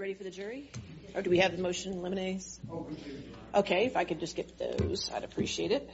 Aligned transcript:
ready 0.00 0.14
for 0.14 0.24
the 0.24 0.30
jury? 0.30 0.70
Or 1.14 1.20
do 1.20 1.28
we 1.28 1.38
have 1.38 1.54
the 1.54 1.62
motion 1.62 1.92
in 1.92 2.00
limines? 2.00 2.58
Okay, 3.54 3.84
if 3.84 3.96
I 3.96 4.04
could 4.04 4.18
just 4.18 4.34
get 4.34 4.58
those, 4.58 5.10
I'd 5.12 5.24
appreciate 5.24 5.72
it. 5.72 5.90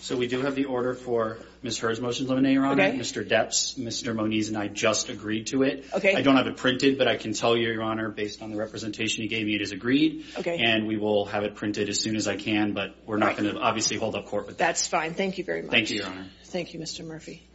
So 0.00 0.16
we 0.16 0.26
do 0.26 0.40
have 0.40 0.54
the 0.54 0.64
order 0.64 0.94
for 0.94 1.38
Ms. 1.62 1.78
Heard's 1.78 2.00
motion 2.00 2.26
to 2.26 2.32
eliminate, 2.32 2.54
Your 2.54 2.66
Honor. 2.66 2.82
Okay. 2.82 2.98
Mr. 2.98 3.26
Depps, 3.26 3.74
Mr. 3.74 4.14
Moniz, 4.14 4.48
and 4.48 4.56
I 4.56 4.66
just 4.66 5.08
agreed 5.08 5.46
to 5.48 5.62
it. 5.62 5.84
Okay. 5.94 6.14
I 6.16 6.22
don't 6.22 6.36
have 6.36 6.48
it 6.48 6.56
printed, 6.56 6.98
but 6.98 7.06
I 7.06 7.16
can 7.16 7.34
tell 7.34 7.56
you, 7.56 7.70
Your 7.70 7.82
Honor, 7.82 8.08
based 8.08 8.42
on 8.42 8.50
the 8.50 8.56
representation 8.56 9.22
he 9.22 9.28
gave 9.28 9.46
me, 9.46 9.54
it 9.54 9.62
is 9.62 9.70
agreed. 9.70 10.24
Okay. 10.36 10.58
And 10.58 10.88
we 10.88 10.96
will 10.96 11.24
have 11.26 11.44
it 11.44 11.54
printed 11.54 11.88
as 11.88 12.00
soon 12.00 12.16
as 12.16 12.26
I 12.26 12.36
can, 12.36 12.72
but 12.72 12.96
we're 13.06 13.18
not 13.18 13.36
going 13.36 13.54
to 13.54 13.60
obviously 13.60 13.96
hold 13.96 14.16
up 14.16 14.26
court 14.26 14.46
with 14.46 14.58
that. 14.58 14.66
That's 14.66 14.86
fine. 14.88 15.14
Thank 15.14 15.38
you 15.38 15.44
very 15.44 15.62
much. 15.62 15.70
Thank 15.70 15.90
you, 15.90 15.98
Your 15.98 16.06
Honor. 16.06 16.26
Thank 16.46 16.74
you, 16.74 16.80
Mr. 16.80 17.04
Murphy. 17.04 17.48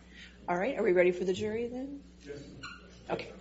All 0.47 0.57
right, 0.57 0.77
are 0.77 0.83
we 0.83 0.93
ready 0.93 1.11
for 1.11 1.25
the 1.25 1.33
jury 1.33 1.67
then? 1.67 1.99
Yes. 2.25 2.37
Okay. 3.09 3.31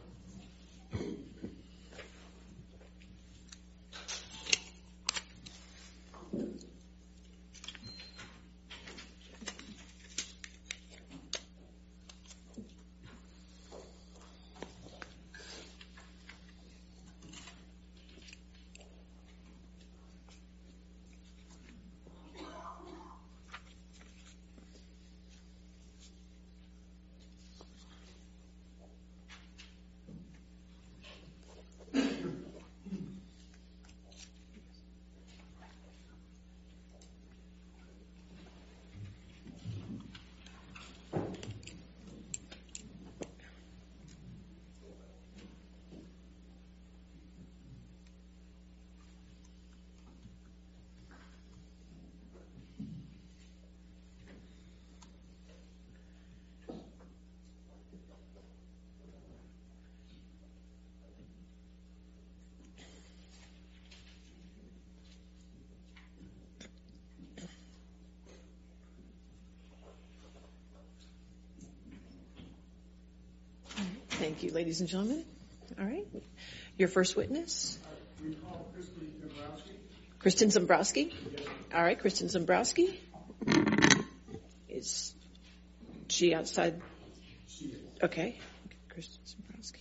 Thank 74.36 74.50
you, 74.50 74.52
ladies 74.52 74.80
and 74.82 74.88
gentlemen. 74.90 75.24
All 75.80 75.86
right. 75.86 76.06
Your 76.76 76.88
first 76.88 77.16
witness? 77.16 77.78
Christi 80.18 80.44
Dembrowski? 80.44 81.10
All 81.74 81.82
right, 81.82 81.98
Christi 81.98 82.26
Dembrowski. 82.26 82.98
Is 84.68 85.14
she 86.08 86.34
outside? 86.34 86.82
Okay. 88.02 88.38
Christi 88.90 89.18
Dembrowski. 89.24 89.80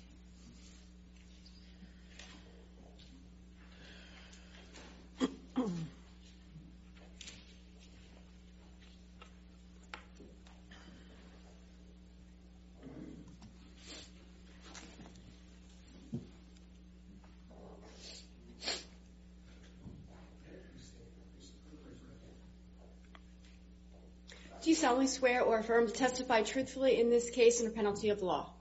Do 24.66 24.72
you 24.72 24.76
solemnly 25.08 25.08
swear 25.08 25.42
or 25.42 25.60
affirm 25.60 25.88
to 25.88 25.94
testify 25.94 26.42
truthfully 26.42 27.00
in 27.00 27.10
this 27.10 27.30
case 27.30 27.60
under 27.62 27.72
penalty 27.72 28.10
of 28.10 28.22
law? 28.22 28.52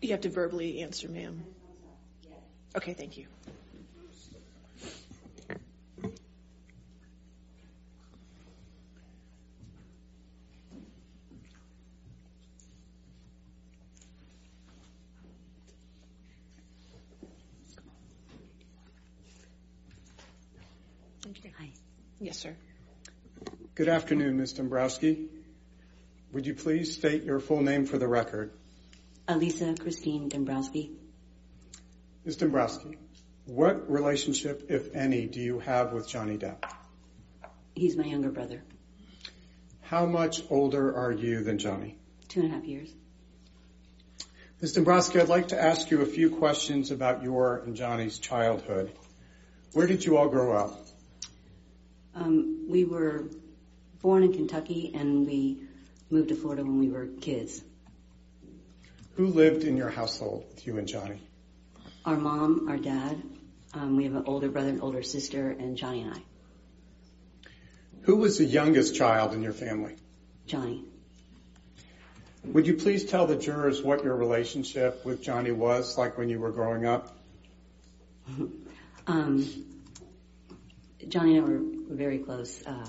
You 0.00 0.10
have 0.10 0.22
to 0.22 0.28
verbally 0.28 0.82
answer, 0.82 1.08
ma'am. 1.08 1.42
Okay, 2.76 2.92
thank 2.92 3.16
you. 3.16 3.26
Thank 21.22 21.42
you. 21.42 21.50
Hi. 21.58 21.70
Yes, 22.20 22.36
sir. 22.38 22.54
Good 23.76 23.88
afternoon, 23.88 24.36
Ms. 24.36 24.54
Dembrowski. 24.54 25.26
Would 26.32 26.46
you 26.46 26.54
please 26.54 26.94
state 26.94 27.24
your 27.24 27.40
full 27.40 27.60
name 27.60 27.86
for 27.86 27.98
the 27.98 28.06
record? 28.06 28.52
Alisa 29.26 29.76
Christine 29.76 30.30
Dembrowski. 30.30 30.92
Ms. 32.24 32.36
Dembrowski, 32.36 32.96
what 33.46 33.90
relationship, 33.90 34.66
if 34.68 34.94
any, 34.94 35.26
do 35.26 35.40
you 35.40 35.58
have 35.58 35.92
with 35.92 36.06
Johnny 36.06 36.38
Depp? 36.38 36.62
He's 37.74 37.96
my 37.96 38.04
younger 38.04 38.30
brother. 38.30 38.62
How 39.80 40.06
much 40.06 40.42
older 40.50 40.94
are 40.94 41.10
you 41.10 41.42
than 41.42 41.58
Johnny? 41.58 41.98
Two 42.28 42.42
and 42.42 42.52
a 42.52 42.54
half 42.54 42.64
years. 42.64 42.94
Ms. 44.60 44.76
Dembrowski, 44.76 45.20
I'd 45.20 45.28
like 45.28 45.48
to 45.48 45.60
ask 45.60 45.90
you 45.90 46.00
a 46.00 46.06
few 46.06 46.30
questions 46.30 46.92
about 46.92 47.24
your 47.24 47.56
and 47.56 47.74
Johnny's 47.74 48.20
childhood. 48.20 48.92
Where 49.72 49.88
did 49.88 50.04
you 50.04 50.16
all 50.16 50.28
grow 50.28 50.56
up? 50.56 50.78
Um, 52.14 52.66
we 52.68 52.84
were 52.84 53.24
born 54.04 54.22
in 54.22 54.34
Kentucky 54.34 54.92
and 54.94 55.26
we 55.26 55.56
moved 56.10 56.28
to 56.28 56.36
Florida 56.36 56.62
when 56.62 56.78
we 56.78 56.90
were 56.90 57.06
kids. 57.22 57.64
Who 59.14 59.28
lived 59.28 59.64
in 59.64 59.78
your 59.78 59.88
household 59.88 60.44
with 60.50 60.66
you 60.66 60.76
and 60.76 60.86
Johnny? 60.86 61.20
Our 62.04 62.18
mom, 62.18 62.68
our 62.68 62.76
dad, 62.76 63.22
um, 63.72 63.96
we 63.96 64.04
have 64.04 64.14
an 64.14 64.24
older 64.26 64.50
brother 64.50 64.68
and 64.68 64.82
older 64.82 65.02
sister, 65.02 65.48
and 65.48 65.74
Johnny 65.74 66.02
and 66.02 66.12
I. 66.12 66.22
Who 68.02 68.16
was 68.16 68.36
the 68.36 68.44
youngest 68.44 68.94
child 68.94 69.32
in 69.32 69.42
your 69.42 69.54
family? 69.54 69.96
Johnny. 70.46 70.84
Would 72.44 72.66
you 72.66 72.74
please 72.74 73.06
tell 73.06 73.26
the 73.26 73.36
jurors 73.36 73.80
what 73.80 74.04
your 74.04 74.16
relationship 74.16 75.02
with 75.06 75.22
Johnny 75.22 75.50
was 75.50 75.96
like 75.96 76.18
when 76.18 76.28
you 76.28 76.38
were 76.38 76.52
growing 76.52 76.84
up? 76.84 77.16
Um, 79.06 79.46
Johnny 81.08 81.36
and 81.36 81.44
I 81.44 81.50
were, 81.50 81.58
were 81.58 81.94
very 81.94 82.20
close. 82.20 82.64
Uh, 82.66 82.86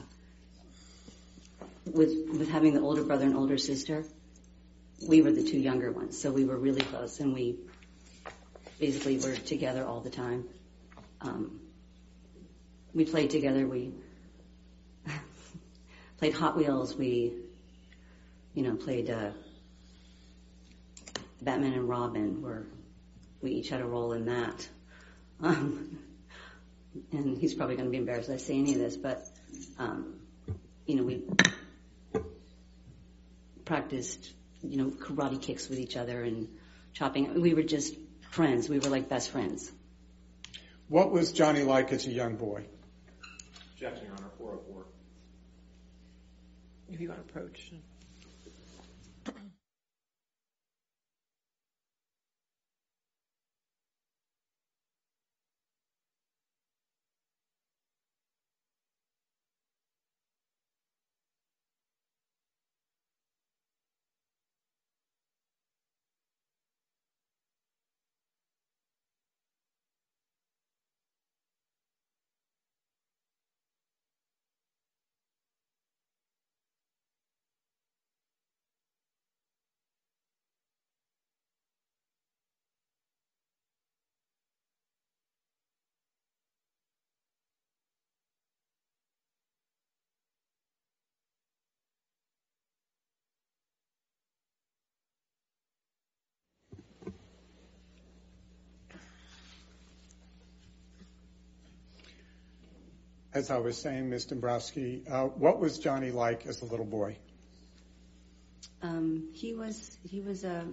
with 1.85 2.13
with 2.29 2.49
having 2.49 2.73
the 2.73 2.81
older 2.81 3.03
brother 3.03 3.25
and 3.25 3.35
older 3.35 3.57
sister, 3.57 4.05
we 5.07 5.21
were 5.21 5.31
the 5.31 5.43
two 5.43 5.59
younger 5.59 5.91
ones, 5.91 6.19
so 6.19 6.31
we 6.31 6.45
were 6.45 6.57
really 6.57 6.81
close, 6.81 7.19
and 7.19 7.33
we 7.33 7.57
basically 8.79 9.17
were 9.17 9.35
together 9.35 9.85
all 9.85 10.01
the 10.01 10.09
time. 10.09 10.45
Um, 11.21 11.59
we 12.93 13.05
played 13.05 13.29
together. 13.29 13.67
We 13.67 13.91
played 16.17 16.33
Hot 16.33 16.57
Wheels. 16.57 16.95
We, 16.95 17.33
you 18.53 18.63
know, 18.63 18.75
played 18.75 19.09
uh, 19.09 19.31
Batman 21.41 21.73
and 21.73 21.89
Robin, 21.89 22.41
where 22.41 22.65
we 23.41 23.51
each 23.51 23.69
had 23.69 23.81
a 23.81 23.85
role 23.85 24.13
in 24.13 24.25
that. 24.25 24.67
Um, 25.41 25.99
and 27.11 27.37
he's 27.37 27.53
probably 27.53 27.75
going 27.75 27.87
to 27.87 27.91
be 27.91 27.97
embarrassed 27.97 28.29
I 28.29 28.37
say 28.37 28.57
any 28.57 28.73
of 28.73 28.79
this, 28.79 28.95
but 28.95 29.27
um, 29.77 30.15
you 30.85 30.95
know, 30.95 31.03
we 31.03 31.23
practiced, 33.65 34.33
you 34.63 34.77
know, 34.77 34.91
karate 34.91 35.41
kicks 35.41 35.67
with 35.69 35.79
each 35.79 35.97
other 35.97 36.23
and 36.23 36.47
chopping. 36.93 37.41
We 37.41 37.53
were 37.53 37.63
just 37.63 37.95
friends. 38.31 38.69
We 38.69 38.79
were 38.79 38.89
like 38.89 39.09
best 39.09 39.31
friends. 39.31 39.71
What 40.87 41.11
was 41.11 41.31
Johnny 41.31 41.63
like 41.63 41.91
as 41.91 42.05
a 42.05 42.11
young 42.11 42.35
boy? 42.35 42.65
Objection, 43.73 44.05
Your 44.05 44.15
Honor, 44.15 44.29
404. 44.37 44.85
If 46.93 47.01
you 47.01 47.09
want 47.09 47.27
to 47.27 47.29
approach. 47.29 47.71
As 103.35 103.51
I 103.51 103.57
was 103.57 103.77
saying, 103.77 104.09
Ms. 104.09 104.27
Dembrowski, 104.27 105.11
uh, 105.11 105.25
what 105.25 105.59
was 105.59 105.77
Johnny 105.77 106.09
like 106.09 106.47
as 106.47 106.61
a 106.61 106.65
little 106.65 106.85
boy? 106.85 107.17
Um, 108.81 109.29
he 109.33 109.53
was 109.53 109.97
he 110.03 110.21
was 110.21 110.45
a, 110.45 110.65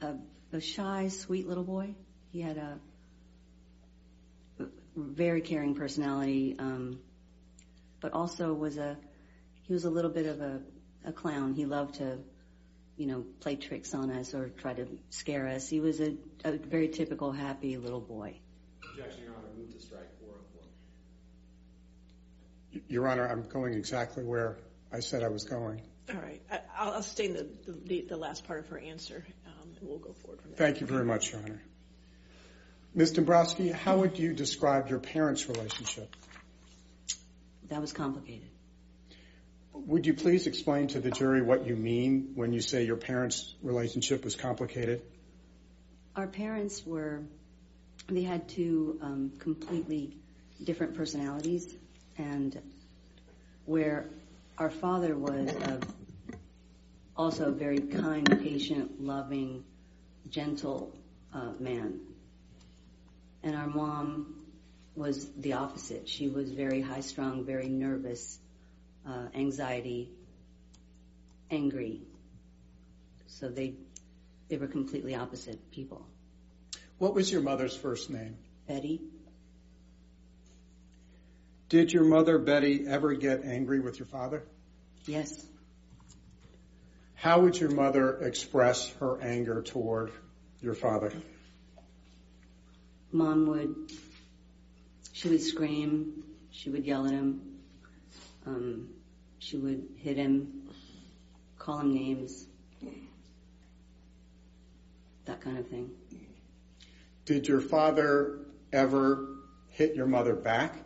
a 0.00 0.14
a 0.52 0.60
shy, 0.60 1.08
sweet 1.08 1.46
little 1.46 1.64
boy. 1.64 1.94
He 2.32 2.40
had 2.40 2.56
a 2.56 2.78
very 4.96 5.42
caring 5.42 5.74
personality, 5.74 6.56
um, 6.58 7.00
but 8.00 8.12
also 8.14 8.52
was 8.54 8.78
a 8.78 8.96
he 9.62 9.74
was 9.74 9.84
a 9.84 9.90
little 9.90 10.10
bit 10.10 10.24
of 10.24 10.40
a, 10.40 10.60
a 11.04 11.12
clown. 11.12 11.52
He 11.52 11.66
loved 11.66 11.96
to, 11.96 12.18
you 12.96 13.06
know, 13.06 13.26
play 13.40 13.56
tricks 13.56 13.92
on 13.92 14.10
us 14.10 14.32
or 14.34 14.48
try 14.48 14.72
to 14.72 14.86
scare 15.10 15.46
us. 15.48 15.68
He 15.68 15.80
was 15.80 16.00
a, 16.00 16.16
a 16.44 16.52
very 16.52 16.88
typical 16.88 17.30
happy 17.30 17.76
little 17.76 18.00
boy. 18.00 18.38
Objection, 18.90 19.24
Your 19.24 19.34
Honor. 19.34 19.48
Move 19.58 19.74
to 19.74 19.80
strike 19.80 20.08
404. 20.20 20.62
Your 22.88 23.08
Honor, 23.08 23.26
I'm 23.26 23.48
going 23.48 23.74
exactly 23.74 24.24
where 24.24 24.58
I 24.92 25.00
said 25.00 25.22
I 25.22 25.28
was 25.28 25.44
going. 25.44 25.82
All 26.08 26.16
right. 26.20 26.40
I- 26.50 26.60
I'll 26.76 26.92
I'll 26.94 27.02
stay 27.02 27.26
in 27.26 27.34
the- 27.34 27.72
the 27.84 28.00
the 28.02 28.16
last 28.16 28.44
part 28.44 28.60
of 28.60 28.68
her 28.68 28.78
answer, 28.78 29.24
um, 29.46 29.74
and 29.78 29.88
we'll 29.88 29.98
go 29.98 30.12
forward 30.12 30.40
from 30.40 30.50
there. 30.50 30.58
Thank 30.58 30.80
you 30.80 30.86
very 30.86 31.04
much, 31.04 31.32
Your 31.32 31.42
Honor. 31.42 31.62
Ms. 32.94 33.12
Dembrowski, 33.12 33.70
how 33.72 33.98
would 33.98 34.18
you 34.18 34.32
describe 34.32 34.88
your 34.88 34.98
parents' 34.98 35.48
relationship? 35.48 36.14
That 37.68 37.80
was 37.80 37.92
complicated. 37.92 38.48
Would 39.74 40.06
you 40.06 40.14
please 40.14 40.46
explain 40.46 40.88
to 40.88 41.00
the 41.00 41.10
jury 41.10 41.42
what 41.42 41.66
you 41.66 41.76
mean 41.76 42.32
when 42.34 42.52
you 42.52 42.60
say 42.60 42.84
your 42.84 42.96
parents' 42.96 43.54
relationship 43.62 44.24
was 44.24 44.34
complicated? 44.34 45.02
Our 46.16 46.26
parents 46.26 46.84
were, 46.84 47.22
they 48.08 48.22
had 48.22 48.48
two 48.48 48.98
um, 49.02 49.32
completely 49.38 50.16
different 50.62 50.94
personalities, 50.94 51.76
and 52.18 52.60
where 53.64 54.08
our 54.58 54.70
father 54.70 55.16
was 55.16 55.50
also 57.16 57.46
a 57.46 57.52
very 57.52 57.78
kind, 57.78 58.28
patient, 58.42 59.02
loving, 59.02 59.64
gentle 60.28 60.92
uh, 61.32 61.52
man, 61.58 62.00
and 63.42 63.56
our 63.56 63.66
mom 63.66 64.34
was 64.96 65.30
the 65.32 65.54
opposite. 65.54 66.08
She 66.08 66.28
was 66.28 66.50
very 66.50 66.80
high 66.80 67.00
strung, 67.00 67.44
very 67.44 67.68
nervous, 67.68 68.38
uh, 69.06 69.28
anxiety, 69.34 70.10
angry. 71.50 72.00
So 73.26 73.48
they 73.48 73.74
they 74.48 74.56
were 74.56 74.66
completely 74.66 75.14
opposite 75.14 75.70
people. 75.70 76.04
What 76.98 77.14
was 77.14 77.30
your 77.30 77.42
mother's 77.42 77.76
first 77.76 78.10
name? 78.10 78.36
Betty, 78.66 79.00
Did 81.68 81.92
your 81.92 82.04
mother, 82.04 82.38
Betty, 82.38 82.86
ever 82.86 83.14
get 83.14 83.44
angry 83.44 83.80
with 83.80 83.98
your 83.98 84.06
father? 84.06 84.42
yes, 85.06 85.44
How 87.14 87.40
would 87.40 87.58
your 87.58 87.70
mother 87.70 88.18
express 88.18 88.88
her 89.00 89.20
anger 89.20 89.62
toward 89.62 90.12
your 90.60 90.74
father? 90.74 91.12
mom 93.10 93.46
would 93.46 93.74
she 95.14 95.28
would 95.30 95.40
scream, 95.40 96.22
she 96.50 96.68
would 96.70 96.84
yell 96.84 97.06
at 97.06 97.12
him, 97.12 97.40
um, 98.46 98.88
she 99.38 99.56
would 99.56 99.88
hit 99.96 100.16
him, 100.16 100.68
call 101.58 101.78
him 101.78 101.94
names, 101.94 102.46
that 105.24 105.40
kind 105.40 105.58
of 105.58 105.66
thing. 105.68 105.90
Did 107.24 107.48
your 107.48 107.60
father 107.60 108.38
ever 108.72 109.26
hit 109.70 109.94
your 109.96 110.06
mother 110.06 110.34
back? 110.34 110.76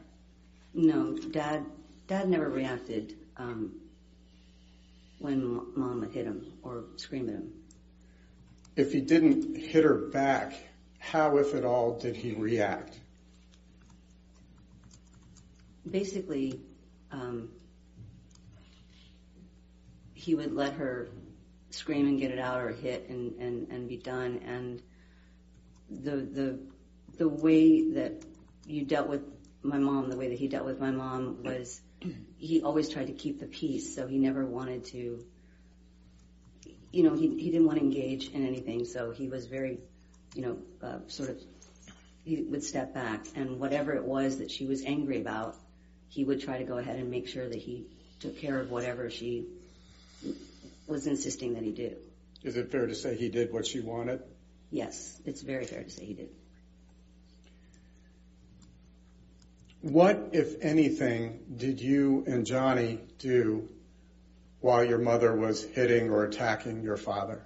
No, 0.75 1.17
dad 1.17 1.65
dad 2.07 2.29
never 2.29 2.49
reacted 2.49 3.15
um, 3.37 3.73
when 5.19 5.45
mom 5.77 6.01
would 6.01 6.13
hit 6.13 6.27
him 6.27 6.53
or 6.63 6.85
scream 6.97 7.29
at 7.29 7.35
him. 7.37 7.53
If 8.75 8.93
he 8.93 9.01
didn't 9.01 9.57
hit 9.57 9.85
her 9.85 10.09
back, 10.09 10.55
how, 10.99 11.37
if 11.37 11.55
at 11.55 11.65
all, 11.65 11.99
did 11.99 12.17
he 12.17 12.33
react? 12.33 12.99
basically, 15.91 16.61
um, 17.11 17.49
he 20.15 20.35
would 20.35 20.55
let 20.55 20.75
her 20.75 21.09
scream 21.71 22.07
and 22.07 22.21
get 22.21 22.31
it 22.31 22.39
out 22.39 22.61
or 22.61 22.71
hit 22.71 23.09
and, 23.09 23.35
and, 23.41 23.69
and 23.69 23.89
be 23.89 23.97
done. 23.97 24.41
And 24.47 24.83
the, 25.91 26.17
the, 26.17 26.59
the 27.19 27.29
way 27.29 27.91
that 27.93 28.25
you 28.67 28.85
dealt 28.85 29.09
with 29.09 29.32
my 29.63 29.79
mom, 29.79 30.11
the 30.11 30.17
way 30.17 30.29
that 30.29 30.39
he 30.39 30.49
dealt 30.49 30.67
with 30.67 30.81
my 30.81 30.91
mom 30.91 31.43
was 31.43 31.81
he 32.37 32.63
always 32.63 32.89
tried 32.89 33.07
to 33.07 33.13
keep 33.13 33.41
the 33.41 33.47
peace. 33.47 33.95
So 33.95 34.07
he 34.07 34.19
never 34.19 34.45
wanted 34.45 34.85
to, 34.87 35.25
you 36.91 37.03
know, 37.03 37.15
he, 37.15 37.29
he 37.39 37.51
didn't 37.51 37.67
want 37.67 37.79
to 37.79 37.85
engage 37.85 38.31
in 38.31 38.47
anything. 38.47 38.85
So 38.85 39.13
he 39.13 39.29
was 39.29 39.47
very, 39.47 39.79
you 40.35 40.43
know, 40.43 40.59
uh, 40.83 40.99
sort 41.09 41.31
of, 41.31 41.41
he 42.25 42.43
would 42.43 42.63
step 42.63 42.95
back 42.95 43.27
and 43.35 43.59
whatever 43.59 43.93
it 43.95 44.05
was 44.05 44.39
that 44.39 44.51
she 44.51 44.67
was 44.67 44.85
angry 44.85 45.21
about, 45.21 45.57
he 46.09 46.25
would 46.25 46.43
try 46.43 46.59
to 46.59 46.65
go 46.65 46.79
ahead 46.79 46.99
and 46.99 47.11
make 47.11 47.29
sure 47.29 47.49
that 47.49 47.59
he 47.59 47.87
took 48.21 48.39
care 48.39 48.59
of 48.61 48.71
whatever 48.71 49.11
she 49.11 49.47
was 50.87 51.07
insisting 51.07 51.55
that 51.55 51.63
he 51.63 51.73
do. 51.73 51.97
Is 52.43 52.57
it 52.57 52.71
fair 52.71 52.87
to 52.87 52.95
say 52.95 53.17
he 53.17 53.29
did 53.29 53.53
what 53.53 53.67
she 53.67 53.81
wanted? 53.81 54.23
Yes, 54.71 55.21
it's 55.25 55.43
very 55.43 55.65
fair 55.65 55.83
to 55.83 55.91
say 55.91 56.05
he 56.05 56.15
did. 56.15 56.31
What, 59.83 60.31
if 60.33 60.63
anything, 60.63 61.41
did 61.57 61.81
you 61.81 62.23
and 62.29 62.47
Johnny 62.47 63.01
do 63.19 63.69
while 64.61 64.85
your 64.85 64.99
mother 64.99 65.35
was 65.35 65.65
hitting 65.65 66.09
or 66.09 66.23
attacking 66.23 66.85
your 66.85 66.97
father? 66.97 67.45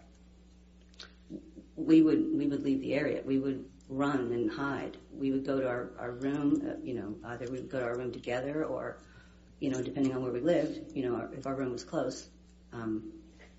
We 1.76 2.02
would 2.02 2.37
we 2.37 2.47
would 2.47 2.62
leave 2.62 2.83
the 2.83 2.93
area. 2.93 3.23
We 3.25 3.38
would 3.38 3.64
run 3.88 4.33
and 4.33 4.50
hide. 4.50 4.99
We 5.12 5.31
would 5.31 5.47
go 5.47 5.61
to 5.61 5.66
our, 5.66 5.90
our 5.99 6.11
room. 6.12 6.62
Uh, 6.66 6.75
you 6.83 6.95
know, 6.95 7.14
either 7.25 7.47
we 7.47 7.52
would 7.52 7.71
go 7.71 7.81
to 7.81 7.87
our 7.87 7.97
room 7.97 8.12
together, 8.12 8.64
or 8.64 8.99
you 9.61 9.71
know, 9.71 9.81
depending 9.81 10.14
on 10.14 10.23
where 10.23 10.33
we 10.33 10.40
lived. 10.40 10.95
You 10.95 11.09
know, 11.09 11.28
if 11.33 11.47
our 11.47 11.55
room 11.55 11.73
was 11.73 11.85
close, 11.85 12.28
um, 12.75 13.12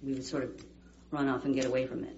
we 0.04 0.14
would 0.14 0.26
sort 0.26 0.44
of 0.44 0.52
run 1.10 1.28
off 1.28 1.46
and 1.46 1.56
get 1.56 1.66
away 1.66 1.88
from 1.88 2.04
it. 2.04 2.16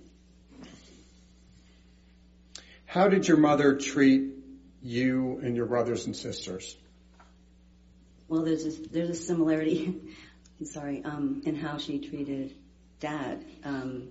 How 2.85 3.07
did 3.07 3.27
your 3.29 3.37
mother 3.37 3.77
treat 3.77 4.38
you 4.81 5.39
and 5.43 5.55
your 5.55 5.65
brothers 5.65 6.05
and 6.05 6.15
sisters? 6.15 6.77
Well, 8.27 8.43
there's 8.43 8.65
a, 8.65 8.81
there's 8.89 9.09
a 9.09 9.15
similarity. 9.15 9.95
I'm 10.59 10.65
sorry, 10.65 11.03
um, 11.03 11.41
in 11.45 11.55
how 11.55 11.77
she 11.77 12.00
treated 12.00 12.53
Dad. 13.00 13.45
Um, 13.63 14.09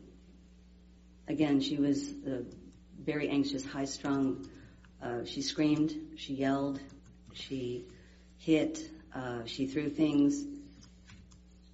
again, 1.29 1.61
she 1.61 1.77
was 1.77 2.13
very 2.99 3.29
anxious, 3.29 3.65
high-strung. 3.65 4.49
Uh, 5.03 5.25
she 5.25 5.43
screamed, 5.43 5.95
she 6.17 6.35
yelled, 6.35 6.81
she 7.33 7.87
hit, 8.39 8.81
uh, 9.15 9.45
she 9.45 9.67
threw 9.67 9.89
things. 9.89 10.45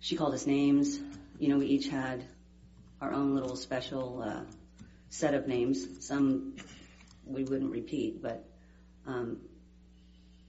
She 0.01 0.17
called 0.17 0.35
us 0.35 0.47
names. 0.47 0.99
You 1.39 1.49
know, 1.49 1.59
we 1.59 1.67
each 1.67 1.89
had 1.89 2.25
our 3.01 3.13
own 3.13 3.35
little 3.35 3.57
special 3.57 4.23
uh, 4.23 4.43
set 5.09 5.35
of 5.35 5.47
names. 5.47 6.07
Some 6.07 6.57
we 7.25 7.45
wouldn't 7.45 7.71
repeat, 7.71 8.21
but 8.23 8.45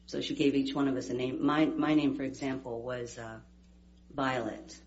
so 0.07 0.21
she 0.21 0.35
gave 0.35 0.55
each 0.55 0.73
one 0.73 0.87
of 0.87 0.95
us 0.95 1.09
a 1.09 1.13
name. 1.13 1.45
My 1.45 1.65
my 1.65 1.93
name, 1.93 2.15
for 2.15 2.23
example, 2.23 2.81
was 2.81 3.17
uh, 3.17 3.39
Violet, 4.13 4.79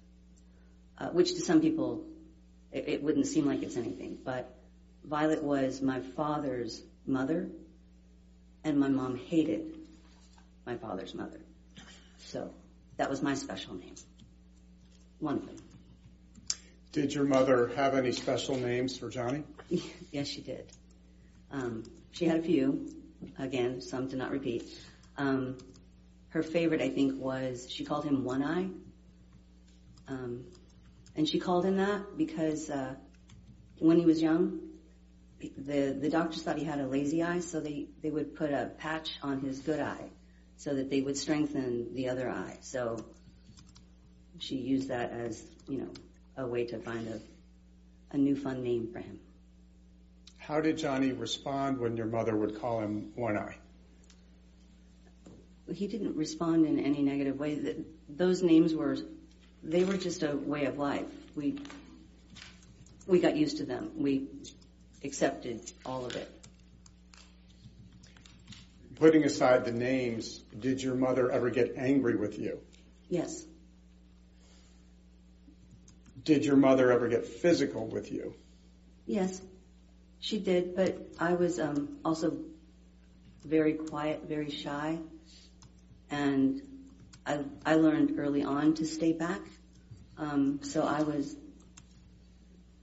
uh, 0.99 1.09
which 1.09 1.35
to 1.35 1.41
some 1.41 1.61
people 1.61 2.05
it, 2.73 2.89
it 2.89 3.03
wouldn't 3.03 3.27
seem 3.27 3.47
like 3.47 3.63
it's 3.63 3.77
anything, 3.77 4.19
but 4.25 4.55
Violet 5.05 5.43
was 5.43 5.81
my 5.81 6.01
father's 6.01 6.83
mother, 7.07 7.49
and 8.65 8.79
my 8.79 8.89
mom 8.89 9.17
hated 9.17 9.75
my 10.67 10.77
father's 10.77 11.15
mother, 11.15 11.41
so 12.19 12.53
that 12.97 13.11
was 13.11 13.23
my 13.23 13.35
special 13.35 13.75
name. 13.75 13.95
One 15.19 15.37
of 15.37 15.47
them. 15.47 15.57
Did 16.93 17.13
your 17.13 17.25
mother 17.25 17.71
have 17.77 17.95
any 17.95 18.13
special 18.13 18.57
names 18.57 18.97
for 18.97 19.09
Johnny? 19.09 19.45
yes, 20.13 20.27
she 20.29 20.41
did. 20.41 20.73
Um, 21.51 21.85
she 22.13 22.25
had 22.25 22.39
a 22.39 22.43
few. 22.43 22.98
Again, 23.39 23.81
some 23.81 24.09
to 24.09 24.17
not 24.17 24.31
repeat. 24.31 24.65
Um, 25.17 25.59
her 26.31 26.43
favorite, 26.43 26.81
I 26.81 26.91
think, 26.91 27.21
was 27.21 27.71
she 27.71 27.85
called 27.85 28.05
him 28.05 28.25
One 28.25 28.43
Eye. 28.43 28.69
Um, 30.09 30.45
and 31.17 31.29
she 31.29 31.39
called 31.39 31.65
him 31.65 31.77
that 31.79 32.17
because 32.17 32.71
uh, 32.71 32.95
when 33.79 33.99
he 33.99 34.07
was 34.07 34.23
young, 34.23 34.61
the 35.41 36.09
doctors 36.11 36.43
thought 36.43 36.59
he 36.59 36.65
had 36.65 36.81
a 36.81 36.87
lazy 36.87 37.23
eye, 37.23 37.41
so 37.41 37.61
they, 37.61 37.87
would 38.03 38.35
put 38.35 38.51
a 38.51 38.73
patch 38.79 39.19
on 39.23 39.41
his 39.41 39.61
good 39.61 39.81
eye 39.81 40.11
so 40.57 40.75
that 40.75 40.91
they 40.91 41.01
would 41.01 41.17
strengthen 41.17 41.95
the 41.95 42.09
other 42.09 42.29
eye. 42.29 42.59
So 42.61 43.05
she 44.39 44.57
used 44.57 44.89
that 44.89 45.13
as, 45.13 45.43
a 46.37 46.47
way 46.47 46.65
to 46.65 46.79
find 46.79 47.21
a 48.13 48.17
new 48.17 48.37
fun 48.37 48.63
name 48.63 48.89
for 48.93 49.01
him. 49.01 49.19
How 50.49 50.62
did 50.62 50.78
Johnny 50.78 51.12
respond 51.12 51.76
when 51.78 51.99
your 51.99 52.07
mother 52.07 52.35
would 52.35 52.59
call 52.59 52.81
him 52.81 53.12
One 53.17 53.37
Eye? 53.37 53.57
he 55.71 55.87
didn't 55.87 56.17
respond 56.17 56.64
in 56.64 56.78
any 56.78 57.02
negative 57.02 57.38
way. 57.38 57.76
Those 58.09 58.43
names 58.43 58.75
were, 58.75 58.97
they 59.62 59.85
were 59.85 59.99
just 59.99 60.23
a 60.23 60.35
way 60.35 60.64
of 60.64 60.78
life. 60.78 61.05
We 61.37 61.61
we 63.07 63.21
got 63.21 63.37
used 63.37 63.59
to 63.59 63.67
them. 63.67 63.90
We 63.95 64.28
accepted 65.05 65.71
all 65.85 66.07
of 66.07 66.17
it. 66.17 66.31
Putting 68.97 69.25
aside 69.25 69.67
the 69.67 69.73
names, 69.73 70.38
did 70.59 70.83
your 70.83 70.95
mother 70.95 71.31
ever 71.31 71.50
get 71.50 71.75
angry 71.76 72.17
with 72.17 72.38
you? 72.38 72.59
Yes, 73.11 73.45
Did 76.25 76.47
your 76.47 76.57
mother 76.57 76.90
ever 76.90 77.09
get 77.09 77.26
physical 77.26 77.87
with 77.87 78.11
you? 78.11 78.35
yes, 79.07 79.43
she 80.21 80.39
did. 80.39 80.75
But 80.75 80.99
I 81.19 81.35
was 81.35 81.59
um, 81.59 81.99
also 82.05 82.39
very 83.45 83.75
quiet, 83.75 84.25
very 84.29 84.51
shy, 84.51 84.99
and 86.11 86.63
I 87.65 87.75
learned 87.75 88.19
early 88.19 88.43
on 88.43 88.75
to 88.75 88.87
stay 88.87 89.13
back. 89.13 89.41
Um, 90.17 90.61
so 90.63 90.87
I 90.87 91.03
was 91.03 91.37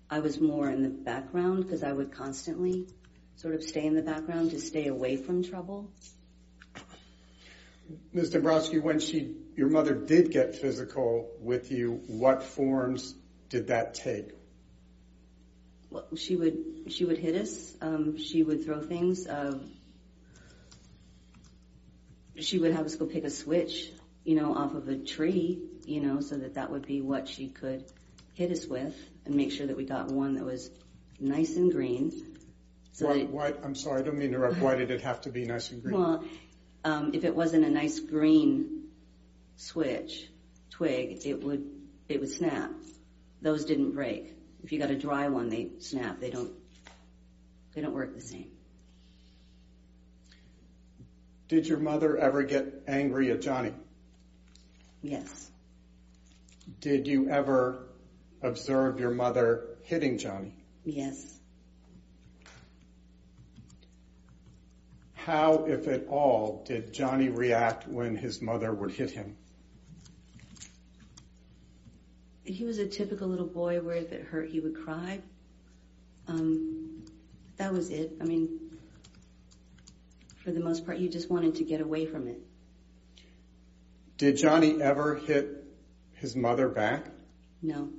I 0.10 0.20
was 0.20 0.40
more 0.40 0.70
in 0.70 0.84
the 0.84 0.90
background 0.90 1.64
because 1.64 1.84
I 1.84 1.92
would 1.92 2.12
constantly 2.12 2.88
sort 3.38 3.56
of 3.56 3.64
stay 3.64 3.86
in 3.86 3.96
the 3.96 4.02
background 4.02 4.52
to 4.52 4.60
stay 4.60 4.88
away 4.88 5.18
from 5.18 5.44
trouble. 5.44 5.92
Ms. 8.14 8.32
Dembrowski, 8.34 8.82
when 8.82 9.00
she, 9.00 9.36
your 9.56 9.70
mother 9.70 9.94
did 9.94 10.32
get 10.32 10.56
physical 10.56 11.30
with 11.40 11.72
you, 11.72 12.02
what 12.08 12.44
forms 12.44 13.16
did 13.50 13.68
that 13.68 13.94
take? 13.96 14.32
She 16.16 16.36
would 16.36 16.58
she 16.90 17.06
would 17.06 17.18
hit 17.18 17.36
us. 17.36 17.76
Um, 17.82 18.18
she 18.18 18.44
would 18.44 18.66
throw 18.66 18.82
things. 18.82 19.28
Uh, 19.28 19.60
she 22.38 22.60
would 22.60 22.74
have 22.74 22.86
us 22.86 22.96
go 22.96 23.06
pick 23.06 23.24
a 23.24 23.30
switch, 23.30 23.92
you 24.24 24.36
know, 24.36 24.54
off 24.54 24.76
of 24.76 24.88
a 24.90 24.98
tree, 24.98 25.62
you 25.86 26.02
know, 26.02 26.20
so 26.20 26.36
that 26.36 26.56
that 26.56 26.70
would 26.70 26.86
be 26.86 27.02
what 27.02 27.28
she 27.28 27.48
could 27.48 27.86
hit 28.34 28.52
us 28.52 28.66
with, 28.66 28.96
and 29.26 29.36
make 29.36 29.52
sure 29.52 29.68
that 29.68 29.78
we 29.78 29.86
got 29.86 30.08
one 30.08 30.36
that 30.36 30.44
was 30.44 30.70
nice 31.20 31.56
and 31.56 31.72
green. 31.72 32.12
So 32.92 33.08
Why, 33.08 33.20
that 33.20 33.30
why, 33.30 33.54
I'm 33.64 33.76
sorry, 33.76 34.02
I 34.02 34.06
don't 34.06 34.18
mean 34.18 34.30
to 34.30 34.36
interrupt. 34.36 34.60
Why 34.60 34.76
did 34.76 34.92
it 34.92 35.02
have 35.02 35.22
to 35.22 35.30
be 35.30 35.46
nice 35.46 35.72
and 35.72 35.82
green? 35.82 35.98
well, 35.98 36.24
um, 36.84 37.12
if 37.14 37.24
it 37.24 37.36
wasn't 37.36 37.66
a 37.66 37.70
nice 37.70 38.00
green 38.00 38.90
switch 39.56 40.30
twig, 40.70 41.26
it 41.26 41.42
would 41.44 41.70
it 42.10 42.20
would 42.20 42.30
snap. 42.30 42.72
Those 43.42 43.66
didn't 43.66 43.92
break. 43.92 44.35
If 44.66 44.72
you 44.72 44.80
got 44.80 44.90
a 44.90 44.98
dry 44.98 45.28
one, 45.28 45.50
they 45.50 45.70
snap. 45.78 46.20
They 46.20 46.32
don't 46.32 46.52
they 47.76 47.82
don't 47.82 47.94
work 47.94 48.16
the 48.16 48.22
same. 48.22 48.50
Did 51.48 51.68
your 51.68 51.78
mother 51.78 52.18
ever 52.18 52.42
get 52.42 52.82
angry 52.88 53.30
at 53.30 53.44
Johnny? 53.44 53.74
Yes. 55.04 55.52
Did 56.82 57.06
you 57.06 57.30
ever 57.30 57.90
observe 58.42 59.00
your 59.00 59.12
mother 59.12 59.68
hitting 59.84 60.18
Johnny? 60.18 60.56
Yes. 60.84 61.38
How, 65.14 65.66
if 65.66 65.88
at 65.88 66.08
all, 66.08 66.64
did 66.66 66.92
Johnny 66.92 67.30
react 67.30 67.88
when 67.88 68.16
his 68.16 68.42
mother 68.42 68.74
would 68.74 68.90
hit 68.90 69.12
him? 69.12 69.38
He 72.46 72.64
was 72.64 72.78
a 72.78 72.86
typical 72.88 73.28
little 73.28 73.48
boy 73.48 73.80
where 73.82 73.96
if 73.96 74.12
it 74.12 74.24
hurt, 74.24 74.50
he 74.50 74.60
would 74.60 74.76
cry. 74.76 75.22
Um, 76.28 77.04
that 77.58 77.74
was 77.74 77.90
it. 77.90 78.14
I 78.22 78.24
mean, 78.24 78.60
for 80.44 80.52
the 80.52 80.60
most 80.60 80.86
part, 80.86 81.00
you 81.00 81.10
just 81.10 81.30
wanted 81.30 81.56
to 81.56 81.64
get 81.64 81.82
away 81.82 82.06
from 82.06 82.28
it. 82.28 82.40
Did 84.18 84.38
Johnny 84.38 84.82
ever 84.82 85.16
hit 85.16 85.66
his 86.14 86.36
mother 86.36 86.70
back? 86.70 87.08
No. 87.62 87.90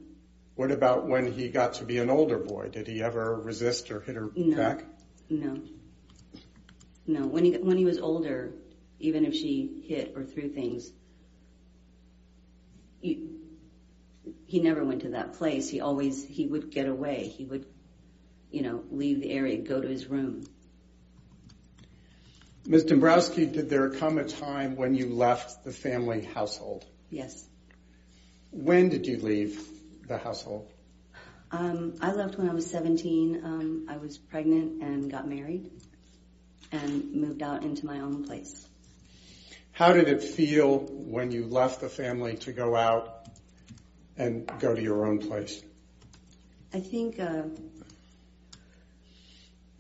What 0.54 0.70
about 0.70 1.06
when 1.06 1.30
he 1.32 1.48
got 1.48 1.74
to 1.74 1.84
be 1.84 1.98
an 1.98 2.08
older 2.08 2.38
boy? 2.38 2.68
Did 2.68 2.86
he 2.86 3.02
ever 3.02 3.38
resist 3.40 3.90
or 3.90 4.00
hit 4.00 4.14
her 4.14 4.30
No. 4.34 4.56
back? 4.56 4.84
No. 5.28 5.60
No. 7.06 7.26
When 7.26 7.44
he 7.44 7.52
when 7.58 7.76
he 7.76 7.84
was 7.84 7.98
older, 7.98 8.54
even 9.00 9.24
if 9.26 9.34
she 9.34 9.82
hit 9.86 10.12
or 10.16 10.24
threw 10.24 10.48
things, 10.48 10.90
you, 13.02 13.36
he 14.47 14.61
never 14.61 14.85
went 14.85 15.02
to 15.02 15.11
that 15.11 15.35
place. 15.35 15.68
He 15.68 15.80
always 15.80 16.25
he 16.25 16.47
would 16.47 16.71
get 16.71 16.88
away. 16.88 17.28
He 17.28 17.45
would, 17.45 17.66
you 18.50 18.62
know, 18.62 18.83
leave 18.90 19.21
the 19.21 19.30
area, 19.30 19.59
go 19.59 19.80
to 19.80 19.88
his 19.88 20.06
room. 20.06 20.47
Ms. 22.66 22.85
Dembrowski, 22.85 23.52
did 23.52 23.71
there 23.71 23.90
come 23.90 24.18
a 24.18 24.25
time 24.25 24.75
when 24.75 24.95
you 24.95 25.09
left 25.09 25.62
the 25.62 25.71
family 25.71 26.23
household? 26.23 26.85
Yes. 27.11 27.47
When 28.50 28.88
did 28.88 29.06
you 29.06 29.18
leave 29.18 29.61
the 30.09 30.18
household? 30.18 30.68
Um, 31.52 31.95
I 32.00 32.12
left 32.12 32.38
when 32.38 32.49
I 32.49 32.54
was 32.54 32.68
17. 32.68 33.45
Um, 33.45 33.87
I 33.88 33.99
was 33.99 34.18
pregnant 34.18 34.83
and 34.83 35.09
got 35.11 35.28
married 35.28 35.71
and 36.73 37.14
moved 37.14 37.42
out 37.42 37.62
into 37.62 37.87
my 37.87 38.00
own 38.00 38.25
place. 38.25 38.66
How 39.71 39.92
did 39.92 40.09
it 40.09 40.23
feel 40.23 40.78
when 40.78 41.30
you 41.30 41.47
left 41.47 41.80
the 41.80 41.88
family 41.88 42.37
to 42.38 42.52
go 42.52 42.75
out 42.75 43.15
and 44.18 44.50
go 44.58 44.75
to 44.75 44.82
your 44.82 45.06
own 45.06 45.18
place? 45.18 45.62
I 46.73 46.80
think 46.80 47.20
uh, 47.20 47.44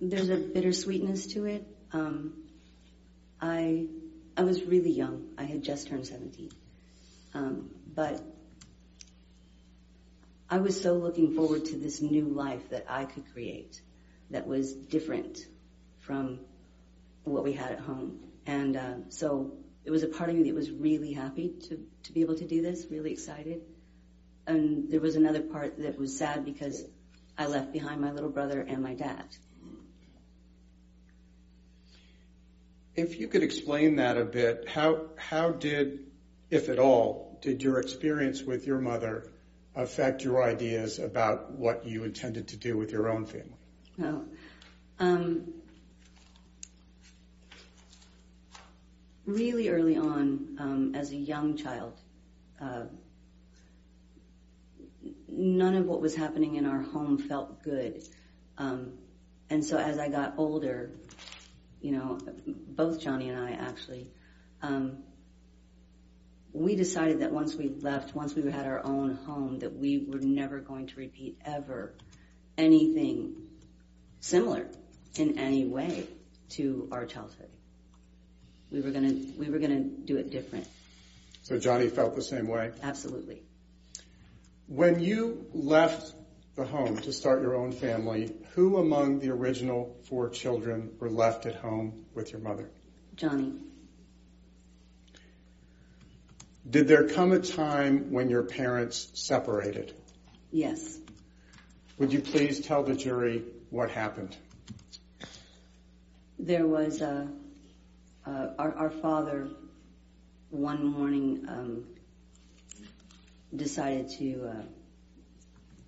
there's 0.00 0.28
a 0.28 0.36
bittersweetness 0.36 1.32
to 1.34 1.46
it. 1.46 1.66
Um, 1.92 2.44
I 3.40 3.86
was 4.38 4.62
really 4.64 4.90
young. 4.90 5.28
I 5.38 5.44
had 5.44 5.62
just 5.62 5.88
turned 5.88 6.06
17, 6.06 6.50
um, 7.34 7.70
but 7.94 8.22
I 10.48 10.58
was 10.58 10.80
so 10.80 10.94
looking 10.94 11.34
forward 11.34 11.64
to 11.66 11.76
this 11.76 12.00
new 12.00 12.26
life 12.26 12.70
that 12.70 12.86
I 12.88 13.04
could 13.04 13.32
create, 13.32 13.80
that 14.30 14.46
was 14.46 14.72
different 14.72 15.38
from 16.00 16.40
what 17.24 17.44
we 17.44 17.52
had 17.52 17.72
at 17.72 17.80
home, 17.80 18.20
and 18.46 18.76
uh, 18.76 18.94
so 19.08 19.52
it 19.84 19.90
was 19.90 20.02
a 20.02 20.08
part 20.08 20.30
of 20.30 20.36
me 20.36 20.44
that 20.44 20.54
was 20.54 20.70
really 20.70 21.12
happy 21.12 21.54
to 21.68 22.12
be 22.12 22.20
able 22.20 22.36
to 22.36 22.46
do 22.46 22.62
this, 22.62 22.86
really 22.90 23.12
excited 23.12 23.62
and 24.46 24.90
there 24.90 25.00
was 25.00 25.16
another 25.16 25.40
part 25.40 25.78
that 25.78 25.98
was 25.98 26.16
sad 26.16 26.44
because 26.44 26.84
I 27.36 27.46
left 27.46 27.72
behind 27.72 28.00
my 28.00 28.12
little 28.12 28.30
brother 28.30 28.60
and 28.60 28.82
my 28.82 28.94
dad. 28.94 29.24
If 32.94 33.20
you 33.20 33.28
could 33.28 33.42
explain 33.42 33.96
that 33.96 34.16
a 34.16 34.24
bit, 34.24 34.68
how, 34.68 35.08
how 35.16 35.50
did, 35.50 36.06
if 36.48 36.68
at 36.70 36.78
all, 36.78 37.38
did 37.42 37.62
your 37.62 37.78
experience 37.78 38.42
with 38.42 38.66
your 38.66 38.78
mother 38.78 39.30
affect 39.74 40.24
your 40.24 40.42
ideas 40.42 40.98
about 40.98 41.52
what 41.52 41.84
you 41.84 42.04
intended 42.04 42.48
to 42.48 42.56
do 42.56 42.78
with 42.78 42.92
your 42.92 43.10
own 43.10 43.26
family? 43.26 43.52
Well, 43.98 44.24
um, 44.98 45.52
really 49.26 49.68
early 49.68 49.98
on, 49.98 50.56
um, 50.58 50.94
as 50.94 51.10
a 51.10 51.16
young 51.16 51.56
child, 51.56 52.00
uh, 52.60 52.84
none 55.28 55.74
of 55.74 55.86
what 55.86 56.00
was 56.00 56.14
happening 56.14 56.56
in 56.56 56.66
our 56.66 56.80
home 56.80 57.18
felt 57.18 57.62
good. 57.62 58.02
Um, 58.58 58.92
and 59.50 59.64
so 59.64 59.78
as 59.78 59.98
I 59.98 60.08
got 60.08 60.34
older, 60.38 60.90
you 61.80 61.92
know, 61.92 62.18
both 62.46 63.00
Johnny 63.00 63.28
and 63.28 63.38
I 63.38 63.52
actually, 63.52 64.10
um, 64.62 64.98
we 66.52 66.74
decided 66.74 67.20
that 67.20 67.32
once 67.32 67.54
we 67.54 67.68
left, 67.68 68.14
once 68.14 68.34
we 68.34 68.50
had 68.50 68.66
our 68.66 68.84
own 68.84 69.14
home, 69.14 69.58
that 69.60 69.76
we 69.76 70.06
were 70.08 70.18
never 70.18 70.60
going 70.60 70.86
to 70.88 70.96
repeat 70.96 71.38
ever 71.44 71.94
anything 72.56 73.36
similar 74.20 74.66
in 75.16 75.38
any 75.38 75.66
way 75.66 76.06
to 76.48 76.88
our 76.92 77.04
childhood. 77.04 77.50
We 78.70 78.80
were 78.80 78.90
gonna, 78.90 79.14
we 79.38 79.50
were 79.50 79.58
gonna 79.58 79.82
do 79.82 80.16
it 80.16 80.30
different. 80.30 80.66
So 81.42 81.58
Johnny 81.58 81.88
felt 81.88 82.16
the 82.16 82.22
same 82.22 82.48
way. 82.48 82.72
Absolutely. 82.82 83.42
When 84.68 85.00
you 85.00 85.46
left 85.52 86.14
the 86.56 86.64
home 86.64 86.96
to 86.98 87.12
start 87.12 87.42
your 87.42 87.54
own 87.54 87.70
family, 87.72 88.34
who 88.54 88.78
among 88.78 89.20
the 89.20 89.30
original 89.30 89.96
four 90.04 90.28
children 90.30 90.90
were 90.98 91.10
left 91.10 91.46
at 91.46 91.54
home 91.54 92.06
with 92.14 92.32
your 92.32 92.40
mother? 92.40 92.70
Johnny, 93.14 93.52
Did 96.68 96.88
there 96.88 97.06
come 97.08 97.30
a 97.30 97.38
time 97.38 98.10
when 98.10 98.28
your 98.28 98.42
parents 98.42 99.08
separated? 99.14 99.94
yes. 100.50 100.98
Would 101.98 102.12
you 102.12 102.20
please 102.20 102.60
tell 102.60 102.82
the 102.82 102.94
jury 102.94 103.42
what 103.70 103.90
happened? 103.90 104.36
There 106.38 106.66
was 106.66 107.00
a, 107.00 107.26
uh, 108.26 108.48
our, 108.58 108.74
our 108.74 108.90
father 108.90 109.48
one 110.50 110.84
morning 110.84 111.46
um, 111.48 111.84
decided 113.54 114.08
to 114.18 114.48
uh, 114.48 114.62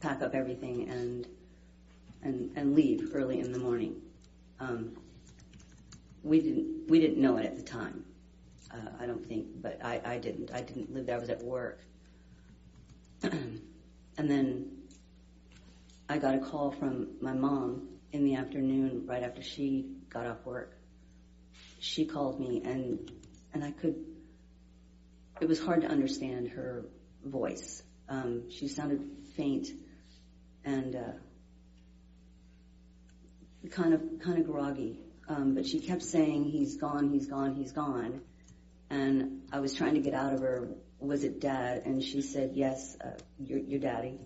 pack 0.00 0.22
up 0.22 0.34
everything 0.34 0.88
and 0.88 1.26
and 2.22 2.56
and 2.56 2.74
leave 2.74 3.10
early 3.14 3.40
in 3.40 3.52
the 3.52 3.58
morning. 3.58 4.00
Um, 4.60 4.96
we 6.22 6.40
didn't 6.40 6.88
we 6.88 7.00
didn't 7.00 7.18
know 7.18 7.36
it 7.36 7.46
at 7.46 7.56
the 7.56 7.62
time, 7.62 8.04
Uh, 8.70 8.90
I 9.00 9.06
don't 9.06 9.24
think, 9.26 9.46
but 9.62 9.84
I, 9.84 10.18
didn't. 10.18 10.50
I 10.52 10.60
didn't 10.60 10.92
live 10.92 11.06
there. 11.06 11.16
I 11.16 11.20
was 11.20 11.30
at 11.30 11.42
work. 11.42 11.80
and 13.22 13.60
then 14.16 14.70
I 16.08 16.18
got 16.18 16.34
a 16.34 16.38
call 16.38 16.70
from 16.70 17.16
my 17.20 17.32
mom 17.32 17.88
in 18.12 18.24
the 18.24 18.34
afternoon, 18.34 19.06
right 19.06 19.22
after 19.22 19.42
she 19.42 19.86
got 20.10 20.26
off 20.26 20.44
work. 20.44 20.76
She 21.80 22.04
called 22.04 22.40
me, 22.40 22.62
and 22.64 23.10
and 23.54 23.64
I 23.64 23.70
could. 23.70 23.96
It 25.40 25.48
was 25.48 25.60
hard 25.60 25.82
to 25.82 25.88
understand 25.88 26.48
her 26.48 26.84
voice. 27.24 27.82
Um, 28.08 28.50
she 28.50 28.68
sounded 28.68 29.02
faint 29.36 29.68
and 30.64 30.96
uh, 30.96 31.12
kind 33.70 33.94
of 33.94 34.02
kind 34.20 34.38
of 34.38 34.46
groggy. 34.46 34.98
Um, 35.28 35.54
but 35.54 35.66
she 35.66 35.80
kept 35.80 36.02
saying, 36.02 36.44
"He's 36.44 36.76
gone, 36.76 37.10
he's 37.10 37.26
gone, 37.26 37.54
he's 37.54 37.72
gone." 37.72 38.22
And 38.90 39.42
I 39.52 39.60
was 39.60 39.74
trying 39.74 39.94
to 39.94 40.00
get 40.00 40.14
out 40.14 40.32
of 40.32 40.40
her, 40.40 40.68
"Was 40.98 41.24
it 41.24 41.40
Dad?" 41.40 41.82
And 41.84 42.02
she 42.02 42.22
said, 42.22 42.52
"Yes, 42.54 42.96
uh, 43.04 43.10
your, 43.38 43.80
daddy." 43.80 44.18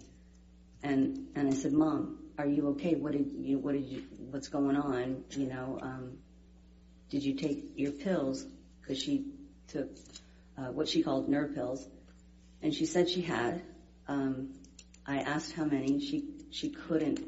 And 0.83 1.29
and 1.35 1.49
I 1.49 1.55
said, 1.57 1.73
"Mom, 1.73 2.19
are 2.39 2.47
you 2.47 2.69
okay? 2.71 2.95
What 2.95 3.13
did 3.13 3.33
you? 3.37 3.59
What 3.59 3.73
did 3.73 3.87
you? 3.87 4.05
What's 4.31 4.49
going 4.49 4.77
on? 4.77 5.25
You 5.31 5.47
know, 5.47 5.79
um, 5.83 6.19
did 7.11 7.25
you 7.25 7.35
take 7.35 7.73
your 7.77 7.93
pills? 7.93 8.47
Because 8.81 9.03
she 9.03 9.27
took 9.69 9.89
uh, 10.57 10.71
what 10.73 10.89
she 10.89 11.03
called 11.03 11.29
nerve 11.29 11.55
pills, 11.55 11.87
and 12.62 12.73
she 12.73 12.87
said 12.87 13.09
she 13.09 13.23
had. 13.23 13.62
Um, 14.09 14.54
I 15.07 15.19
asked 15.19 15.52
how 15.52 15.64
many. 15.64 16.00
She 16.00 16.25
she 16.50 16.71
couldn't 16.71 17.21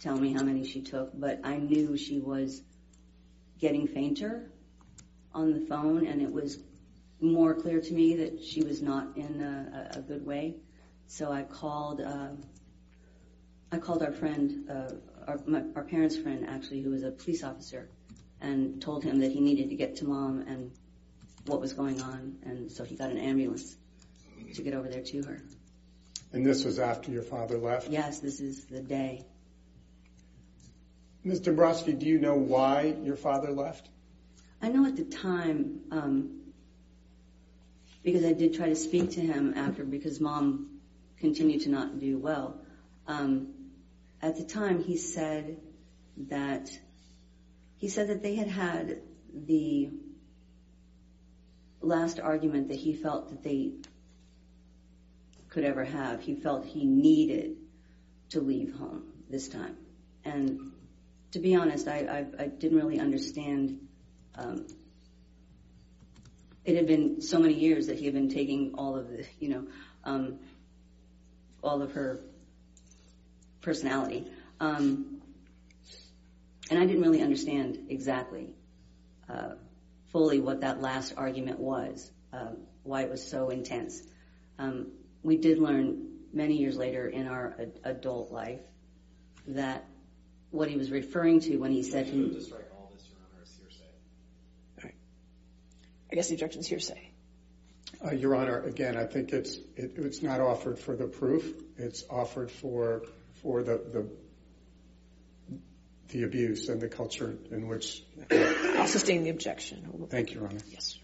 tell 0.00 0.16
me 0.16 0.32
how 0.32 0.42
many 0.42 0.66
she 0.66 0.80
took, 0.80 1.10
but 1.18 1.40
I 1.44 1.56
knew 1.56 1.96
she 1.96 2.18
was 2.18 2.62
getting 3.58 3.86
fainter 3.86 4.50
on 5.34 5.52
the 5.52 5.60
phone, 5.66 6.06
and 6.06 6.22
it 6.22 6.32
was 6.32 6.58
more 7.20 7.54
clear 7.54 7.80
to 7.80 7.92
me 7.92 8.16
that 8.16 8.42
she 8.42 8.62
was 8.62 8.80
not 8.80 9.16
in 9.16 9.42
a, 9.42 10.00
good 10.00 10.24
way. 10.24 10.56
So 11.06 11.30
I 11.30 11.42
called. 11.42 12.00
I 13.72 13.78
called 13.78 14.02
our 14.02 14.10
friend, 14.10 14.68
uh, 14.68 14.90
our 15.28 15.84
parents' 15.84 16.16
friend, 16.16 16.44
actually, 16.48 16.82
who 16.82 16.90
was 16.90 17.04
a 17.04 17.12
police 17.12 17.44
officer, 17.44 17.88
and 18.40 18.82
told 18.82 19.04
him 19.04 19.20
that 19.20 19.30
he 19.30 19.40
needed 19.40 19.68
to 19.68 19.76
get 19.76 19.96
to 19.96 20.06
mom 20.06 20.40
and 20.48 20.72
what 21.46 21.60
was 21.60 21.72
going 21.72 22.00
on, 22.00 22.36
and 22.42 22.72
so 22.72 22.82
he 22.82 22.96
got 22.96 23.10
an 23.10 23.18
ambulance 23.18 23.76
to 24.54 24.62
get 24.62 24.74
over 24.74 24.88
there 24.88 25.02
to 25.02 25.22
her. 25.22 25.42
And 26.32 26.46
this 26.46 26.64
was 26.64 26.78
after 26.78 27.10
your 27.10 27.22
father 27.22 27.58
left? 27.58 27.88
Yes, 27.88 28.20
this 28.20 28.40
is 28.40 28.64
the 28.66 28.80
day. 28.80 29.24
Ms. 31.24 31.40
Dembrowski, 31.40 31.98
do 31.98 32.06
you 32.06 32.18
know 32.18 32.36
why 32.36 32.94
your 33.02 33.16
father 33.16 33.50
left? 33.50 33.88
I 34.62 34.68
know 34.68 34.86
at 34.86 34.96
the 34.96 35.04
time, 35.04 35.80
um, 35.90 36.40
because 38.02 38.24
I 38.24 38.32
did 38.32 38.54
try 38.54 38.68
to 38.68 38.76
speak 38.76 39.12
to 39.12 39.20
him 39.20 39.54
after, 39.54 39.84
because 39.84 40.20
mom 40.20 40.80
continued 41.18 41.62
to 41.62 41.70
not 41.70 41.98
do 41.98 42.18
well. 42.18 42.60
Um, 43.06 43.54
at 44.22 44.36
the 44.36 44.44
time, 44.44 44.82
he 44.82 44.96
said 44.96 45.58
that 46.28 46.70
he 47.76 47.88
said 47.88 48.08
that 48.08 48.22
they 48.22 48.34
had 48.34 48.48
had 48.48 49.00
the 49.34 49.90
last 51.80 52.20
argument 52.20 52.68
that 52.68 52.76
he 52.76 52.92
felt 52.94 53.30
that 53.30 53.42
they 53.42 53.72
could 55.50 55.64
ever 55.64 55.84
have. 55.84 56.22
He 56.22 56.34
felt 56.34 56.64
he 56.64 56.84
needed 56.84 57.56
to 58.30 58.40
leave 58.40 58.74
home 58.74 59.12
this 59.28 59.48
time, 59.48 59.76
and 60.24 60.72
to 61.32 61.38
be 61.38 61.54
honest, 61.54 61.86
I, 61.86 62.24
didn't 62.58 62.78
really 62.78 62.98
understand. 62.98 63.86
Um, 64.34 64.66
it 66.64 66.76
had 66.76 66.86
been 66.86 67.20
so 67.20 67.38
many 67.38 67.54
years 67.54 67.86
that 67.86 67.98
he 67.98 68.04
had 68.04 68.14
been 68.14 68.28
taking 68.28 68.74
all 68.74 68.96
of 68.96 69.08
the, 69.08 69.24
you 69.38 69.48
know, 69.48 69.66
um, 70.04 70.38
all 71.62 71.82
of 71.82 71.92
her 71.92 72.20
personality. 73.60 74.30
Um, 74.58 75.22
and 76.70 76.78
I 76.78 76.86
didn't 76.86 77.02
really 77.02 77.22
understand 77.22 77.86
exactly, 77.88 78.54
uh, 79.28 79.54
fully 80.12 80.40
what 80.40 80.60
that 80.60 80.80
last 80.80 81.14
argument 81.16 81.58
was, 81.58 82.10
uh, 82.32 82.52
why 82.82 83.02
it 83.02 83.10
was 83.10 83.28
so 83.28 83.48
intense. 83.48 84.02
We 85.22 85.36
did 85.36 85.58
learn 85.58 86.08
many 86.32 86.56
years 86.56 86.76
later 86.76 87.08
in 87.08 87.26
our 87.26 87.56
adult 87.84 88.30
life 88.30 88.60
that 89.48 89.84
what 90.50 90.68
he 90.68 90.76
was 90.76 90.90
referring 90.90 91.40
to 91.40 91.56
when 91.58 91.70
he 91.70 91.82
said 91.82 92.08
I 92.08 92.12
move 92.12 92.30
he, 92.30 92.36
to 92.36 92.42
strike 92.42 92.68
all 92.72 92.90
this, 92.94 93.06
Your 93.08 93.18
Honor, 93.18 93.42
as 93.42 93.52
hearsay. 93.58 94.94
I 96.10 96.14
guess 96.14 96.28
the 96.28 96.34
objection 96.34 96.60
is 96.60 96.66
hearsay. 96.66 97.10
Uh, 98.04 98.12
Your 98.12 98.34
Honor, 98.34 98.62
again, 98.62 98.96
I 98.96 99.04
think 99.04 99.32
it's 99.32 99.58
it's 99.76 100.22
not 100.22 100.40
offered 100.40 100.78
for 100.78 100.96
the 100.96 101.06
proof. 101.06 101.52
It's 101.76 102.04
offered 102.08 102.50
for 102.50 103.02
for 103.42 103.62
the 103.62 103.76
the, 103.92 104.06
the 106.08 106.22
abuse 106.22 106.68
and 106.68 106.80
the 106.80 106.88
culture 106.88 107.36
in 107.50 107.68
which. 107.68 108.02
I'll 108.30 108.86
sustain 108.86 109.24
the 109.24 109.30
objection. 109.30 110.06
Thank 110.08 110.30
you, 110.30 110.40
Your 110.40 110.48
Honor. 110.48 110.60
Yes. 110.68 110.98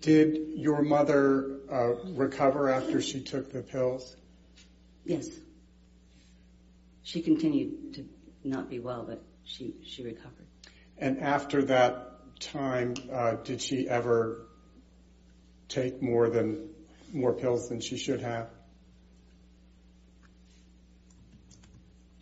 Did 0.00 0.54
your 0.56 0.82
mother 0.82 1.60
uh, 1.70 1.94
recover 2.14 2.70
after 2.70 3.00
she 3.00 3.22
took 3.22 3.52
the 3.52 3.62
pills? 3.62 4.16
yes. 5.04 5.28
She 7.02 7.20
continued 7.20 7.94
to 7.94 8.04
not 8.44 8.70
be 8.70 8.78
well, 8.78 9.04
but 9.06 9.22
she, 9.44 9.74
she 9.84 10.02
recovered. 10.02 10.46
And 10.96 11.20
after 11.20 11.64
that 11.64 12.40
time, 12.40 12.94
uh, 13.12 13.34
did 13.34 13.60
she 13.60 13.86
ever 13.88 14.46
take 15.68 16.00
more 16.00 16.30
than 16.30 16.70
more 17.12 17.34
pills 17.34 17.68
than 17.68 17.80
she 17.80 17.98
should 17.98 18.22
have? 18.22 18.48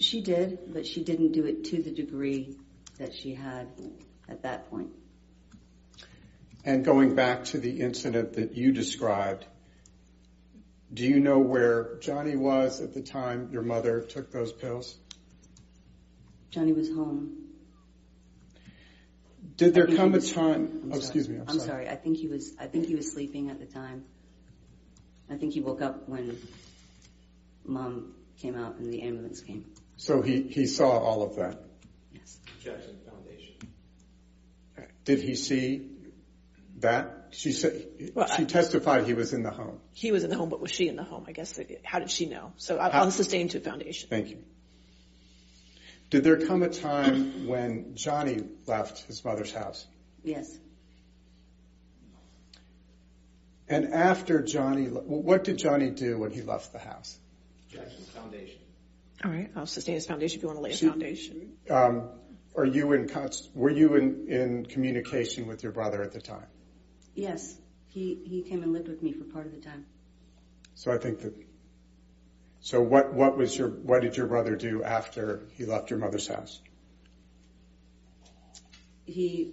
She 0.00 0.20
did, 0.20 0.72
but 0.72 0.84
she 0.84 1.04
didn't 1.04 1.30
do 1.30 1.44
it 1.44 1.64
to 1.66 1.80
the 1.80 1.92
degree 1.92 2.56
that 2.98 3.14
she 3.14 3.34
had 3.34 3.68
at 4.28 4.42
that 4.42 4.68
point. 4.68 4.90
And 6.64 6.84
going 6.84 7.14
back 7.14 7.44
to 7.46 7.58
the 7.58 7.80
incident 7.80 8.34
that 8.34 8.54
you 8.54 8.72
described, 8.72 9.44
do 10.92 11.04
you 11.04 11.18
know 11.18 11.38
where 11.38 11.98
Johnny 12.00 12.36
was 12.36 12.80
at 12.80 12.94
the 12.94 13.02
time 13.02 13.48
your 13.52 13.62
mother 13.62 14.00
took 14.00 14.30
those 14.30 14.52
pills? 14.52 14.96
Johnny 16.50 16.72
was 16.72 16.88
home. 16.88 17.38
Did 19.56 19.74
there 19.74 19.86
come 19.86 20.14
a 20.14 20.20
time? 20.20 20.90
Oh, 20.92 20.96
excuse 20.96 21.28
me. 21.28 21.38
I'm, 21.38 21.48
I'm 21.48 21.60
sorry. 21.60 21.88
I 21.88 21.96
think 21.96 22.16
he 22.18 22.28
was. 22.28 22.54
I 22.58 22.66
think 22.66 22.86
he 22.86 22.94
was 22.94 23.10
sleeping 23.10 23.50
at 23.50 23.58
the 23.58 23.66
time. 23.66 24.04
I 25.30 25.36
think 25.36 25.54
he 25.54 25.60
woke 25.60 25.82
up 25.82 26.08
when 26.08 26.38
mom 27.64 28.14
came 28.38 28.56
out 28.56 28.76
and 28.76 28.92
the 28.92 29.02
ambulance 29.02 29.40
came. 29.40 29.64
So 29.96 30.20
he, 30.20 30.42
he 30.42 30.66
saw 30.66 30.98
all 30.98 31.22
of 31.22 31.36
that. 31.36 31.58
Yes. 32.12 32.38
Objection, 32.58 32.98
foundation. 33.08 33.54
Did 35.04 35.20
he 35.20 35.34
see 35.34 35.91
that? 36.82 37.28
She 37.30 37.52
said 37.52 37.86
she 38.36 38.44
testified 38.44 39.06
he 39.06 39.14
was 39.14 39.32
in 39.32 39.42
the 39.42 39.50
home. 39.50 39.80
He 39.92 40.12
was 40.12 40.22
in 40.22 40.30
the 40.30 40.36
home, 40.36 40.48
but 40.50 40.60
was 40.60 40.70
she 40.70 40.88
in 40.88 40.96
the 40.96 41.04
home? 41.04 41.24
I 41.26 41.32
guess. 41.32 41.58
How 41.82 41.98
did 41.98 42.10
she 42.10 42.26
know? 42.26 42.52
So 42.58 42.76
I'll, 42.78 42.90
How- 42.90 43.00
I'll 43.04 43.10
sustain 43.10 43.48
to 43.48 43.60
foundation. 43.60 44.08
Thank 44.10 44.28
you. 44.28 44.38
Did 46.10 46.24
there 46.24 46.46
come 46.46 46.62
a 46.62 46.68
time 46.68 47.46
when 47.46 47.94
Johnny 47.94 48.44
left 48.66 49.04
his 49.06 49.24
mother's 49.24 49.52
house? 49.52 49.86
Yes. 50.22 50.54
And 53.66 53.94
after 53.94 54.42
Johnny, 54.42 54.90
le- 54.90 55.00
what 55.00 55.44
did 55.44 55.56
Johnny 55.56 55.90
do 55.90 56.18
when 56.18 56.30
he 56.30 56.42
left 56.42 56.72
the 56.72 56.78
house? 56.78 57.18
Objection, 57.66 58.04
foundation. 58.04 58.58
All 59.24 59.30
right. 59.30 59.50
I'll 59.56 59.66
sustain 59.66 59.94
his 59.94 60.04
foundation 60.06 60.36
if 60.38 60.42
you 60.42 60.48
want 60.48 60.58
to 60.58 60.62
lay 60.62 60.72
a 60.72 60.76
foundation. 60.76 61.52
Um, 61.70 62.10
are 62.54 62.66
you 62.66 62.92
in 62.92 63.10
were 63.54 63.70
you 63.70 63.94
in, 63.94 64.28
in 64.28 64.66
communication 64.66 65.46
with 65.46 65.62
your 65.62 65.72
brother 65.72 66.02
at 66.02 66.12
the 66.12 66.20
time? 66.20 66.46
Yes. 67.14 67.56
He 67.88 68.18
he 68.24 68.42
came 68.42 68.62
and 68.62 68.72
lived 68.72 68.88
with 68.88 69.02
me 69.02 69.12
for 69.12 69.24
part 69.24 69.46
of 69.46 69.52
the 69.52 69.60
time. 69.60 69.84
So 70.74 70.92
I 70.92 70.98
think 70.98 71.20
that. 71.20 71.34
So 72.60 72.80
what 72.80 73.12
what 73.12 73.36
was 73.36 73.56
your 73.56 73.68
what 73.68 74.02
did 74.02 74.16
your 74.16 74.26
brother 74.26 74.56
do 74.56 74.82
after 74.82 75.42
he 75.52 75.64
left 75.66 75.90
your 75.90 75.98
mother's 75.98 76.26
house? 76.26 76.60
He 79.04 79.52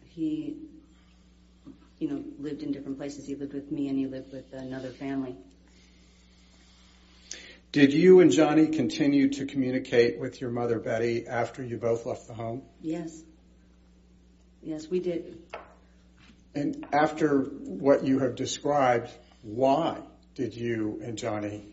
he 0.00 0.56
you 1.98 2.08
know 2.08 2.22
lived 2.38 2.62
in 2.62 2.72
different 2.72 2.98
places. 2.98 3.26
He 3.26 3.36
lived 3.36 3.54
with 3.54 3.70
me 3.70 3.88
and 3.88 3.98
he 3.98 4.06
lived 4.06 4.32
with 4.32 4.52
another 4.52 4.90
family. 4.90 5.36
Did 7.70 7.94
you 7.94 8.20
and 8.20 8.30
Johnny 8.30 8.68
continue 8.68 9.30
to 9.30 9.46
communicate 9.46 10.18
with 10.18 10.42
your 10.42 10.50
mother 10.50 10.78
Betty 10.78 11.26
after 11.26 11.64
you 11.64 11.78
both 11.78 12.04
left 12.04 12.26
the 12.28 12.34
home? 12.34 12.64
Yes. 12.82 13.22
Yes, 14.62 14.88
we 14.88 15.00
did. 15.00 15.38
And 16.54 16.86
after 16.92 17.40
what 17.40 18.04
you 18.04 18.18
have 18.18 18.34
described, 18.34 19.10
why 19.42 19.98
did 20.34 20.54
you 20.54 21.00
and 21.02 21.16
Johnny 21.16 21.64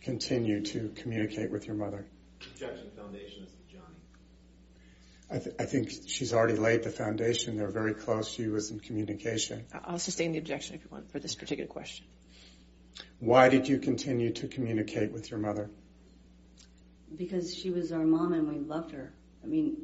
continue 0.00 0.64
to 0.66 0.92
communicate 0.96 1.50
with 1.50 1.66
your 1.66 1.76
mother? 1.76 2.06
Objection, 2.52 2.90
foundation 2.96 3.44
as 3.44 3.52
to 3.52 3.72
Johnny. 3.72 5.52
I, 5.58 5.62
I 5.62 5.66
think 5.66 5.90
she's 6.06 6.32
already 6.34 6.56
laid 6.56 6.82
the 6.82 6.90
foundation. 6.90 7.56
They're 7.56 7.70
very 7.70 7.94
close. 7.94 8.28
She 8.28 8.48
was 8.48 8.70
in 8.70 8.80
communication. 8.80 9.64
I'll 9.84 9.98
sustain 9.98 10.32
the 10.32 10.38
objection 10.38 10.74
if 10.74 10.82
you 10.82 10.88
want 10.90 11.10
for 11.10 11.20
this 11.20 11.34
particular 11.34 11.68
question. 11.68 12.06
Why 13.20 13.48
did 13.48 13.68
you 13.68 13.78
continue 13.78 14.32
to 14.34 14.48
communicate 14.48 15.12
with 15.12 15.30
your 15.30 15.40
mother? 15.40 15.70
Because 17.16 17.54
she 17.54 17.70
was 17.70 17.92
our 17.92 18.04
mom 18.04 18.32
and 18.32 18.48
we 18.48 18.58
loved 18.58 18.90
her. 18.92 19.14
I 19.42 19.46
mean, 19.46 19.76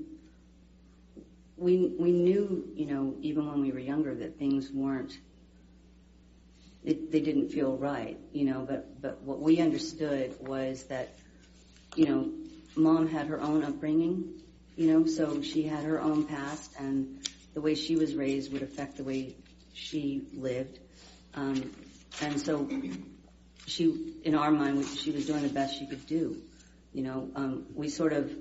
we 1.60 1.94
we 1.98 2.10
knew, 2.10 2.66
you 2.74 2.86
know, 2.86 3.14
even 3.20 3.46
when 3.46 3.60
we 3.60 3.70
were 3.70 3.78
younger, 3.78 4.14
that 4.14 4.38
things 4.38 4.70
weren't. 4.72 5.16
They 6.82 7.20
didn't 7.20 7.50
feel 7.50 7.76
right, 7.76 8.18
you 8.32 8.46
know. 8.46 8.66
But 9.02 9.20
what 9.20 9.40
we 9.40 9.60
understood 9.60 10.34
was 10.40 10.84
that, 10.84 11.10
you 11.94 12.06
know, 12.06 12.32
mom 12.74 13.06
had 13.06 13.26
her 13.26 13.38
own 13.38 13.62
upbringing, 13.62 14.40
you 14.76 14.90
know, 14.90 15.06
so 15.06 15.42
she 15.42 15.62
had 15.62 15.84
her 15.84 16.00
own 16.00 16.24
past, 16.24 16.72
and 16.78 17.28
the 17.52 17.60
way 17.60 17.74
she 17.74 17.96
was 17.96 18.14
raised 18.14 18.50
would 18.54 18.62
affect 18.62 18.96
the 18.96 19.04
way 19.04 19.36
she 19.74 20.22
lived, 20.32 20.78
um, 21.34 21.70
and 22.22 22.40
so 22.40 22.66
she, 23.66 24.14
in 24.24 24.34
our 24.34 24.50
mind, 24.50 24.86
she 24.86 25.10
was 25.10 25.26
doing 25.26 25.42
the 25.42 25.48
best 25.50 25.78
she 25.78 25.86
could 25.86 26.06
do. 26.06 26.40
You 26.94 27.02
know, 27.02 27.30
um, 27.36 27.66
we 27.74 27.90
sort 27.90 28.14
of 28.14 28.32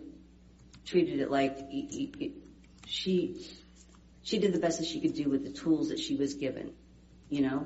treated 0.85 1.19
it 1.19 1.29
like 1.29 1.57
she 2.89 3.47
she 4.23 4.39
did 4.39 4.51
the 4.51 4.59
best 4.59 4.79
that 4.79 4.87
she 4.87 4.99
could 4.99 5.13
do 5.13 5.29
with 5.29 5.43
the 5.43 5.51
tools 5.51 5.89
that 5.89 5.99
she 5.99 6.15
was 6.15 6.33
given. 6.33 6.73
You 7.29 7.41
know, 7.41 7.65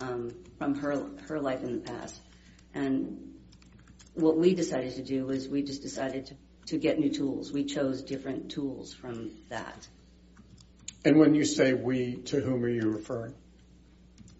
um, 0.00 0.30
from 0.58 0.74
her 0.76 1.06
her 1.28 1.40
life 1.40 1.62
in 1.62 1.72
the 1.72 1.90
past, 1.90 2.20
and 2.74 3.34
what 4.14 4.36
we 4.36 4.54
decided 4.54 4.94
to 4.96 5.02
do 5.02 5.26
was 5.26 5.48
we 5.48 5.62
just 5.62 5.82
decided 5.82 6.26
to 6.26 6.34
to 6.66 6.78
get 6.78 6.98
new 6.98 7.10
tools. 7.10 7.50
We 7.50 7.64
chose 7.64 8.02
different 8.02 8.50
tools 8.50 8.92
from 8.92 9.30
that. 9.48 9.88
And 11.04 11.18
when 11.18 11.34
you 11.34 11.44
say 11.44 11.72
we, 11.72 12.16
to 12.16 12.40
whom 12.40 12.62
are 12.64 12.68
you 12.68 12.90
referring? 12.90 13.34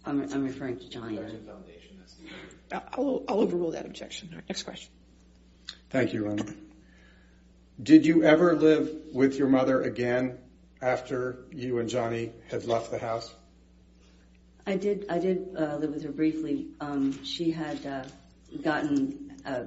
I'm, 0.05 0.21
I'm 0.31 0.43
referring 0.43 0.77
to 0.77 0.89
Johnny. 0.89 1.17
Objection 1.17 1.45
Foundation, 1.45 1.97
that's 1.99 2.13
the 2.69 2.83
I'll, 2.93 3.23
I'll 3.27 3.39
overrule 3.39 3.71
that 3.71 3.87
objection. 3.87 4.43
Next 4.47 4.63
question. 4.63 4.91
Thank 5.89 6.13
you, 6.13 6.25
Rona. 6.25 6.45
Did 7.81 8.05
you 8.05 8.23
ever 8.23 8.57
live 8.57 8.91
with 9.13 9.37
your 9.37 9.47
mother 9.47 9.83
again 9.83 10.37
after 10.81 11.45
you 11.51 11.79
and 11.79 11.87
Johnny 11.87 12.33
had 12.49 12.65
left 12.65 12.91
the 12.91 12.99
house? 12.99 13.33
I 14.67 14.75
did. 14.75 15.05
I 15.09 15.17
did 15.17 15.55
uh, 15.57 15.77
live 15.77 15.91
with 15.91 16.03
her 16.03 16.11
briefly. 16.11 16.67
Um, 16.81 17.23
she 17.23 17.51
had 17.51 17.85
uh, 17.85 18.03
gotten 18.61 19.33
uh, 19.45 19.63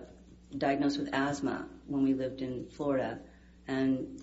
diagnosed 0.58 0.98
with 0.98 1.08
asthma 1.14 1.66
when 1.86 2.02
we 2.02 2.12
lived 2.12 2.42
in 2.42 2.66
Florida, 2.66 3.18
and 3.66 4.22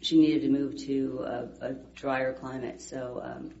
she 0.00 0.18
needed 0.18 0.42
to 0.42 0.48
move 0.48 0.76
to 0.78 1.24
a, 1.24 1.66
a 1.68 1.72
drier 1.94 2.32
climate. 2.32 2.80
So 2.80 3.22
um, 3.22 3.52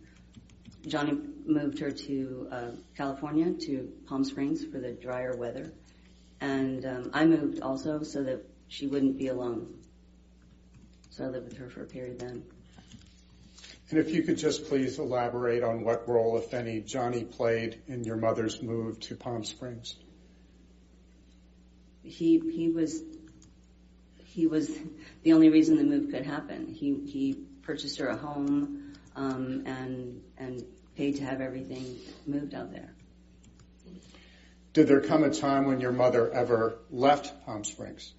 Johnny 0.88 1.16
moved 1.46 1.78
her 1.78 1.92
to 1.92 2.48
uh, 2.50 2.70
California, 2.96 3.52
to 3.52 3.92
Palm 4.08 4.24
Springs 4.24 4.64
for 4.64 4.80
the 4.80 4.90
drier 4.90 5.36
weather, 5.36 5.72
and 6.40 6.84
um, 6.84 7.10
I 7.14 7.24
moved 7.26 7.60
also 7.60 8.02
so 8.02 8.24
that 8.24 8.49
she 8.70 8.86
wouldn't 8.86 9.18
be 9.18 9.28
alone. 9.28 9.74
So 11.10 11.24
I 11.24 11.28
lived 11.28 11.48
with 11.48 11.58
her 11.58 11.68
for 11.68 11.82
a 11.82 11.86
period 11.86 12.20
then. 12.20 12.42
And 13.90 13.98
if 13.98 14.10
you 14.10 14.22
could 14.22 14.38
just 14.38 14.68
please 14.68 14.98
elaborate 14.98 15.62
on 15.62 15.84
what 15.84 16.08
role, 16.08 16.38
if 16.38 16.54
any, 16.54 16.80
Johnny 16.80 17.24
played 17.24 17.82
in 17.88 18.04
your 18.04 18.16
mother's 18.16 18.62
move 18.62 19.00
to 19.00 19.16
Palm 19.16 19.44
Springs. 19.44 19.96
he 22.02 22.38
he 22.38 22.70
was 22.70 23.02
he 24.16 24.46
was 24.46 24.70
the 25.22 25.32
only 25.32 25.50
reason 25.50 25.76
the 25.76 25.84
move 25.84 26.10
could 26.10 26.24
happen. 26.24 26.68
He 26.68 26.94
he 27.06 27.44
purchased 27.62 27.98
her 27.98 28.08
a 28.08 28.16
home 28.16 28.94
um, 29.16 29.64
and 29.66 30.22
and 30.38 30.64
paid 30.96 31.16
to 31.16 31.24
have 31.24 31.40
everything 31.40 31.98
moved 32.26 32.54
out 32.54 32.72
there. 32.72 32.94
Did 34.72 34.86
there 34.86 35.00
come 35.00 35.24
a 35.24 35.30
time 35.30 35.66
when 35.66 35.80
your 35.80 35.92
mother 35.92 36.32
ever 36.32 36.78
left 36.90 37.44
Palm 37.44 37.64
Springs? 37.64 38.12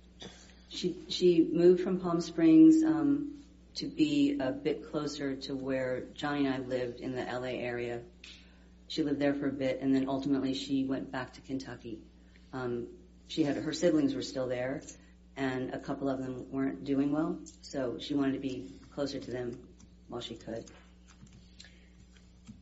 She 0.71 0.95
she 1.09 1.49
moved 1.51 1.83
from 1.83 1.99
Palm 1.99 2.21
Springs 2.21 2.81
um, 2.81 3.33
to 3.75 3.87
be 3.87 4.37
a 4.39 4.51
bit 4.51 4.89
closer 4.89 5.35
to 5.35 5.53
where 5.53 6.05
Johnny 6.13 6.45
and 6.45 6.55
I 6.55 6.59
lived 6.65 7.01
in 7.01 7.13
the 7.13 7.23
LA 7.23 7.59
area. 7.59 8.01
She 8.87 9.03
lived 9.03 9.19
there 9.19 9.33
for 9.33 9.47
a 9.47 9.51
bit, 9.51 9.81
and 9.81 9.93
then 9.93 10.07
ultimately 10.07 10.53
she 10.53 10.85
went 10.85 11.11
back 11.11 11.33
to 11.33 11.41
Kentucky. 11.41 11.99
Um, 12.53 12.87
she 13.27 13.43
had 13.43 13.57
her 13.57 13.73
siblings 13.73 14.15
were 14.15 14.21
still 14.21 14.47
there, 14.47 14.81
and 15.35 15.73
a 15.73 15.79
couple 15.79 16.07
of 16.07 16.19
them 16.19 16.45
weren't 16.51 16.85
doing 16.85 17.11
well, 17.11 17.37
so 17.61 17.97
she 17.99 18.13
wanted 18.13 18.33
to 18.33 18.39
be 18.39 18.71
closer 18.93 19.19
to 19.19 19.31
them 19.31 19.59
while 20.07 20.21
she 20.21 20.35
could. 20.35 20.63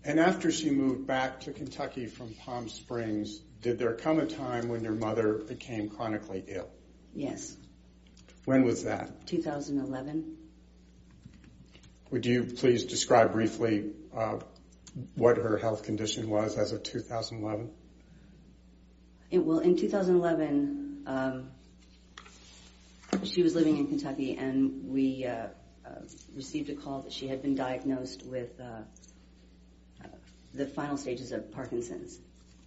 And 0.04 0.20
after 0.20 0.52
she 0.52 0.72
moved 0.72 1.06
back 1.06 1.42
to 1.42 1.52
Kentucky 1.52 2.08
from 2.08 2.34
Palm 2.34 2.70
Springs, 2.70 3.40
did 3.62 3.78
there 3.78 3.94
come 3.94 4.20
a 4.20 4.26
time 4.26 4.68
when 4.68 4.84
your 4.84 4.94
mother 4.94 5.34
became 5.34 5.90
chronically 5.90 6.44
ill? 6.48 6.70
Yes, 7.14 7.58
When 8.46 8.64
was 8.64 8.84
that? 8.86 9.28
2011. 9.28 10.38
Would 12.12 12.26
you 12.26 12.44
please 12.46 12.86
describe 12.86 13.34
briefly 13.34 13.92
uh, 14.16 14.40
what 15.16 15.38
her 15.38 15.58
health 15.58 15.84
condition 15.84 16.30
was 16.30 16.58
as 16.58 16.72
of 16.72 16.82
2011? 16.84 17.70
Well, 19.32 19.60
in 19.60 19.78
2011, 19.78 21.04
um, 21.06 21.52
she 23.24 23.44
was 23.44 23.54
living 23.54 23.78
in 23.78 23.88
Kentucky, 23.88 24.36
and 24.38 24.90
we 24.90 25.26
uh, 25.26 25.50
uh, 25.86 25.90
received 26.36 26.72
a 26.72 26.76
call 26.76 27.02
that 27.02 27.14
she 27.14 27.28
had 27.28 27.44
been 27.44 27.54
diagnosed 27.54 28.26
with 28.26 28.60
the 30.56 30.66
final 30.66 30.98
stages 30.98 31.32
of 31.32 31.52
Parkinson's. 31.52 32.18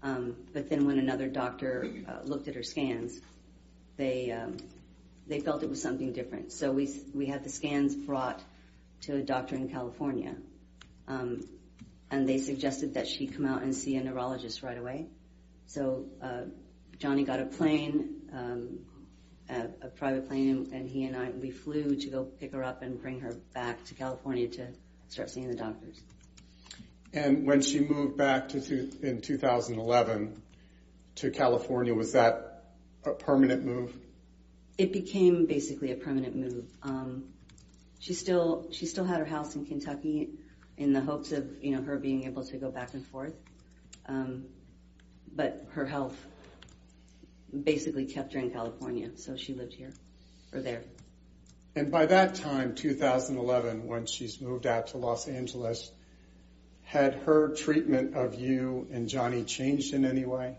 Um, 0.05 0.37
but 0.53 0.69
then, 0.69 0.87
when 0.87 1.01
another 1.01 1.27
doctor 1.27 1.89
looked 2.25 2.47
at 2.47 2.55
her 2.55 2.63
scans, 2.63 3.21
they 3.97 4.31
um, 4.31 4.57
they 5.33 5.40
felt 5.40 5.62
it 5.62 5.71
was 5.71 5.81
something 5.81 6.12
different. 6.12 6.53
So 6.53 6.73
we 6.73 7.27
had 7.27 7.42
the 7.42 7.49
scans 7.49 7.97
brought 7.97 8.42
to 9.03 9.16
a 9.16 9.23
doctor 9.23 9.57
in 9.57 9.71
California, 9.71 10.37
um, 11.09 11.40
and 12.11 12.29
they 12.29 12.37
suggested 12.37 12.95
that 12.95 13.09
she 13.09 13.27
come 13.29 13.47
out 13.47 13.62
and 13.62 13.75
see 13.75 13.97
a 13.97 14.05
neurologist 14.05 14.62
right 14.62 14.77
away. 14.77 15.07
So 15.66 16.05
uh, 16.21 16.42
Johnny 16.99 17.25
got 17.25 17.40
a 17.40 17.47
plane, 17.47 18.29
um, 18.35 18.81
a, 19.49 19.88
private 19.88 20.29
plane, 20.29 20.68
and, 20.75 20.87
he 20.87 21.05
and 21.05 21.16
I 21.16 21.31
we 21.31 21.51
flew 21.51 21.97
to 21.97 22.11
go 22.11 22.25
pick 22.25 22.53
her 22.53 22.62
up 22.62 22.83
and 22.83 23.01
bring 23.01 23.21
her 23.21 23.35
back 23.55 23.83
to 23.87 23.95
California 23.95 24.49
to 24.49 24.68
start 25.09 25.31
seeing 25.31 25.49
the 25.49 25.57
doctors. 25.57 25.99
And 27.14 27.47
when 27.47 27.62
she 27.62 27.81
moved 27.81 28.18
back 28.18 28.51
to 28.51 28.59
in 29.03 29.23
2011 29.23 30.42
to 31.16 31.31
California, 31.31 31.95
was 31.95 32.12
that 32.12 32.64
a 33.05 33.12
permanent 33.12 33.64
move? 33.64 33.95
It 34.83 34.92
became 34.92 35.47
basically 35.47 35.92
a 35.92 35.95
permanent 35.95 36.35
move. 36.35 36.64
Um, 36.83 37.27
she 38.01 38.14
still 38.14 38.66
she 38.73 38.87
still 38.87 39.05
had 39.05 39.21
her 39.21 39.25
house 39.25 39.55
in 39.55 39.64
Kentucky 39.64 40.31
in 40.77 40.92
the 40.92 41.01
hopes 41.01 41.31
of 41.31 41.49
you 41.62 41.77
know 41.77 41.83
her 41.83 42.01
being 42.01 42.25
able 42.25 42.45
to 42.47 42.57
go 42.57 42.68
back 42.68 42.92
and 42.92 43.07
forth, 43.07 43.37
um, 44.07 44.47
but 45.33 45.68
her 45.75 45.87
health 45.87 46.16
basically 47.62 48.07
kept 48.07 48.33
her 48.33 48.40
in 48.40 48.51
California, 48.51 49.11
so 49.14 49.37
she 49.37 49.55
lived 49.55 49.73
here 49.73 49.92
or 50.53 50.61
there. 50.61 50.83
And 51.77 51.92
by 51.92 52.07
that 52.07 52.35
time, 52.35 52.75
2011, 52.75 53.87
when 53.87 54.07
she's 54.07 54.40
moved 54.40 54.66
out 54.66 54.88
to 54.88 54.99
Los 54.99 55.29
Angeles, 55.29 55.92
had 56.83 57.14
her 57.27 57.55
treatment 57.55 58.16
of 58.16 58.35
you 58.35 58.88
and 58.90 59.09
Johnny 59.09 59.45
changed 59.45 59.95
in 59.95 60.05
any 60.05 60.25
way? 60.25 60.57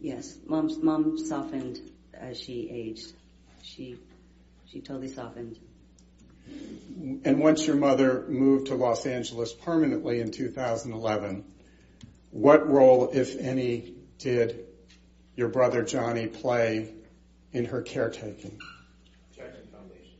Yes, 0.00 0.36
mom 0.48 1.16
softened 1.16 1.78
as 2.20 2.38
she 2.38 2.68
aged. 2.70 3.12
She 3.62 3.98
she 4.66 4.80
totally 4.80 5.08
softened. 5.08 5.58
And 7.24 7.40
once 7.40 7.66
your 7.66 7.76
mother 7.76 8.24
moved 8.28 8.68
to 8.68 8.74
Los 8.74 9.06
Angeles 9.06 9.52
permanently 9.52 10.20
in 10.20 10.30
2011, 10.30 11.44
what 12.30 12.68
role, 12.68 13.10
if 13.12 13.36
any, 13.38 13.94
did 14.18 14.66
your 15.34 15.48
brother 15.48 15.82
Johnny 15.82 16.26
play 16.26 16.92
in 17.52 17.64
her 17.66 17.82
caretaking? 17.82 18.60
Objection 19.30 19.68
Foundation. 19.72 20.18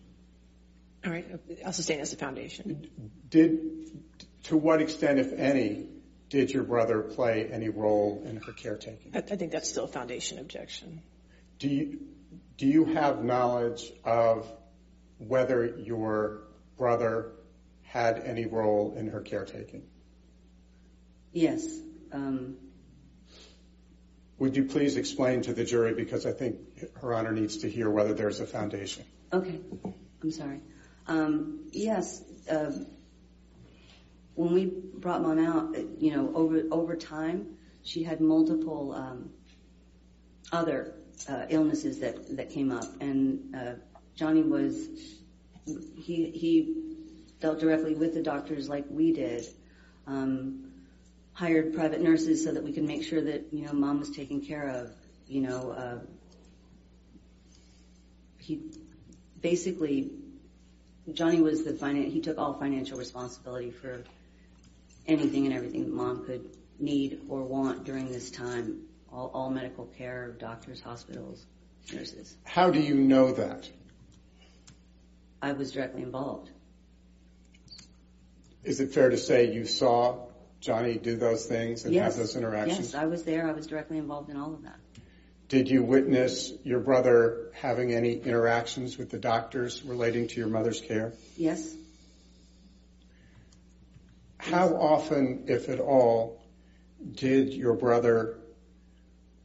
All 1.04 1.12
right, 1.12 1.26
I'll 1.64 1.72
sustain 1.72 2.00
as 2.00 2.12
a 2.12 2.16
foundation. 2.16 2.88
Did, 3.28 3.60
to 4.44 4.56
what 4.56 4.80
extent, 4.80 5.18
if 5.18 5.32
any, 5.32 5.88
did 6.28 6.50
your 6.50 6.64
brother 6.64 7.02
play 7.02 7.48
any 7.50 7.68
role 7.68 8.22
in 8.26 8.36
her 8.36 8.52
caretaking? 8.52 9.12
I, 9.14 9.18
I 9.18 9.36
think 9.36 9.52
that's 9.52 9.68
still 9.68 9.84
a 9.84 9.88
foundation 9.88 10.38
objection. 10.38 11.02
Do 11.58 11.68
you, 11.68 12.00
do 12.58 12.66
you 12.66 12.84
have 12.84 13.24
knowledge 13.24 13.92
of 14.04 14.46
whether 15.18 15.66
your 15.78 16.42
brother 16.76 17.32
had 17.82 18.18
any 18.18 18.46
role 18.46 18.94
in 18.96 19.08
her 19.08 19.20
caretaking? 19.20 19.82
Yes, 21.32 21.66
um, 22.12 22.56
Would 24.38 24.56
you 24.56 24.64
please 24.64 24.96
explain 24.96 25.42
to 25.42 25.54
the 25.54 25.64
jury, 25.64 25.94
because 25.94 26.26
I 26.26 26.32
think 26.32 26.58
Her 26.98 27.14
Honor 27.14 27.32
needs 27.32 27.58
to 27.58 27.70
hear 27.70 27.88
whether 27.90 28.12
there's 28.14 28.40
a 28.40 28.46
foundation. 28.46 29.04
okay. 29.32 29.60
I'm 30.22 30.30
sorry. 30.30 30.60
Um, 31.06 31.68
yes, 31.72 32.22
uh, 32.50 32.72
when 34.34 34.52
we 34.52 34.66
brought 34.98 35.22
mom 35.22 35.38
out, 35.38 35.76
you 36.00 36.14
know, 36.16 36.32
over 36.34 36.62
over 36.70 36.96
time, 36.96 37.56
she 37.82 38.02
had 38.02 38.20
multiple 38.20 38.92
um, 38.92 39.30
other 40.52 40.94
illnesses 41.48 42.00
that 42.00 42.36
that 42.36 42.50
came 42.50 42.70
up, 42.72 42.84
and 43.00 43.54
uh, 43.54 43.72
Johnny 44.14 44.42
was 44.42 44.88
he 45.64 46.30
he 46.30 46.74
dealt 47.40 47.60
directly 47.60 47.94
with 47.94 48.14
the 48.14 48.22
doctors 48.22 48.68
like 48.68 48.84
we 48.88 49.12
did. 49.12 49.46
Um, 50.06 50.62
hired 51.32 51.74
private 51.74 52.00
nurses 52.00 52.42
so 52.42 52.52
that 52.52 52.62
we 52.62 52.72
could 52.72 52.84
make 52.84 53.04
sure 53.04 53.20
that 53.20 53.52
you 53.52 53.66
know 53.66 53.72
mom 53.72 54.00
was 54.00 54.10
taken 54.10 54.40
care 54.40 54.68
of. 54.68 54.90
You 55.28 55.42
know, 55.42 55.70
uh, 55.70 55.98
he 58.38 58.60
basically 59.40 60.10
Johnny 61.12 61.40
was 61.40 61.64
the 61.64 61.92
he 62.08 62.20
took 62.20 62.38
all 62.38 62.54
financial 62.54 62.98
responsibility 62.98 63.70
for 63.70 64.02
anything 65.06 65.46
and 65.46 65.54
everything 65.54 65.84
that 65.84 65.92
mom 65.92 66.24
could 66.24 66.48
need 66.78 67.20
or 67.28 67.42
want 67.42 67.84
during 67.84 68.10
this 68.10 68.30
time. 68.30 68.82
All, 69.16 69.48
medical 69.48 69.86
care, 69.86 70.36
doctors, 70.38 70.82
hospitals, 70.82 71.46
nurses. 71.90 72.36
How 72.44 72.68
do 72.70 72.78
you 72.78 72.94
know 72.94 73.32
that? 73.32 73.66
I 75.40 75.52
was 75.52 75.72
directly 75.72 76.02
involved. 76.02 76.50
Is 78.62 78.80
it 78.80 78.92
fair 78.92 79.08
to 79.08 79.16
say 79.16 79.54
you 79.54 79.64
saw 79.64 80.26
Johnny 80.60 80.98
do 80.98 81.16
those 81.16 81.46
things 81.46 81.86
and 81.86 81.94
have 81.94 82.14
those 82.14 82.36
interactions? 82.36 82.92
yes, 82.92 82.94
I 82.94 83.06
was 83.06 83.24
there. 83.24 83.48
I 83.48 83.52
was 83.52 83.66
directly 83.66 83.96
involved 83.96 84.28
in 84.28 84.36
all 84.36 84.52
of 84.52 84.62
that. 84.64 84.76
Did 85.48 85.70
you 85.70 85.82
witness 85.82 86.52
your 86.62 86.80
brother 86.80 87.52
having 87.54 87.94
any 87.94 88.18
interactions 88.18 88.98
with 88.98 89.10
the 89.10 89.18
doctors 89.18 89.82
relating 89.82 90.28
to 90.28 90.40
your 90.40 90.48
mother's 90.48 90.82
care? 90.82 91.14
Yes, 91.38 91.74
How 94.36 94.76
often, 94.76 95.44
if 95.46 95.70
at 95.70 95.80
all, 95.80 96.42
did 97.14 97.54
your 97.54 97.74
brother 97.74 98.38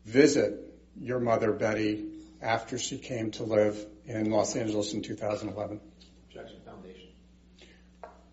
visit 0.06 0.60
your 1.00 1.20
mother, 1.20 1.52
Betty, 1.52 2.06
after 2.42 2.78
she 2.78 2.98
came 2.98 3.32
to 3.32 3.44
live 3.44 3.86
in 4.06 4.30
Los 4.30 4.56
Angeles 4.56 4.94
in 4.94 5.02
2011? 5.02 5.80
Objection 6.28 6.60
Foundation. 6.66 7.10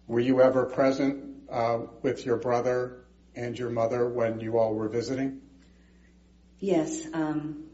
Were 0.07 0.21
you 0.21 0.41
ever 0.41 0.65
present 0.65 1.43
uh, 1.51 1.81
with 2.03 2.25
your 2.25 2.37
brother 2.37 3.05
and 3.35 3.59
your 3.59 3.71
mother 3.71 4.09
when 4.09 4.41
you 4.41 4.59
all 4.59 4.75
were 4.75 4.89
visiting? 4.89 5.41
Yes, 6.59 7.07
um, 7.13 7.65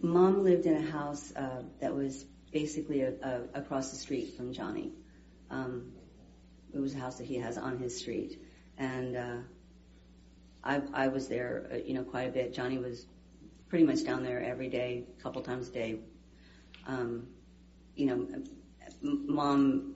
mom 0.00 0.44
lived 0.44 0.66
in 0.66 0.76
a 0.76 0.90
house 0.90 1.32
uh, 1.36 1.62
that 1.80 1.94
was 1.94 2.24
basically 2.52 3.02
a, 3.02 3.12
a, 3.22 3.40
across 3.54 3.90
the 3.90 3.96
street 3.96 4.36
from 4.36 4.52
Johnny. 4.52 4.92
Um, 5.50 5.92
it 6.72 6.78
was 6.78 6.94
a 6.94 6.98
house 6.98 7.18
that 7.18 7.26
he 7.26 7.36
has 7.36 7.58
on 7.58 7.78
his 7.78 7.98
street, 7.98 8.40
and 8.78 9.16
uh, 9.16 9.36
I, 10.68 10.82
I 10.92 11.08
was 11.08 11.28
there, 11.28 11.66
uh, 11.72 11.76
you 11.76 11.94
know, 11.94 12.04
quite 12.04 12.28
a 12.28 12.30
bit. 12.30 12.52
Johnny 12.52 12.76
was 12.76 13.06
pretty 13.70 13.84
much 13.86 14.04
down 14.04 14.22
there 14.22 14.42
every 14.42 14.68
day, 14.68 15.04
a 15.18 15.22
couple 15.22 15.40
times 15.40 15.68
a 15.68 15.72
day. 15.72 16.00
Um, 16.86 17.28
you 17.96 18.06
know, 18.06 18.28
mom, 19.00 19.94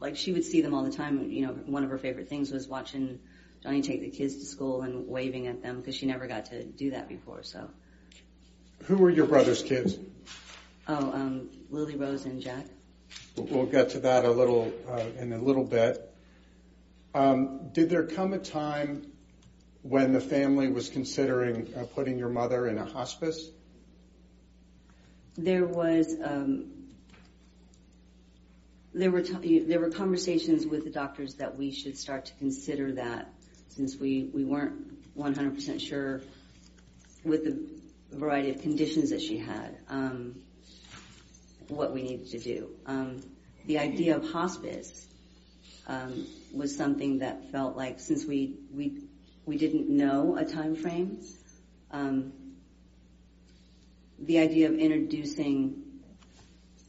like 0.00 0.16
she 0.16 0.32
would 0.32 0.44
see 0.44 0.62
them 0.62 0.74
all 0.74 0.82
the 0.82 0.90
time. 0.90 1.30
You 1.30 1.46
know, 1.46 1.52
one 1.52 1.84
of 1.84 1.90
her 1.90 1.98
favorite 1.98 2.28
things 2.28 2.50
was 2.50 2.66
watching 2.66 3.20
Johnny 3.62 3.82
take 3.82 4.00
the 4.00 4.10
kids 4.10 4.34
to 4.38 4.44
school 4.44 4.82
and 4.82 5.06
waving 5.06 5.46
at 5.46 5.62
them 5.62 5.78
because 5.78 5.94
she 5.94 6.06
never 6.06 6.26
got 6.26 6.46
to 6.46 6.64
do 6.64 6.90
that 6.90 7.08
before. 7.08 7.44
So, 7.44 7.70
Who 8.86 8.96
were 8.96 9.10
your 9.10 9.26
brother's 9.26 9.62
kids? 9.62 9.96
oh, 10.88 11.12
um, 11.12 11.50
Lily 11.70 11.94
Rose 11.94 12.24
and 12.24 12.42
Jack. 12.42 12.66
We'll 13.36 13.66
get 13.66 13.90
to 13.90 14.00
that 14.00 14.24
a 14.24 14.30
little 14.30 14.72
uh, 14.88 15.04
in 15.18 15.32
a 15.32 15.38
little 15.38 15.64
bit. 15.64 16.12
Um, 17.14 17.70
did 17.72 17.90
there 17.90 18.06
come 18.06 18.32
a 18.32 18.38
time 18.38 19.12
when 19.82 20.12
the 20.12 20.20
family 20.20 20.68
was 20.68 20.88
considering 20.88 21.72
uh, 21.74 21.84
putting 21.94 22.18
your 22.18 22.28
mother 22.28 22.68
in 22.68 22.78
a 22.78 22.84
hospice? 22.84 23.50
There 25.36 25.64
was 25.64 26.14
um, 26.22 26.70
there 28.92 29.10
were 29.10 29.22
there 29.22 29.80
were 29.80 29.90
conversations 29.90 30.66
with 30.66 30.84
the 30.84 30.90
doctors 30.90 31.34
that 31.36 31.56
we 31.56 31.70
should 31.70 31.96
start 31.96 32.26
to 32.26 32.34
consider 32.34 32.92
that 32.92 33.32
since 33.68 33.96
we 33.96 34.30
we 34.34 34.44
weren't 34.44 35.16
100% 35.16 35.80
sure 35.80 36.20
with 37.24 37.44
the 37.44 38.16
variety 38.16 38.50
of 38.50 38.60
conditions 38.60 39.10
that 39.10 39.20
she 39.20 39.38
had 39.38 39.76
um, 39.88 40.34
what 41.68 41.92
we 41.92 42.02
needed 42.02 42.30
to 42.30 42.38
do. 42.38 42.70
Um, 42.86 43.20
the 43.66 43.78
idea 43.78 44.16
of 44.16 44.30
hospice 44.30 45.06
was 46.52 46.76
something 46.76 47.18
that 47.18 47.50
felt 47.50 47.76
like 47.76 48.00
since 48.00 48.24
we 48.24 48.56
we 48.72 49.02
we 49.46 49.56
didn't 49.56 49.88
know 49.88 50.36
a 50.36 50.44
time 50.44 50.76
frame. 50.76 51.20
Um, 51.90 52.32
the 54.18 54.38
idea 54.38 54.68
of 54.68 54.78
introducing, 54.78 55.82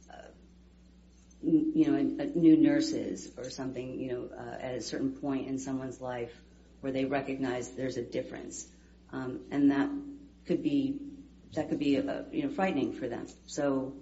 uh, 0.10 0.16
you 1.44 1.92
know, 1.92 2.30
new 2.36 2.58
nurses 2.58 3.32
or 3.38 3.50
something, 3.50 4.00
you 4.00 4.12
know, 4.12 4.30
uh, 4.38 4.62
at 4.62 4.76
a 4.76 4.82
certain 4.82 5.12
point 5.12 5.48
in 5.48 5.58
someone's 5.58 6.02
life 6.02 6.34
where 6.82 6.92
they 6.92 7.06
recognize 7.06 7.70
there's 7.70 7.98
a 7.98 8.02
difference, 8.02 8.68
um, 9.14 9.42
and 9.52 9.72
that 9.72 9.90
could 10.46 10.62
be 10.62 11.00
that 11.54 11.70
could 11.70 11.80
be 11.80 11.98
uh, 11.98 12.24
you 12.32 12.44
know 12.44 12.50
frightening 12.50 12.94
for 12.94 13.08
them. 13.08 13.28
So 13.46 13.94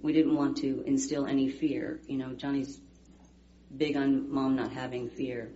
we 0.00 0.12
didn't 0.12 0.34
want 0.36 0.58
to 0.58 0.82
instill 0.86 1.26
any 1.26 1.50
fear. 1.50 2.00
You 2.06 2.18
know, 2.18 2.32
Johnny's 2.34 2.78
big 3.74 3.96
on 3.96 4.32
mom 4.32 4.56
not 4.56 4.72
having 4.72 5.08
fear. 5.08 5.50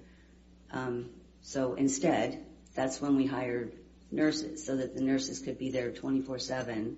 So 1.48 1.72
instead, 1.72 2.44
that's 2.74 3.00
when 3.00 3.16
we 3.16 3.24
hired 3.24 3.72
nurses 4.10 4.66
so 4.66 4.76
that 4.76 4.94
the 4.94 5.00
nurses 5.00 5.38
could 5.38 5.56
be 5.56 5.70
there 5.70 5.90
24/7 5.90 6.96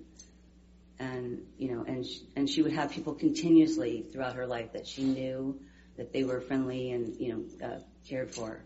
and 0.99 1.45
you 1.57 1.73
know 1.73 1.85
and 1.87 2.05
and 2.35 2.49
she 2.49 2.61
would 2.61 2.73
have 2.73 2.91
people 2.91 3.13
continuously 3.13 4.05
throughout 4.11 4.35
her 4.35 4.45
life 4.45 4.73
that 4.73 4.87
she 4.87 5.05
knew 5.05 5.57
that 5.95 6.11
they 6.11 6.25
were 6.25 6.41
friendly 6.41 6.91
and 6.91 7.15
you 7.17 7.29
know 7.33 7.65
uh, 7.65 7.79
cared 8.09 8.35
for. 8.35 8.59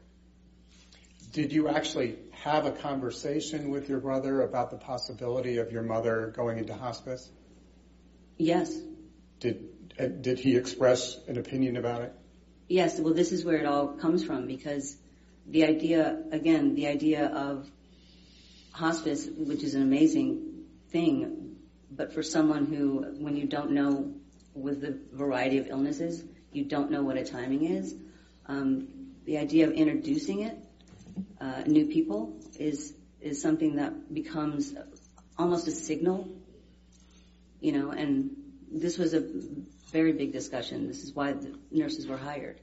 Did 1.34 1.54
you 1.54 1.68
actually 1.68 2.18
have 2.32 2.66
a 2.66 2.72
conversation 2.72 3.70
with 3.70 3.88
your 3.88 4.00
brother 4.00 4.42
about 4.42 4.72
the 4.72 4.78
possibility 4.78 5.58
of 5.58 5.72
your 5.72 5.84
mother 5.84 6.34
going 6.36 6.58
into 6.58 6.74
hospice? 6.74 7.30
Yes. 8.38 8.76
Did 9.40 9.70
uh, 10.00 10.08
did 10.08 10.40
he 10.40 10.56
express 10.56 11.20
an 11.28 11.38
opinion 11.38 11.78
about 11.78 12.02
it? 12.02 12.14
Yes, 12.68 13.00
well 13.00 13.14
this 13.14 13.32
is 13.32 13.46
where 13.46 13.58
it 13.58 13.68
all 13.68 13.90
comes 13.90 14.24
from 14.24 14.48
because 14.48 14.98
the 15.48 15.64
idea 15.66 16.24
again, 16.32 16.76
the 16.76 16.88
idea 16.88 17.28
of 17.28 17.70
hospice 18.72 19.28
which 19.38 19.64
is 19.64 19.76
an 19.76 19.82
amazing 19.82 20.66
thing, 20.90 21.56
but 21.92 22.14
for 22.14 22.24
someone 22.24 22.66
who 22.66 23.06
when 23.20 23.38
you 23.38 23.46
don't 23.46 23.72
know 23.72 24.14
with 24.54 24.82
the 24.82 25.00
variety 25.12 25.58
of 25.58 25.68
illnesses, 25.68 26.24
you 26.52 26.66
don't 26.66 26.90
know 26.92 27.04
what 27.04 27.18
a 27.18 27.24
timing 27.24 27.66
is. 27.66 27.96
Um, 28.48 28.88
the 29.26 29.38
idea 29.38 29.68
of 29.68 29.74
introducing 29.74 30.42
it, 30.42 30.58
uh, 31.42 31.64
new 31.66 31.88
people, 31.88 32.40
is 32.58 32.94
is 33.22 33.42
something 33.42 33.78
that 33.78 34.14
becomes 34.14 34.74
almost 35.38 35.68
a 35.68 35.72
signal, 35.72 36.30
you 37.60 37.72
know. 37.72 37.92
And 37.92 38.32
this 38.72 38.98
was 38.98 39.14
a 39.14 39.24
very 39.92 40.14
big 40.14 40.32
discussion. 40.32 40.88
This 40.88 41.04
is 41.04 41.14
why 41.14 41.34
the 41.34 41.58
nurses 41.72 42.08
were 42.08 42.18
hired. 42.18 42.60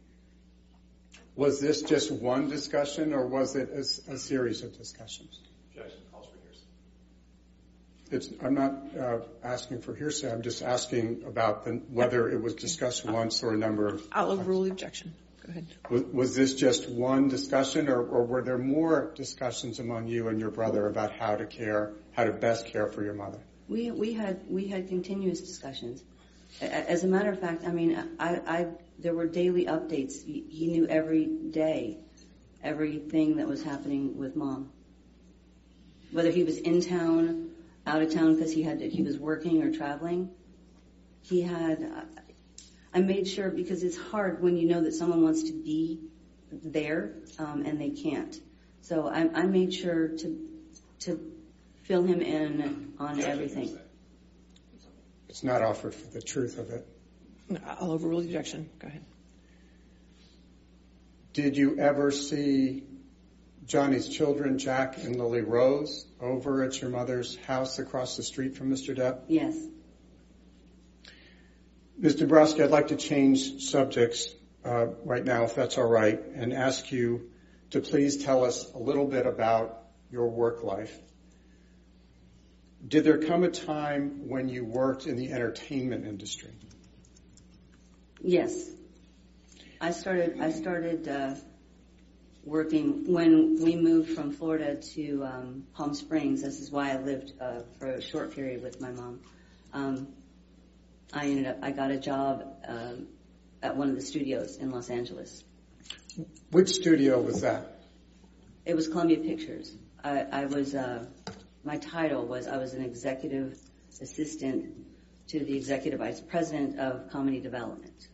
Was 1.35 1.61
this 1.61 1.83
just 1.83 2.11
one 2.11 2.49
discussion, 2.49 3.15
or 3.15 3.27
was 3.27 3.57
it 3.57 3.71
a 3.71 4.19
series 4.19 4.63
of 4.63 4.77
discussions? 4.77 5.41
Objection 5.71 6.01
calls 6.13 6.27
for 6.27 8.11
hearsay. 8.11 8.37
I'm 8.45 8.55
not 8.55 8.75
uh, 8.99 9.21
asking 9.43 9.81
for 9.81 9.95
hearsay. 9.95 10.31
I'm 10.31 10.43
just 10.43 10.63
asking 10.63 11.25
about 11.27 11.67
whether 11.91 12.29
it 12.29 12.41
was 12.43 12.55
discussed 12.55 13.07
once 13.07 13.43
or 13.43 13.55
a 13.55 13.57
number 13.57 13.89
of. 13.89 14.03
I'll 14.13 14.31
overrule 14.31 14.65
the 14.65 14.71
objection. 14.73 15.15
Go 15.47 15.51
ahead. 15.53 15.67
Was, 15.89 16.03
was 16.05 16.37
this 16.37 16.55
just 16.55 16.91
one 16.91 17.29
discussion, 17.29 17.89
or, 17.89 18.03
or 18.07 18.25
were 18.25 18.43
there 18.43 18.59
more 18.59 19.13
discussions 19.17 19.79
among 19.79 20.09
you 20.09 20.29
and 20.29 20.39
your 20.39 20.51
brother 20.51 20.87
about 20.87 21.13
how 21.13 21.37
to 21.37 21.47
care, 21.47 21.93
how 22.13 22.25
to 22.25 22.33
best 22.33 22.67
care 22.67 22.87
for 22.89 23.03
your 23.03 23.15
mother? 23.15 23.39
We 23.69 23.91
we 23.91 24.13
had 24.13 24.43
we 24.51 24.67
had 24.69 24.89
continuous 24.89 25.41
discussions. 25.41 26.03
A- 26.61 26.67
a- 26.67 26.91
As 26.91 27.05
a 27.05 27.07
matter 27.09 27.31
of 27.31 27.41
fact, 27.41 27.65
I 27.65 27.73
mean, 27.73 27.97
I, 28.21 28.35
I 28.47 28.67
there 28.99 29.15
were 29.15 29.27
daily 29.27 29.67
updates. 29.67 30.25
He, 30.25 30.69
knew 30.69 30.87
every 30.87 31.27
day 31.27 31.99
everything 32.63 33.37
that 33.37 33.49
was 33.49 33.63
happening 33.63 34.17
with 34.17 34.37
mom. 34.37 34.71
Whether 36.13 36.31
he 36.31 36.45
was 36.45 36.59
in 36.59 36.81
town, 36.81 37.51
out 37.87 38.03
of 38.03 38.13
town 38.13 38.35
because 38.35 38.53
he 38.53 38.63
had 38.63 38.79
to, 38.81 38.89
he 38.89 39.03
was 39.03 39.19
working 39.19 39.63
or 39.63 39.73
traveling, 39.73 40.31
he 41.23 41.43
had. 41.43 42.07
I 42.95 43.01
made 43.01 43.27
sure 43.27 43.51
because 43.51 43.83
it's 43.83 43.97
hard 43.97 44.43
when 44.43 44.57
you 44.57 44.69
know 44.69 44.83
that 44.83 44.93
someone 44.93 45.23
wants 45.23 45.45
to 45.45 45.53
be 45.53 45.99
there 46.53 47.15
um, 47.39 47.65
and 47.65 47.81
they 47.81 47.91
can't. 47.91 48.39
So 48.83 49.09
I, 49.09 49.31
I 49.33 49.45
made 49.45 49.73
sure 49.73 50.09
to 50.09 50.39
to 51.01 51.33
fill 51.85 52.05
him 52.05 52.21
in 52.21 52.93
on 52.99 53.21
everything. 53.21 53.79
It's 55.29 55.43
not 55.43 55.63
offered 55.63 55.95
for 55.95 56.09
the 56.09 56.21
truth 56.21 56.59
of 56.59 56.71
it. 56.71 56.87
I'll 57.67 57.93
overrule 57.93 58.21
the 58.21 58.27
objection. 58.27 58.69
Go 58.79 58.89
ahead. 58.89 59.05
Did 61.33 61.57
you 61.57 61.79
ever 61.79 62.11
see 62.11 62.85
Johnny's 63.65 64.09
children, 64.09 64.59
Jack 64.59 64.99
and 64.99 65.17
Lily 65.17 65.41
Rose, 65.41 66.07
over 66.21 66.63
at 66.63 66.81
your 66.81 66.91
mother's 66.91 67.37
house 67.47 67.79
across 67.79 68.17
the 68.17 68.23
street 68.23 68.57
from 68.57 68.71
Mr. 68.71 68.97
Depp? 68.97 69.21
Yes. 69.29 69.57
Ms. 71.99 72.17
Dembrowski, 72.17 72.65
I'd 72.65 72.71
like 72.71 72.89
to 72.89 72.97
change 72.97 73.63
subjects 73.63 74.35
uh, 74.65 74.87
right 75.05 75.25
now, 75.25 75.45
if 75.45 75.55
that's 75.55 75.79
all 75.79 75.87
right, 75.87 76.21
and 76.35 76.53
ask 76.53 76.91
you 76.93 77.31
to 77.71 77.81
please 77.81 78.25
tell 78.25 78.45
us 78.45 78.71
a 78.75 78.79
little 78.79 79.07
bit 79.07 79.27
about 79.27 79.85
your 80.11 80.29
work 80.29 80.63
life. 80.63 80.97
Did 82.87 83.05
there 83.05 83.19
come 83.19 83.45
a 83.45 83.49
time 83.49 84.29
when 84.29 84.49
you 84.49 84.65
worked 84.65 85.07
in 85.07 85.17
the 85.17 85.33
entertainment 85.33 86.05
industry? 86.05 86.51
Yes. 88.25 88.71
I 89.81 89.91
started. 89.91 90.41
I 90.41 90.53
started 90.53 91.09
uh, 91.09 91.35
working 92.45 93.13
when 93.13 93.61
we 93.61 93.75
moved 93.75 94.11
from 94.11 94.31
Florida 94.31 94.77
to 94.77 95.25
um, 95.25 95.65
Palm 95.75 95.93
Springs. 95.95 96.43
This 96.43 96.61
is 96.61 96.71
why 96.71 96.93
I 96.93 96.99
lived 96.99 97.33
uh, 97.41 97.63
for 97.81 97.89
a 97.89 98.01
short 98.01 98.33
period 98.33 98.63
with 98.63 98.81
my 98.81 98.91
mom. 98.93 99.21
Um, 99.73 100.09
I 101.13 101.27
ended 101.27 101.47
up. 101.47 101.59
I 101.63 101.73
got 101.73 101.91
a 101.91 101.99
job 101.99 102.45
um, 102.69 103.09
at 103.61 103.77
one 103.77 103.89
of 103.91 103.97
the 103.97 104.03
studios 104.03 104.57
in 104.57 104.71
Los 104.71 104.89
Angeles. 104.89 105.43
Which 106.53 106.69
studio 106.69 107.21
was 107.21 107.41
that? 107.41 107.81
It 108.65 108.77
was 108.77 108.87
Columbia 108.87 109.19
Pictures. 109.19 109.75
I, 110.05 110.21
I 110.21 110.45
was. 110.45 110.77
Uh, 110.77 111.07
my 111.65 111.77
title 111.79 112.25
was 112.25 112.47
I 112.47 112.59
was 112.59 112.75
an 112.75 112.85
executive 112.85 113.59
assistant 114.01 114.77
to 115.29 115.41
the 115.41 115.57
executive 115.57 115.99
vice 115.99 116.21
president 116.21 116.79
of 116.79 117.11
comedy 117.11 117.41
development. 117.41 118.09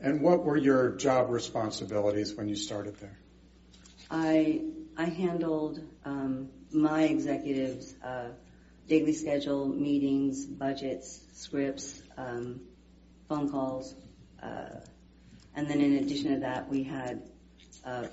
And 0.00 0.22
what 0.22 0.44
were 0.44 0.56
your 0.56 0.90
job 0.90 1.30
responsibilities 1.30 2.34
when 2.34 2.48
you 2.48 2.54
started 2.54 2.96
there? 3.00 3.18
I 4.10 4.62
I 4.96 5.04
handled 5.04 5.80
um, 6.04 6.48
my 6.72 7.02
executives' 7.04 7.94
uh, 8.04 8.28
daily 8.88 9.12
schedule, 9.12 9.66
meetings, 9.66 10.44
budgets, 10.46 11.20
scripts, 11.32 12.02
um, 12.16 12.60
phone 13.28 13.50
calls, 13.50 13.94
uh, 14.42 14.80
and 15.54 15.68
then 15.68 15.80
in 15.80 15.96
addition 15.96 16.32
to 16.34 16.40
that, 16.40 16.68
we 16.68 16.84
had 16.84 17.22
uh, 17.84 18.06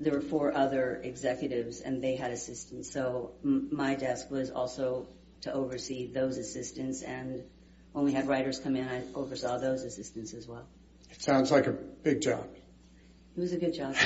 there 0.00 0.12
were 0.12 0.20
four 0.20 0.52
other 0.56 1.00
executives, 1.04 1.80
and 1.80 2.02
they 2.02 2.16
had 2.16 2.32
assistants. 2.32 2.90
So 2.90 3.32
m- 3.44 3.68
my 3.70 3.94
desk 3.94 4.30
was 4.30 4.50
also 4.50 5.06
to 5.42 5.52
oversee 5.52 6.12
those 6.12 6.38
assistants, 6.38 7.02
and 7.02 7.44
when 7.92 8.04
we 8.04 8.12
had 8.12 8.26
writers 8.26 8.58
come 8.58 8.74
in, 8.74 8.88
I 8.88 9.02
oversaw 9.14 9.58
those 9.58 9.84
assistants 9.84 10.34
as 10.34 10.48
well. 10.48 10.66
It 11.10 11.22
sounds 11.22 11.50
like 11.50 11.66
a 11.66 11.72
big 11.72 12.20
job. 12.20 12.46
It 13.36 13.40
was 13.40 13.52
a 13.52 13.58
good 13.58 13.74
job. 13.74 13.96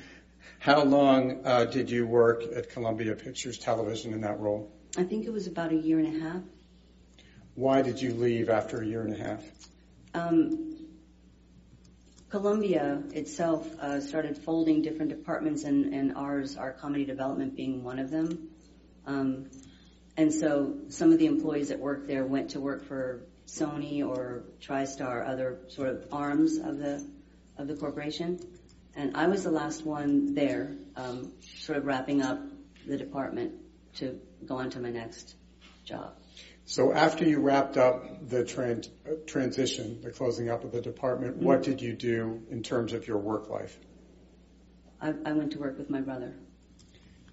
How 0.58 0.82
long 0.82 1.46
uh, 1.46 1.64
did 1.64 1.90
you 1.90 2.06
work 2.06 2.42
at 2.54 2.70
Columbia 2.70 3.14
Pictures 3.14 3.58
Television 3.58 4.12
in 4.12 4.20
that 4.22 4.38
role? 4.40 4.70
I 4.96 5.04
think 5.04 5.24
it 5.24 5.32
was 5.32 5.46
about 5.46 5.72
a 5.72 5.76
year 5.76 5.98
and 5.98 6.16
a 6.16 6.20
half. 6.20 6.42
Why 7.54 7.82
did 7.82 8.00
you 8.00 8.14
leave 8.14 8.48
after 8.48 8.80
a 8.82 8.86
year 8.86 9.02
and 9.02 9.14
a 9.14 9.18
half? 9.18 9.42
Um, 10.14 10.88
Columbia 12.30 13.02
itself 13.12 13.66
uh, 13.80 14.00
started 14.00 14.38
folding 14.38 14.82
different 14.82 15.10
departments, 15.10 15.64
and, 15.64 15.92
and 15.92 16.16
ours, 16.16 16.56
our 16.56 16.72
comedy 16.72 17.04
development 17.04 17.56
being 17.56 17.82
one 17.82 17.98
of 17.98 18.10
them. 18.10 18.50
Um, 19.06 19.50
and 20.16 20.32
so 20.32 20.76
some 20.88 21.12
of 21.12 21.18
the 21.18 21.26
employees 21.26 21.68
that 21.68 21.78
worked 21.78 22.06
there 22.06 22.24
went 22.24 22.50
to 22.50 22.60
work 22.60 22.84
for 22.86 23.22
Sony 23.50 24.06
or 24.06 24.44
TriStar, 24.60 25.28
other 25.28 25.58
sort 25.68 25.88
of 25.88 26.06
arms 26.12 26.58
of 26.58 26.78
the 26.78 27.04
of 27.58 27.66
the 27.66 27.74
corporation. 27.74 28.38
And 28.94 29.16
I 29.16 29.26
was 29.26 29.44
the 29.44 29.50
last 29.50 29.84
one 29.84 30.34
there, 30.34 30.76
um, 30.96 31.32
sort 31.58 31.78
of 31.78 31.84
wrapping 31.84 32.22
up 32.22 32.40
the 32.86 32.96
department 32.96 33.54
to 33.96 34.20
go 34.46 34.56
on 34.56 34.70
to 34.70 34.80
my 34.80 34.90
next 34.90 35.34
job. 35.84 36.14
So 36.64 36.92
after 36.92 37.24
you 37.24 37.40
wrapped 37.40 37.76
up 37.76 38.28
the 38.28 38.44
tran- 38.44 38.88
transition, 39.26 40.00
the 40.02 40.10
closing 40.10 40.48
up 40.48 40.64
of 40.64 40.70
the 40.70 40.80
department, 40.80 41.36
mm-hmm. 41.36 41.44
what 41.44 41.62
did 41.62 41.82
you 41.82 41.92
do 41.92 42.42
in 42.50 42.62
terms 42.62 42.92
of 42.92 43.06
your 43.08 43.18
work 43.18 43.48
life? 43.50 43.76
I, 45.00 45.14
I 45.26 45.32
went 45.32 45.52
to 45.52 45.58
work 45.58 45.76
with 45.76 45.90
my 45.90 46.00
brother. 46.00 46.34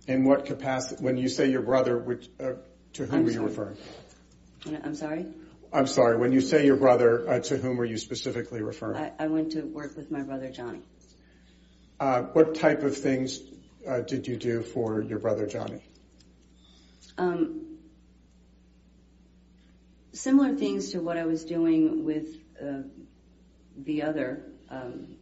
In 0.08 0.24
what 0.24 0.46
capacity? 0.46 1.04
When 1.04 1.18
you 1.18 1.30
say 1.30 1.52
your 1.52 1.62
brother, 1.62 1.98
which, 1.98 2.30
uh, 2.40 2.54
to 2.94 3.06
whom 3.06 3.28
are 3.28 3.32
you 3.32 3.44
referring? 3.44 3.78
I'm 4.84 4.96
sorry? 4.96 5.28
I'm 5.74 5.88
sorry. 5.88 6.18
When 6.18 6.32
you 6.32 6.42
say 6.42 6.66
your 6.66 6.78
brother, 6.78 7.30
uh, 7.30 7.40
to 7.40 7.58
whom 7.58 7.80
are 7.82 7.86
you 7.86 7.98
specifically 7.98 8.62
referring? 8.62 9.12
I, 9.20 9.28
went 9.28 9.52
to 9.52 9.62
work 9.62 9.98
with 9.98 10.10
my 10.10 10.22
brother 10.22 10.50
Johnny. 10.50 10.82
Uh, 12.00 12.22
what 12.22 12.56
type 12.56 12.84
of 12.84 12.96
things 12.96 13.40
uh, 13.88 14.02
did 14.02 14.28
you 14.28 14.38
do 14.38 14.62
for 14.62 15.02
your 15.02 15.20
brother 15.20 15.46
Johnny? 15.46 15.82
Um, 17.18 17.78
similar 20.14 20.56
things 20.56 20.92
to 20.92 21.02
what 21.02 21.18
I 21.18 21.26
was 21.26 21.44
doing 21.44 22.06
with 22.06 22.28
the 23.78 24.04
other 24.04 24.44
um, 24.70 25.16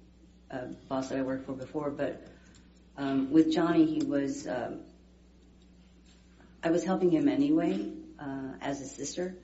boss 0.88 1.10
that 1.10 1.17
I 1.17 1.21
worked 1.21 1.45
for 1.45 1.53
before, 1.53 1.89
but 1.89 2.27
um, 2.97 3.31
with 3.31 3.51
Johnny, 3.51 3.86
he 3.86 4.05
was. 4.05 4.47
Um, 4.47 4.81
I 6.63 6.71
was 6.71 6.84
helping 6.84 7.12
him 7.12 7.27
anyway 7.29 7.91
as 8.62 8.81
a 8.81 8.88
sister, 8.88 9.36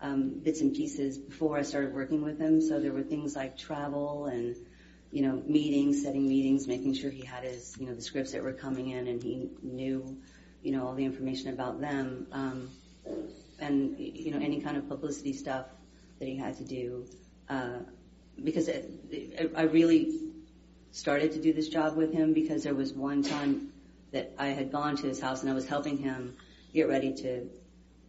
bits 0.00 0.60
and 0.60 0.74
pieces 0.74 1.18
before 1.18 1.58
I 1.58 1.62
started 1.62 1.94
working 1.94 2.22
with 2.22 2.38
him. 2.38 2.60
So 2.60 2.80
there 2.80 2.92
were 2.92 3.02
things 3.02 3.34
like 3.36 3.56
travel 3.56 4.26
and 4.26 4.56
you 5.10 5.22
know 5.22 5.42
meetings, 5.46 6.02
setting 6.02 6.28
meetings, 6.28 6.66
making 6.66 6.94
sure 6.94 7.10
he 7.10 7.24
had 7.24 7.44
his 7.44 7.76
you 7.78 7.86
know 7.86 7.94
the 7.94 8.02
scripts 8.02 8.32
that 8.32 8.42
were 8.42 8.52
coming 8.52 8.90
in 8.90 9.06
and 9.06 9.22
he 9.22 9.48
knew 9.62 10.16
you 10.62 10.72
know 10.72 10.86
all 10.86 10.94
the 10.94 11.04
information 11.04 11.52
about 11.52 11.80
them. 11.80 12.26
Um, 12.32 12.70
and 13.58 13.98
you 13.98 14.32
know 14.32 14.38
any 14.38 14.60
kind 14.60 14.76
of 14.76 14.88
publicity 14.88 15.32
stuff 15.32 15.66
that 16.18 16.26
he 16.26 16.36
had 16.36 16.56
to 16.56 16.64
do 16.64 17.06
uh, 17.48 17.78
because 18.42 18.68
it, 18.68 18.90
it, 19.10 19.52
I 19.56 19.62
really 19.62 20.20
started 20.92 21.32
to 21.32 21.40
do 21.40 21.52
this 21.52 21.68
job 21.68 21.96
with 21.96 22.12
him 22.12 22.32
because 22.32 22.64
there 22.64 22.74
was 22.74 22.92
one 22.92 23.22
time 23.22 23.72
that 24.12 24.32
I 24.38 24.48
had 24.48 24.72
gone 24.72 24.96
to 24.96 25.06
his 25.06 25.20
house 25.20 25.42
and 25.42 25.50
I 25.50 25.54
was 25.54 25.66
helping 25.66 25.98
him 25.98 26.36
get 26.72 26.88
ready 26.88 27.14
to 27.14 27.48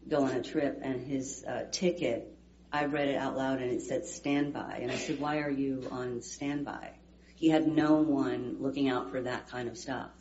go 0.10 0.24
on 0.24 0.32
a 0.32 0.44
trip 0.44 0.80
and 0.82 1.02
his 1.02 1.44
uh, 1.48 1.66
ticket 1.72 2.34
I 2.72 2.86
read 2.86 3.08
it 3.08 3.16
out 3.16 3.38
loud 3.38 3.62
and 3.62 3.72
it 3.72 3.82
said 3.82 4.06
standby 4.06 4.80
and 4.82 4.92
I 4.92 4.96
said 4.96 5.20
why 5.20 5.40
are 5.40 5.50
you 5.50 5.88
on 5.92 6.22
standby 6.22 6.92
he 7.36 7.50
had 7.50 7.68
no 7.68 7.96
one 7.96 8.58
looking 8.60 8.90
out 8.90 9.12
for 9.12 9.22
that 9.22 9.50
kind 9.50 9.68
of 9.68 9.78
stuff 9.78 10.12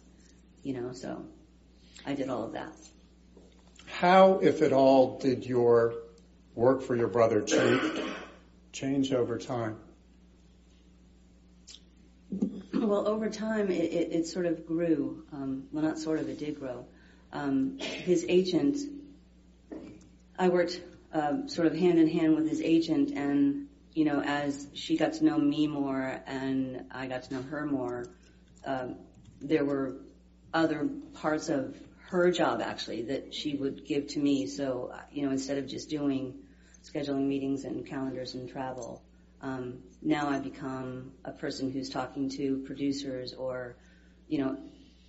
you 0.62 0.74
know 0.74 0.93
so 0.93 1.24
I 2.05 2.14
did 2.14 2.28
all 2.28 2.45
of 2.45 2.53
that 2.53 2.72
how, 3.87 4.41
if 4.43 4.62
at 4.62 4.72
all, 4.72 5.18
did 5.18 5.47
your 5.47 5.95
work 6.55 6.82
for 6.82 6.97
your 6.97 7.09
brother 7.09 7.41
change, 7.41 8.01
change 8.72 9.12
over 9.12 9.39
time? 9.39 9.76
Well, 12.74 13.09
over 13.09 13.30
time, 13.30 13.70
it 13.70 14.26
sort 14.26 14.47
of 14.47 14.66
grew. 14.66 15.24
Um, 15.32 15.64
well, 15.72 15.82
not 15.82 15.99
sort 15.99 16.18
of, 16.18 16.28
it 16.28 16.39
did 16.39 16.61
grow. 16.61 16.84
Um, 17.32 17.78
his 17.78 18.26
agent, 18.28 18.76
I 20.39 20.49
worked 20.49 20.80
um, 21.12 21.49
sort 21.49 21.66
of 21.66 21.74
hand 21.74 21.99
in 21.99 22.09
hand 22.09 22.37
with 22.37 22.49
his 22.49 22.61
agent, 22.61 23.11
and 23.12 23.68
you 23.95 24.05
know, 24.05 24.20
as 24.20 24.68
she 24.74 24.97
got 24.99 25.14
to 25.14 25.24
know 25.24 25.39
me 25.39 25.66
more 25.66 26.20
and 26.26 26.84
I 26.91 27.07
got 27.07 27.22
to 27.24 27.34
know 27.34 27.43
her 27.43 27.64
more, 27.64 28.07
um, 28.66 28.97
there 29.41 29.64
were 29.64 29.97
other 30.53 30.89
parts 31.14 31.49
of 31.49 31.74
her 32.11 32.30
job 32.30 32.61
actually 32.61 33.03
that 33.03 33.34
she 33.34 33.57
would 33.57 33.87
give 33.87 34.07
to 34.09 34.18
me. 34.18 34.47
So, 34.47 34.95
you 35.11 35.24
know, 35.24 35.32
instead 35.32 35.57
of 35.57 35.66
just 35.66 35.89
doing 35.89 36.34
scheduling 36.84 37.26
meetings 37.26 37.64
and 37.64 37.87
calendars 37.87 38.34
and 38.34 38.49
travel, 38.49 39.03
um, 39.41 39.78
now 40.03 40.28
I 40.28 40.41
become 40.41 41.12
a 41.24 41.32
person 41.32 41.72
who's 41.72 41.89
talking 41.89 42.28
to 42.30 42.59
producers 42.66 43.32
or, 43.32 43.76
you 44.28 44.39
know, 44.39 44.59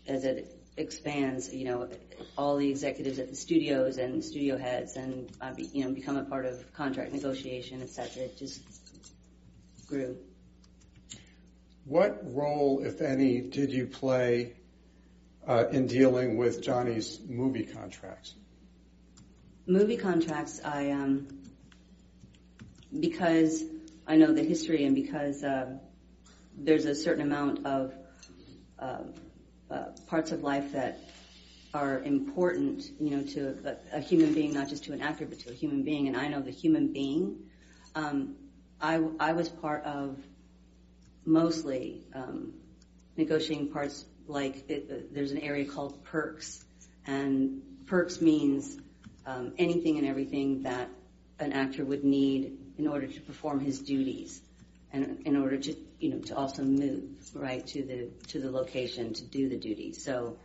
as 0.08 0.24
it 0.24 0.57
expands, 0.78 1.54
you 1.54 1.66
know, 1.66 1.90
all 2.38 2.58
the 2.58 2.70
executives 2.70 3.20
at 3.20 3.30
the 3.30 3.36
studios 3.36 3.98
and 3.98 4.24
studio 4.24 4.58
heads 4.58 4.96
and, 4.96 5.30
be, 5.56 5.64
you 5.74 5.84
know, 5.84 5.92
become 5.92 6.18
a 6.18 6.24
part 6.24 6.46
of 6.46 6.72
contract 6.74 7.12
negotiation, 7.12 7.82
et 7.82 7.90
cetera. 7.90 8.24
It 8.24 8.38
just 8.38 8.62
grew. 9.88 10.18
What 11.86 12.20
role, 12.24 12.84
if 12.86 13.02
any, 13.02 13.42
did 13.42 13.72
you 13.72 13.88
play 13.88 14.54
uh, 15.48 15.66
in 15.72 15.88
dealing 15.88 16.38
with 16.38 16.62
Johnny's 16.62 17.20
movie 17.28 17.66
contracts? 17.66 18.36
Movie 19.66 19.98
contracts, 19.98 20.62
I 20.64 20.92
um, 20.92 21.28
because 23.00 23.64
I 24.06 24.16
know 24.16 24.34
the 24.34 24.44
history 24.44 24.86
and 24.86 24.96
because 24.96 25.44
uh, 25.44 25.78
there's 26.58 26.86
a 26.86 26.96
certain 26.96 27.24
amount 27.24 27.66
of 27.66 27.94
uh, 28.80 28.84
uh, 28.84 29.04
parts 30.08 30.32
of 30.32 30.44
life 30.44 30.72
that 30.74 31.00
are 31.74 32.00
important, 32.00 32.84
you 33.00 33.12
know, 33.12 33.24
to 33.24 33.78
a, 33.94 34.00
human 34.00 34.34
being, 34.34 34.54
not 34.54 34.70
just 34.70 34.86
to 34.86 34.94
an 34.94 35.02
actor, 35.02 35.26
but 35.26 35.40
to 35.40 35.52
a 35.52 35.54
human 35.54 35.84
being. 35.84 36.08
And 36.08 36.16
I 36.16 36.28
know 36.28 36.42
the 36.42 36.52
human 36.52 36.94
being. 36.94 37.38
Um, 37.96 38.36
I, 38.80 39.04
I 39.20 39.34
was 39.34 39.50
part 39.50 39.84
of 39.84 40.18
mostly 41.26 42.04
um, 42.14 42.54
negotiating 43.18 43.70
parts 43.70 44.06
like 44.28 44.70
it, 44.70 45.14
there's 45.14 45.32
an 45.32 45.40
area 45.40 45.66
called 45.66 46.04
perks, 46.04 46.64
and 47.06 47.62
perks 47.86 48.22
means 48.22 48.78
um, 49.26 49.54
anything 49.58 49.98
and 49.98 50.08
everything 50.08 50.64
that 50.64 50.90
an 51.40 51.54
actor 51.54 51.86
would 51.86 52.04
need 52.04 52.58
in 52.78 52.88
order 52.88 53.08
to 53.08 53.22
perform 53.22 53.60
his 53.60 53.80
duties, 53.80 54.42
in 54.94 55.36
order 55.36 55.58
to 55.58 55.76
you 56.00 56.10
know 56.10 56.20
to 56.20 56.36
also 56.36 56.64
move 56.64 57.04
right 57.34 57.66
to 57.68 57.84
the 57.84 58.52
location 58.52 59.14
to 59.14 59.24
do 59.24 59.50
the 59.50 59.58
duty. 59.58 59.94
So. 59.94 60.38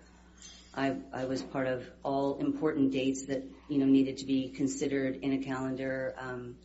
I, 0.75 0.97
was 1.27 1.43
part 1.43 1.67
of 1.67 1.87
all 2.03 2.39
important 2.39 2.93
dates 2.93 3.27
that 3.27 3.43
you 3.69 3.77
know 3.77 3.85
needed 3.85 4.17
to 4.19 4.25
be 4.25 4.49
considered 4.49 5.17
in 5.17 5.35
a 5.35 5.39
calendar, 5.45 6.15
um, 6.19 6.57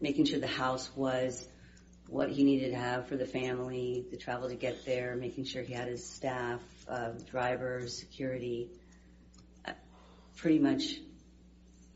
making 0.00 0.26
sure 0.26 0.38
the 0.38 0.46
house 0.46 0.88
was 0.94 1.48
what 2.08 2.30
he 2.30 2.44
needed 2.44 2.70
to 2.70 2.76
have 2.76 3.08
for 3.08 3.16
the 3.16 3.26
family, 3.26 4.06
the 4.10 4.16
travel 4.16 4.48
to 4.48 4.54
get 4.54 4.84
there, 4.84 5.16
making 5.16 5.44
sure 5.44 5.62
he 5.62 5.72
had 5.72 5.88
his 5.88 6.08
staff, 6.08 6.60
uh, 6.88 7.10
drivers, 7.28 7.98
security, 7.98 8.70
uh, 9.66 9.72
pretty 10.36 10.58
much 10.58 11.00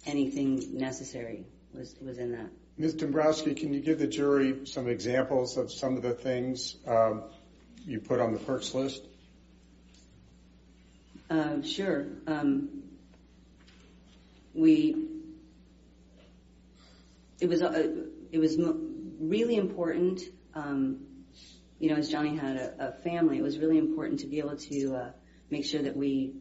anything 0.06 0.76
necessary 0.76 1.44
was 1.72 2.18
in 2.18 2.32
that. 2.32 2.50
Ms. 2.80 2.94
Dembrowski, 2.94 3.54
can 3.54 3.74
you 3.74 3.80
give 3.80 3.98
the 3.98 4.06
jury 4.06 4.64
some 4.64 4.88
examples 4.88 5.58
of 5.58 5.70
some 5.70 5.98
of 5.98 6.02
the 6.02 6.14
things 6.14 6.76
um, 6.86 7.24
you 7.84 8.00
put 8.00 8.20
on 8.20 8.32
the 8.32 8.38
perks 8.38 8.72
list? 8.72 9.02
Uh, 11.28 11.60
sure. 11.60 12.06
Um, 12.26 12.84
it 14.54 14.96
was 17.42 17.60
uh, 17.60 17.92
really 19.20 19.56
important. 19.56 20.22
Um, 20.54 21.00
you 21.78 21.90
know, 21.90 21.96
as 21.96 22.08
Johnny 22.08 22.34
had 22.34 22.56
a, 22.56 22.96
family, 23.04 23.36
it 23.36 23.42
was 23.42 23.58
really 23.58 23.76
important 23.76 24.20
to 24.20 24.26
be 24.26 24.38
able 24.38 24.56
to 24.56 24.94
uh, 24.94 25.10
make 25.50 25.66
sure 25.66 25.82
that 25.82 25.94
we 25.94 26.32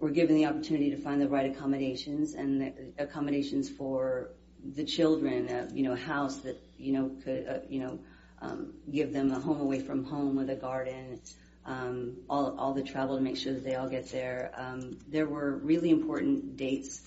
were 0.00 0.10
given 0.10 0.34
the 0.34 0.46
opportunity 0.46 0.90
to 0.90 0.96
find 0.96 1.20
the 1.20 1.28
right 1.28 1.48
accommodations 1.48 2.34
and 2.34 2.92
accommodations 2.98 3.70
for 3.70 4.30
the 4.64 4.84
children. 4.84 5.48
Uh, 5.48 5.68
you 5.72 5.82
know, 5.84 5.92
a 5.92 5.96
house 5.96 6.38
that 6.38 6.60
you 6.78 6.92
know 6.92 7.10
could 7.24 7.46
uh, 7.48 7.58
you 7.68 7.80
know 7.80 7.98
um, 8.40 8.74
give 8.90 9.12
them 9.12 9.30
a 9.32 9.38
home 9.38 9.60
away 9.60 9.80
from 9.80 10.04
home 10.04 10.36
with 10.36 10.50
a 10.50 10.56
garden. 10.56 11.20
Um, 11.66 12.18
all, 12.28 12.74
the 12.74 12.82
travel 12.82 13.16
to 13.16 13.22
make 13.22 13.38
sure 13.38 13.54
that 13.54 13.64
they 13.64 13.74
all 13.74 13.88
get 13.88 14.10
there. 14.10 14.52
Um, 14.54 14.98
there 15.08 15.26
were 15.26 15.56
really 15.56 15.88
important 15.88 16.58
dates 16.58 17.00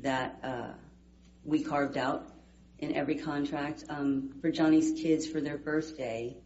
that 0.00 0.38
uh, 0.42 0.72
we 1.44 1.62
carved 1.62 1.98
out 1.98 2.26
in 2.78 2.94
every 2.94 3.16
contract. 3.16 3.84
For 4.40 4.50
Johnny's 4.50 4.98
kids, 4.98 5.26
for 5.26 5.42
their 5.42 5.58
birthday, 5.58 6.38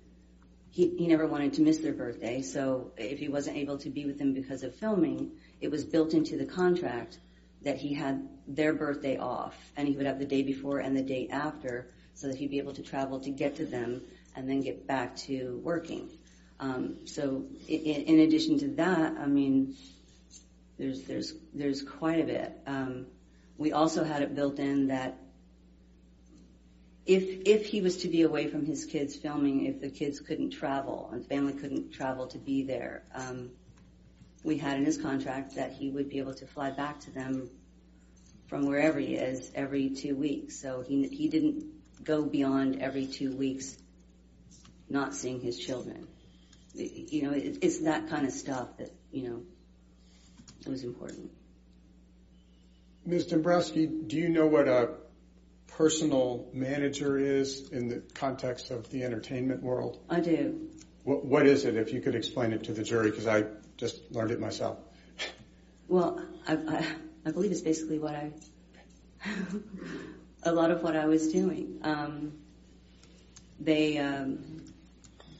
he, 0.72 0.96
he 0.96 1.06
never 1.06 1.26
wanted 1.26 1.52
to 1.54 1.62
miss 1.62 1.78
their 1.78 1.92
birthday. 1.92 2.42
So 2.42 2.92
if 2.96 3.18
he 3.18 3.28
wasn't 3.28 3.58
able 3.58 3.78
to 3.78 3.90
be 3.90 4.06
with 4.06 4.18
them 4.18 4.32
because 4.32 4.62
of 4.62 4.74
filming, 4.74 5.32
it 5.60 5.70
was 5.70 5.84
built 5.84 6.14
into 6.14 6.36
the 6.36 6.46
contract 6.46 7.18
that 7.64 7.76
he 7.76 7.94
had 7.94 8.28
their 8.46 8.72
birthday 8.72 9.16
off, 9.16 9.54
and 9.76 9.86
he 9.86 9.96
would 9.96 10.06
have 10.06 10.18
the 10.18 10.26
day 10.26 10.42
before 10.42 10.78
and 10.78 10.96
the 10.96 11.02
day 11.02 11.28
after, 11.30 11.86
so 12.14 12.28
that 12.28 12.36
he'd 12.36 12.50
be 12.50 12.58
able 12.58 12.74
to 12.74 12.82
travel 12.82 13.20
to 13.20 13.30
get 13.30 13.56
to 13.56 13.66
them 13.66 14.02
and 14.36 14.48
then 14.48 14.60
get 14.60 14.86
back 14.86 15.16
to 15.16 15.60
working. 15.62 16.10
Um, 16.60 17.06
so 17.06 17.44
in, 17.68 18.20
addition 18.20 18.58
to 18.60 18.68
that, 18.76 19.16
I 19.18 19.26
mean, 19.26 19.74
there's 20.78 21.82
quite 21.82 22.20
a 22.20 22.24
bit. 22.24 22.52
Um, 22.66 23.06
we 23.58 23.72
also 23.72 24.04
had 24.04 24.22
it 24.22 24.34
built 24.34 24.58
in 24.58 24.88
that 24.88 25.18
if 27.04 27.66
he 27.66 27.80
was 27.80 27.96
to 27.98 28.08
be 28.08 28.22
away 28.22 28.46
from 28.46 28.64
his 28.64 28.84
kids 28.84 29.16
filming, 29.16 29.66
if 29.66 29.80
the 29.80 29.90
kids 29.90 30.20
couldn't 30.20 30.50
travel 30.50 31.10
and 31.12 31.26
family 31.26 31.52
couldn't 31.52 31.92
travel 31.92 32.28
to 32.28 32.38
be 32.38 32.62
there, 32.62 33.02
um, 33.14 33.50
we 34.42 34.58
had 34.58 34.76
in 34.76 34.84
his 34.84 34.98
contract 34.98 35.56
that 35.56 35.72
he 35.72 35.90
would 35.90 36.08
be 36.08 36.18
able 36.18 36.34
to 36.34 36.46
fly 36.46 36.70
back 36.70 37.00
to 37.00 37.10
them 37.10 37.50
from 38.48 38.66
wherever 38.66 38.98
he 38.98 39.14
is 39.14 39.50
every 39.54 39.90
two 39.90 40.14
weeks. 40.16 40.60
So 40.60 40.82
he 40.82 41.06
he 41.08 41.28
didn't 41.28 41.64
go 42.04 42.24
beyond 42.24 42.82
every 42.82 43.06
two 43.06 43.36
weeks 43.36 43.76
not 44.88 45.14
seeing 45.14 45.40
his 45.40 45.58
children 45.58 46.08
you 46.74 47.22
know, 47.22 47.32
it, 47.32 47.58
it's 47.62 47.80
that 47.80 48.08
kind 48.08 48.26
of 48.26 48.32
stuff 48.32 48.76
that, 48.78 48.92
you 49.10 49.28
know, 49.28 49.42
was 50.66 50.84
important. 50.84 51.30
Ms. 53.04 53.26
Dembrowski, 53.26 54.08
do 54.08 54.16
you 54.16 54.28
know 54.28 54.46
what 54.46 54.68
a 54.68 54.90
personal 55.66 56.48
manager 56.52 57.18
is 57.18 57.68
in 57.70 57.88
the 57.88 58.02
context 58.14 58.70
of 58.70 58.88
the 58.90 59.02
entertainment 59.02 59.62
world? 59.62 59.98
I 60.08 60.20
do. 60.20 60.68
What, 61.02 61.24
what 61.24 61.46
is 61.46 61.64
it, 61.64 61.76
if 61.76 61.92
you 61.92 62.00
could 62.00 62.14
explain 62.14 62.52
it 62.52 62.64
to 62.64 62.72
the 62.72 62.84
jury, 62.84 63.10
because 63.10 63.26
I 63.26 63.44
just 63.82 64.12
learned 64.12 64.30
it 64.30 64.38
myself. 64.38 64.78
Well, 65.88 66.22
I, 66.46 66.84
believe 67.32 67.50
it's 67.50 67.62
basically 67.62 67.98
what 67.98 68.14
I, 68.14 68.30
a 70.44 70.52
lot 70.52 70.70
of 70.70 70.84
what 70.84 70.94
I 70.94 71.06
was 71.06 71.32
doing. 71.32 71.80
Um, 71.82 72.32
they, 73.58 73.98
um, 73.98 74.62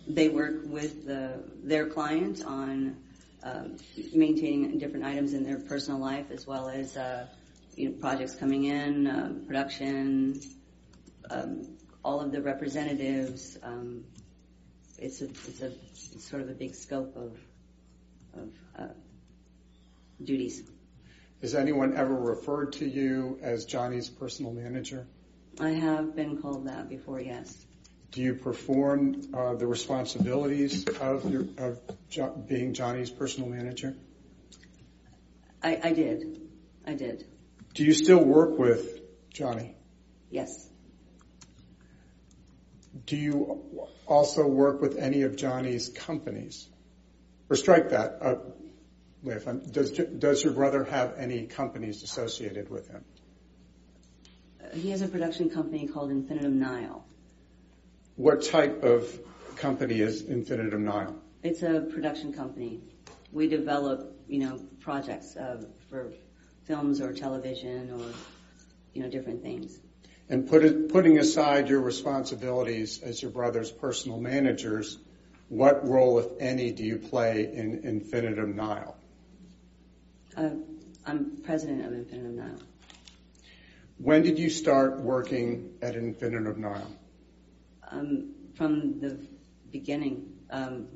they 0.08 0.28
work 0.28 0.62
with 0.64 1.06
the, 1.06 1.44
their 1.62 1.86
clients 1.86 2.42
on 2.42 2.96
um, 3.44 3.76
maintaining 4.12 4.76
different 4.76 5.06
items 5.06 5.34
in 5.34 5.44
their 5.44 5.60
personal 5.60 6.00
life 6.00 6.32
as 6.32 6.44
well 6.44 6.68
as 6.68 6.96
uh, 6.96 7.26
projects 8.00 8.34
coming 8.34 8.64
in, 8.64 9.06
uh, 9.06 9.34
production, 9.46 10.40
all 12.04 12.20
of 12.20 12.32
the 12.32 12.42
representatives. 12.42 13.56
It's 14.98 15.20
a 15.20 15.24
it's 15.24 15.62
a 15.62 15.72
it's 15.92 16.28
sort 16.28 16.42
of 16.42 16.48
a 16.48 16.54
big 16.54 16.74
scope 16.74 17.16
of 17.16 17.36
duties. 20.22 20.62
Has 21.40 21.54
anyone 21.54 21.96
ever 21.96 22.14
referred 22.14 22.74
to 22.74 22.86
you 22.86 23.38
as 23.42 23.64
Johnny's 23.64 24.08
personal 24.08 24.52
manager? 24.52 25.06
I 25.58 25.70
have 25.70 26.14
been 26.14 26.40
called 26.40 26.66
that 26.66 26.88
before, 26.88 27.20
yes. 27.20 27.66
Do 28.12 28.20
you 28.20 28.34
perform 28.34 29.22
uh, 29.34 29.54
the 29.54 29.66
responsibilities 29.66 30.86
of, 31.00 31.24
of 31.58 32.46
being 32.46 32.74
Johnny's 32.74 33.10
personal 33.10 33.48
manager? 33.48 33.96
I, 35.62 35.80
I 35.82 35.92
did. 35.92 36.40
I 36.86 36.94
did. 36.94 37.26
Do 37.74 37.84
you 37.84 37.94
still 37.94 38.22
work 38.22 38.58
with 38.58 39.00
Johnny? 39.30 39.74
Yes. 40.30 40.68
Do 43.06 43.16
you 43.16 43.88
also 44.06 44.46
work 44.46 44.80
with 44.80 44.98
any 44.98 45.22
of 45.22 45.36
Johnny's 45.36 45.88
companies? 45.88 46.68
Or 47.52 47.56
strike 47.56 47.90
that. 47.90 48.16
Uh, 48.22 48.36
does, 49.70 49.90
does 49.90 50.42
your 50.42 50.54
brother 50.54 50.84
have 50.84 51.18
any 51.18 51.44
companies 51.44 52.02
associated 52.02 52.70
with 52.70 52.88
him? 52.88 53.04
He 54.72 54.88
has 54.88 55.02
a 55.02 55.06
production 55.06 55.50
company 55.50 55.86
called 55.86 56.10
Infinitum 56.10 56.58
Nihil. 56.58 57.04
What 58.16 58.42
type 58.42 58.82
of 58.84 59.20
company 59.56 60.00
is 60.00 60.22
Infinitum 60.22 60.86
Nihil? 60.86 61.14
It's 61.42 61.62
a 61.62 61.82
production 61.92 62.32
company. 62.32 62.80
We 63.32 63.48
develop, 63.48 64.16
you 64.26 64.38
know, 64.38 64.58
projects 64.80 65.36
uh, 65.36 65.62
for 65.90 66.10
films 66.64 67.02
or 67.02 67.12
television 67.12 67.90
or, 67.90 68.14
you 68.94 69.02
know, 69.02 69.10
different 69.10 69.42
things. 69.42 69.78
And 70.30 70.48
putting 70.48 71.18
aside 71.18 71.68
your 71.68 71.82
responsibilities 71.82 73.02
as 73.02 73.20
your 73.20 73.30
brother's 73.30 73.70
personal 73.70 74.18
managers, 74.18 74.96
what 75.52 75.86
role, 75.86 76.18
if 76.18 76.28
any, 76.40 76.72
do 76.72 76.82
you 76.82 76.96
play 76.96 77.52
in 77.52 77.84
Infinitum 77.84 78.56
Nihil? 78.56 78.96
Uh, 80.34 80.48
I'm 81.04 81.42
president 81.44 81.84
of 81.84 81.92
Infinitum 81.92 82.36
Nihil. 82.36 82.62
When 83.98 84.22
did 84.22 84.38
you 84.38 84.48
start 84.48 85.02
working 85.02 85.74
at 85.82 85.94
Infinitum 85.94 86.58
Nihil? 86.58 86.96
Um, 87.90 88.30
from 88.54 88.98
the 88.98 89.18
beginning. 89.70 90.32
Um, 90.48 90.88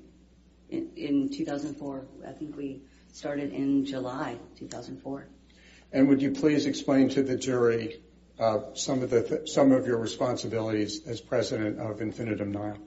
in, 0.71 0.91
in 0.97 1.29
2004, 1.29 2.07
I 2.27 2.33
think 2.33 2.57
we 2.57 2.81
started 3.13 3.53
in 3.53 3.85
July 3.85 4.39
2004. 4.59 5.29
And 5.93 6.09
would 6.09 6.23
you 6.23 6.31
please 6.31 6.65
explain 6.65 7.11
to 7.11 7.23
the 7.23 7.37
jury 7.37 8.01
uh, 8.41 8.61
some 8.73 9.03
of 9.03 9.11
the 9.11 9.43
some 9.45 9.73
of 9.73 9.87
your 9.87 9.99
responsibilities 9.99 11.07
as 11.07 11.21
president 11.21 11.79
of 11.79 12.01
Infinitum 12.01 12.53
Nihil? 12.53 12.79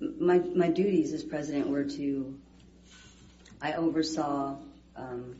My 0.00 0.38
my 0.38 0.68
duties 0.68 1.12
as 1.12 1.22
president 1.22 1.68
were 1.68 1.84
to 1.84 2.38
I 3.62 3.74
oversaw 3.74 4.56
um, 4.96 5.36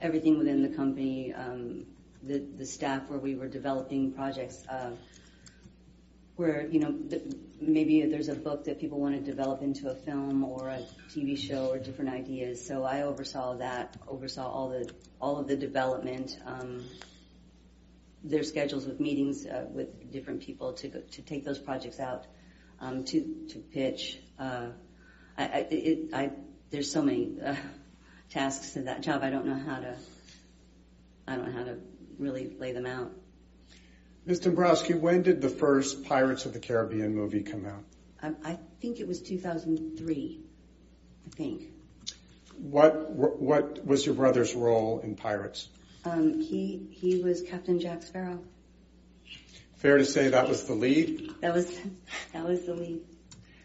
everything 0.00 0.38
within 0.38 0.62
the 0.62 0.68
company, 0.68 1.32
um, 1.32 1.86
the, 2.22 2.38
the 2.38 2.66
staff 2.66 3.08
where 3.08 3.18
we 3.18 3.34
were 3.36 3.48
developing 3.48 4.12
projects 4.12 4.64
uh, 4.68 4.90
where, 6.36 6.66
you 6.66 6.80
know, 6.80 6.94
maybe 7.60 8.04
there's 8.06 8.28
a 8.28 8.34
book 8.34 8.64
that 8.64 8.80
people 8.80 8.98
want 8.98 9.14
to 9.14 9.20
develop 9.20 9.62
into 9.62 9.90
a 9.90 9.94
film 9.94 10.42
or 10.44 10.70
a 10.70 10.82
TV 11.10 11.38
show 11.38 11.66
or 11.66 11.78
different 11.78 12.10
ideas. 12.10 12.64
So 12.66 12.84
I 12.84 13.02
oversaw 13.02 13.54
that, 13.58 13.96
oversaw 14.08 14.50
all 14.50 14.70
the 14.70 14.90
all 15.20 15.38
of 15.38 15.46
the 15.46 15.56
development. 15.56 16.38
Um, 16.46 16.84
their 18.24 18.42
schedules 18.44 18.86
with 18.86 18.98
meetings 18.98 19.46
uh, 19.46 19.66
with 19.70 20.10
different 20.10 20.40
people 20.40 20.72
to 20.72 20.88
take 21.22 21.44
those 21.44 21.58
projects 21.58 22.00
out 22.00 22.24
to 22.82 23.46
to 23.50 23.58
pitch. 23.58 24.18
Uh, 24.38 24.68
I, 25.38 25.44
I, 25.44 25.66
it, 25.70 26.14
I 26.14 26.30
there's 26.70 26.90
so 26.90 27.02
many 27.02 27.38
uh, 27.44 27.54
tasks 28.30 28.72
to 28.72 28.82
that 28.82 29.02
job. 29.02 29.22
I 29.22 29.30
don't 29.30 29.46
know 29.46 29.54
how 29.54 29.80
to 29.80 29.96
I 31.26 31.36
don't 31.36 31.46
know 31.46 31.58
how 31.58 31.64
to 31.64 31.78
really 32.18 32.54
lay 32.58 32.72
them 32.72 32.86
out. 32.86 33.12
Ms. 34.24 34.40
Dembrowski, 34.40 34.98
when 34.98 35.22
did 35.22 35.40
the 35.40 35.48
first 35.48 36.04
Pirates 36.04 36.46
of 36.46 36.52
the 36.52 36.60
Caribbean 36.60 37.14
movie 37.14 37.42
come 37.42 37.66
out? 37.66 37.82
I, 38.22 38.52
I 38.52 38.58
think 38.80 39.00
it 39.00 39.08
was 39.08 39.20
2003. 39.20 40.40
I 41.26 41.30
think. 41.30 41.62
What 42.58 43.10
what 43.10 43.84
was 43.84 44.04
your 44.06 44.14
brother's 44.14 44.54
role 44.54 45.00
in 45.00 45.16
Pirates? 45.16 45.68
Um, 46.04 46.40
he 46.40 46.88
he 46.90 47.22
was 47.22 47.42
Captain 47.42 47.80
Jack 47.80 48.02
Sparrow. 48.02 48.40
Fair 49.82 49.98
to 49.98 50.04
say 50.04 50.28
that 50.28 50.48
was 50.48 50.62
the 50.62 50.74
lead. 50.74 51.34
That 51.40 51.52
was 51.52 51.66
that 52.32 52.46
was 52.46 52.66
the 52.66 52.74
lead. 52.74 53.00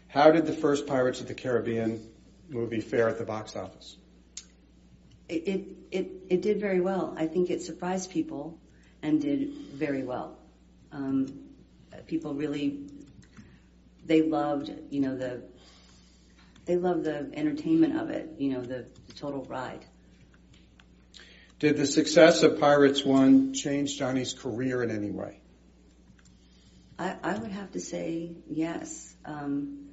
How 0.08 0.32
did 0.32 0.46
the 0.46 0.52
first 0.52 0.88
Pirates 0.88 1.20
of 1.20 1.28
the 1.28 1.34
Caribbean 1.34 2.10
movie 2.48 2.80
fare 2.80 3.08
at 3.08 3.18
the 3.18 3.24
box 3.24 3.54
office? 3.54 3.96
It 5.28 5.46
it 5.46 5.64
it, 5.92 6.10
it 6.28 6.42
did 6.42 6.58
very 6.58 6.80
well. 6.80 7.14
I 7.16 7.26
think 7.26 7.50
it 7.50 7.62
surprised 7.62 8.10
people 8.10 8.58
and 9.00 9.20
did 9.20 9.52
very 9.74 10.02
well. 10.02 10.36
Um, 10.90 11.26
people 12.08 12.34
really 12.34 12.88
they 14.04 14.22
loved 14.22 14.72
you 14.90 15.00
know 15.00 15.16
the 15.16 15.44
they 16.64 16.74
loved 16.74 17.04
the 17.04 17.30
entertainment 17.32 17.96
of 17.96 18.10
it. 18.10 18.34
You 18.38 18.54
know 18.54 18.60
the, 18.60 18.86
the 19.06 19.12
total 19.12 19.44
ride. 19.44 19.84
Did 21.60 21.76
the 21.76 21.86
success 21.86 22.42
of 22.42 22.58
Pirates 22.58 23.04
1 23.04 23.54
change 23.54 23.96
Johnny's 23.96 24.32
career 24.32 24.82
in 24.82 24.90
any 24.90 25.10
way? 25.10 25.42
I, 26.98 27.38
would 27.38 27.52
have 27.52 27.72
to 27.72 27.80
say 27.80 28.32
yes. 28.48 29.14
Um, 29.24 29.90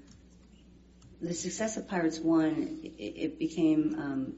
the 1.22 1.34
success 1.34 1.78
of 1.78 1.88
Pirates 1.88 2.20
1, 2.20 2.80
it, 2.98 3.38
became. 3.38 3.96
Um, 4.00 4.34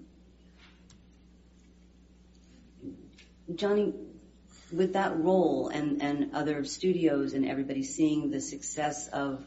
Johnny, 3.56 3.94
with 4.74 4.94
that 4.94 5.18
role 5.18 5.70
and, 5.70 6.34
other 6.34 6.66
studios 6.66 7.34
and 7.34 7.48
everybody 7.48 7.84
seeing 7.84 8.32
the 8.32 8.42
success 8.42 9.08
of 9.08 9.46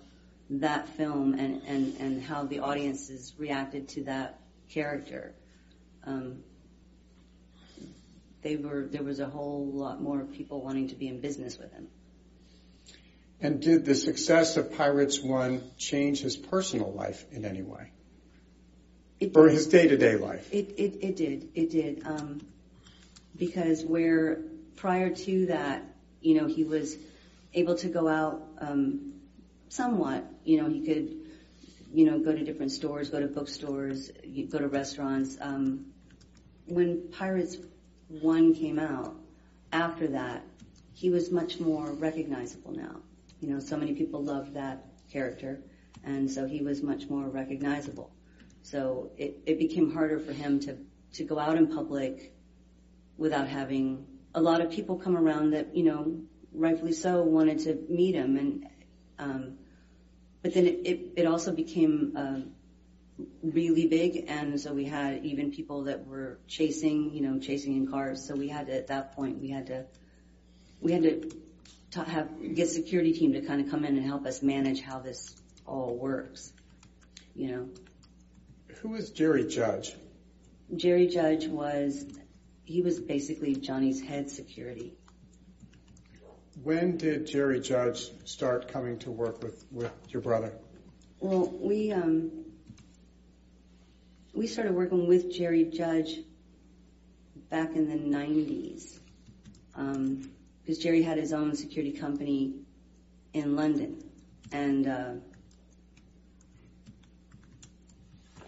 that 0.48 0.88
film 0.88 1.34
and, 1.34 2.22
how 2.22 2.44
the 2.44 2.60
audiences 2.60 3.34
reacted 3.36 3.88
to 3.90 4.04
that 4.04 4.40
character, 4.70 5.34
um, 6.04 6.42
they 8.42 8.56
were 8.56 8.88
there 8.90 9.02
was 9.02 9.20
a 9.20 9.26
whole 9.26 9.70
lot 9.70 10.00
more 10.00 10.20
people 10.24 10.62
wanting 10.62 10.88
to 10.88 10.94
be 10.94 11.08
in 11.08 11.20
business 11.20 11.58
with 11.58 11.70
him. 11.72 11.88
And 13.42 13.60
did 13.60 13.84
the 13.84 13.94
success 13.94 14.56
of 14.56 14.76
Pirates 14.76 15.20
1 15.20 15.62
change 15.78 16.20
his 16.20 16.36
personal 16.36 16.92
life 16.92 17.24
in 17.32 17.44
any 17.44 17.62
way? 17.62 17.92
It 19.18 19.36
Or 19.36 19.46
did. 19.46 19.54
his 19.54 19.66
day 19.66 19.88
to 19.88 19.96
day 19.96 20.16
life? 20.16 20.52
It, 20.52 20.74
it, 20.76 20.98
it 21.02 21.16
did. 21.16 21.48
It 21.54 21.70
did. 21.70 22.02
Um, 22.06 22.40
because 23.36 23.82
where 23.82 24.40
prior 24.76 25.10
to 25.14 25.46
that, 25.46 25.82
you 26.20 26.40
know, 26.40 26.46
he 26.46 26.64
was 26.64 26.96
able 27.54 27.74
to 27.76 27.88
go 27.88 28.08
out 28.08 28.42
um, 28.58 29.14
somewhat. 29.68 30.24
You 30.44 30.62
know, 30.62 30.68
he 30.68 30.80
could, 30.84 31.16
you 31.92 32.04
know, 32.04 32.18
go 32.18 32.32
to 32.32 32.44
different 32.44 32.72
stores, 32.72 33.08
go 33.08 33.20
to 33.20 33.26
bookstores, 33.26 34.10
go 34.50 34.58
to 34.58 34.68
restaurants. 34.68 35.38
Um, 35.40 35.86
when 36.66 37.08
Pirates 37.10 37.56
1 38.08 38.54
came 38.54 38.78
out, 38.78 39.14
after 39.72 40.08
that, 40.08 40.42
he 40.92 41.10
was 41.10 41.30
much 41.30 41.58
more 41.58 41.90
recognizable 41.92 42.72
now. 42.72 42.96
You 43.40 43.48
know, 43.48 43.60
so 43.60 43.76
many 43.76 43.94
people 43.94 44.22
loved 44.22 44.54
that 44.54 44.84
character, 45.10 45.60
and 46.04 46.30
so 46.30 46.46
he 46.46 46.62
was 46.62 46.82
much 46.82 47.08
more 47.08 47.28
recognizable. 47.28 48.12
So 48.62 49.10
it, 49.16 49.38
it 49.46 49.58
became 49.58 49.92
harder 49.92 50.18
for 50.18 50.32
him 50.32 50.60
to, 50.60 50.76
to 51.14 51.24
go 51.24 51.38
out 51.38 51.56
in 51.56 51.66
public 51.66 52.34
without 53.16 53.48
having 53.48 54.06
a 54.34 54.40
lot 54.40 54.60
of 54.60 54.70
people 54.70 54.96
come 54.96 55.16
around 55.16 55.50
that, 55.50 55.74
you 55.74 55.84
know, 55.84 56.20
rightfully 56.52 56.92
so 56.92 57.22
wanted 57.22 57.60
to 57.60 57.78
meet 57.88 58.14
him. 58.14 58.36
And, 58.36 58.66
um, 59.18 59.58
but 60.42 60.54
then 60.54 60.66
it, 60.66 60.80
it, 60.84 61.00
it 61.16 61.26
also 61.26 61.52
became, 61.52 62.12
uh, 62.16 62.40
really 63.42 63.86
big. 63.86 64.24
And 64.28 64.60
so 64.60 64.72
we 64.72 64.84
had 64.84 65.24
even 65.24 65.50
people 65.50 65.84
that 65.84 66.06
were 66.06 66.38
chasing, 66.46 67.12
you 67.12 67.20
know, 67.20 67.38
chasing 67.38 67.76
in 67.76 67.90
cars. 67.90 68.26
So 68.26 68.34
we 68.34 68.48
had 68.48 68.66
to, 68.66 68.76
at 68.76 68.86
that 68.88 69.14
point, 69.14 69.38
we 69.40 69.48
had 69.48 69.66
to, 69.66 69.86
we 70.80 70.92
had 70.92 71.02
to 71.02 71.30
to 71.92 72.04
have, 72.04 72.28
get 72.54 72.68
security 72.68 73.12
team 73.12 73.32
to 73.32 73.40
kind 73.42 73.60
of 73.60 73.70
come 73.70 73.84
in 73.84 73.96
and 73.96 74.06
help 74.06 74.26
us 74.26 74.42
manage 74.42 74.80
how 74.80 75.00
this 75.00 75.34
all 75.66 75.96
works. 75.96 76.52
You 77.34 77.48
know, 77.48 77.68
Who 78.80 78.94
is 78.94 79.10
Jerry 79.10 79.46
Judge? 79.46 79.94
Jerry 80.74 81.08
Judge 81.08 81.46
was, 81.46 82.04
he 82.64 82.82
was 82.82 83.00
basically 83.00 83.56
Johnny's 83.56 84.00
head 84.00 84.30
security. 84.30 84.94
When 86.62 86.96
did 86.96 87.26
Jerry 87.26 87.60
Judge 87.60 88.10
start 88.24 88.68
coming 88.68 88.98
to 89.00 89.10
work 89.10 89.42
with, 89.42 89.64
with 89.70 89.92
your 90.08 90.22
brother? 90.22 90.52
Well, 91.18 91.46
we, 91.46 91.92
um, 91.92 92.30
we 94.34 94.46
started 94.46 94.74
working 94.74 95.08
with 95.08 95.32
Jerry 95.32 95.64
Judge 95.64 96.18
back 97.48 97.74
in 97.74 97.88
the 97.88 98.16
90s. 98.16 98.98
Because 100.62 100.78
Jerry 100.78 101.02
had 101.02 101.18
his 101.18 101.32
own 101.32 101.54
security 101.54 101.92
company 101.92 102.54
in 103.32 103.56
London. 103.56 104.02
And 104.52 104.86
uh, 104.86 105.12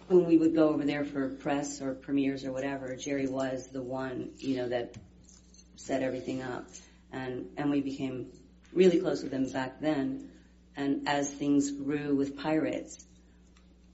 when 0.07 0.25
we 0.25 0.37
would 0.37 0.53
go 0.53 0.69
over 0.69 0.85
there 0.85 1.05
for 1.05 1.29
press 1.29 1.81
or 1.81 1.93
premieres 1.93 2.45
or 2.45 2.51
whatever, 2.51 2.95
Jerry 2.95 3.27
was 3.27 3.67
the 3.67 3.81
one, 3.81 4.31
you 4.37 4.57
know, 4.57 4.69
that 4.69 4.95
set 5.75 6.01
everything 6.01 6.41
up. 6.41 6.67
And, 7.11 7.47
and 7.57 7.69
we 7.69 7.81
became 7.81 8.27
really 8.73 8.99
close 8.99 9.23
with 9.23 9.31
him 9.31 9.49
back 9.49 9.79
then. 9.79 10.29
And 10.75 11.07
as 11.07 11.29
things 11.29 11.71
grew 11.71 12.15
with 12.15 12.37
Pirates, 12.37 13.05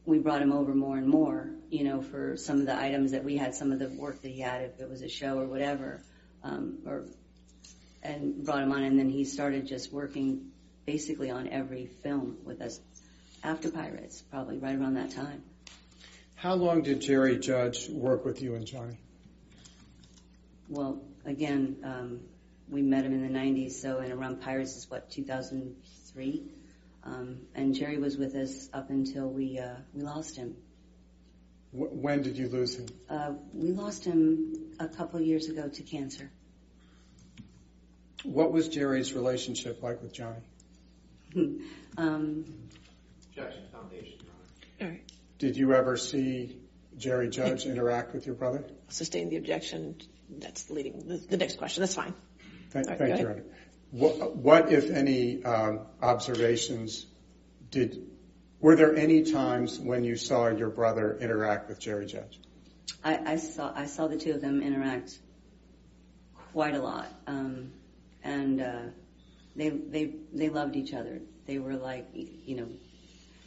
we 0.05 0.19
brought 0.19 0.41
him 0.41 0.51
over 0.51 0.73
more 0.73 0.97
and 0.97 1.07
more, 1.07 1.49
you 1.69 1.83
know, 1.83 2.01
for 2.01 2.37
some 2.37 2.59
of 2.61 2.65
the 2.65 2.75
items 2.75 3.11
that 3.11 3.23
we 3.23 3.37
had, 3.37 3.53
some 3.53 3.71
of 3.71 3.79
the 3.79 3.89
work 3.89 4.21
that 4.21 4.29
he 4.29 4.39
had, 4.39 4.61
if 4.61 4.79
it 4.79 4.89
was 4.89 5.01
a 5.01 5.09
show 5.09 5.37
or 5.37 5.45
whatever, 5.45 6.01
um, 6.43 6.79
or 6.85 7.05
and 8.03 8.43
brought 8.45 8.61
him 8.63 8.71
on, 8.71 8.83
and 8.83 8.97
then 8.97 9.09
he 9.09 9.25
started 9.25 9.67
just 9.67 9.91
working 9.91 10.51
basically 10.85 11.29
on 11.29 11.47
every 11.49 11.85
film 11.85 12.37
with 12.45 12.61
us 12.61 12.79
after 13.43 13.69
Pirates, 13.69 14.21
probably 14.31 14.57
right 14.57 14.75
around 14.75 14.95
that 14.95 15.11
time. 15.11 15.43
How 16.35 16.53
long 16.55 16.81
did 16.83 17.01
Jerry 17.01 17.37
Judge 17.37 17.89
work 17.89 18.23
with 18.25 18.41
you 18.41 18.55
and 18.55 18.65
Johnny? 18.65 18.97
Well, 20.69 21.01
again, 21.25 21.77
um, 21.83 22.19
we 22.69 22.81
met 22.81 23.03
him 23.05 23.13
in 23.13 23.21
the 23.31 23.39
90s, 23.39 23.73
so 23.73 23.97
and 23.99 24.13
around 24.13 24.41
Pirates 24.41 24.75
is 24.77 24.89
what 24.89 25.09
2003, 25.09 26.43
um, 27.03 27.39
and 27.55 27.73
Jerry 27.75 27.97
was 27.97 28.17
with 28.17 28.35
us 28.35 28.69
up 28.73 28.89
until 28.89 29.27
we 29.27 29.57
uh, 29.59 29.75
we 29.93 30.01
lost 30.01 30.35
him. 30.37 30.55
Wh- 31.71 31.91
When 31.93 32.21
did 32.21 32.37
you 32.37 32.47
lose 32.49 32.75
him? 32.75 32.87
Uh, 33.09 33.33
we 33.53 33.71
lost 33.71 34.05
him 34.05 34.73
a 34.79 34.87
couple 34.87 35.19
years 35.19 35.49
ago 35.49 35.67
to 35.67 35.83
cancer. 35.83 36.29
What 38.23 38.51
was 38.51 38.67
Jerry's 38.67 39.13
relationship 39.13 39.81
like 39.81 40.01
with 40.01 40.13
Johnny? 40.13 40.41
um, 41.97 42.45
Objection, 43.29 43.63
foundation, 43.71 44.19
Your 44.21 44.31
Honor. 44.33 44.81
All 44.81 44.87
right. 44.89 45.11
Did 45.37 45.55
you 45.55 45.73
ever 45.73 45.95
see 45.95 46.59
Jerry 46.97 47.29
Judge 47.29 47.65
interact 47.65 48.13
with 48.13 48.25
your 48.25 48.35
brother? 48.35 48.63
Sustain 48.89 49.29
the 49.29 49.37
objection. 49.37 49.95
That's 50.29 50.69
leading 50.69 51.07
the, 51.07 51.17
the 51.17 51.37
next 51.37 51.57
question. 51.57 51.81
That's 51.81 51.95
fine. 51.95 52.13
Thank, 52.71 52.87
All 52.87 52.91
right, 52.91 52.99
thank 52.99 53.11
go 53.11 53.15
you. 53.15 53.21
Your 53.21 53.31
Honor. 53.31 53.43
What, 53.91 54.35
what, 54.35 54.71
if 54.71 54.91
any, 54.91 55.43
um, 55.43 55.81
observations 56.01 57.07
did? 57.71 58.05
Were 58.59 58.75
there 58.75 58.95
any 58.95 59.23
times 59.23 59.79
when 59.79 60.03
you 60.03 60.15
saw 60.15 60.49
your 60.49 60.69
brother 60.69 61.17
interact 61.19 61.69
with 61.69 61.79
Jerry 61.79 62.05
Judge? 62.05 62.39
I, 63.03 63.33
I 63.33 63.35
saw 63.37 63.71
I 63.73 63.85
saw 63.85 64.07
the 64.07 64.17
two 64.17 64.33
of 64.33 64.41
them 64.41 64.61
interact 64.61 65.17
quite 66.51 66.75
a 66.75 66.79
lot, 66.79 67.07
um, 67.27 67.71
and 68.23 68.61
uh, 68.61 68.81
they 69.55 69.69
they 69.69 70.13
they 70.33 70.49
loved 70.49 70.75
each 70.75 70.93
other. 70.93 71.21
They 71.45 71.59
were 71.59 71.75
like 71.75 72.07
you 72.13 72.55
know, 72.57 72.67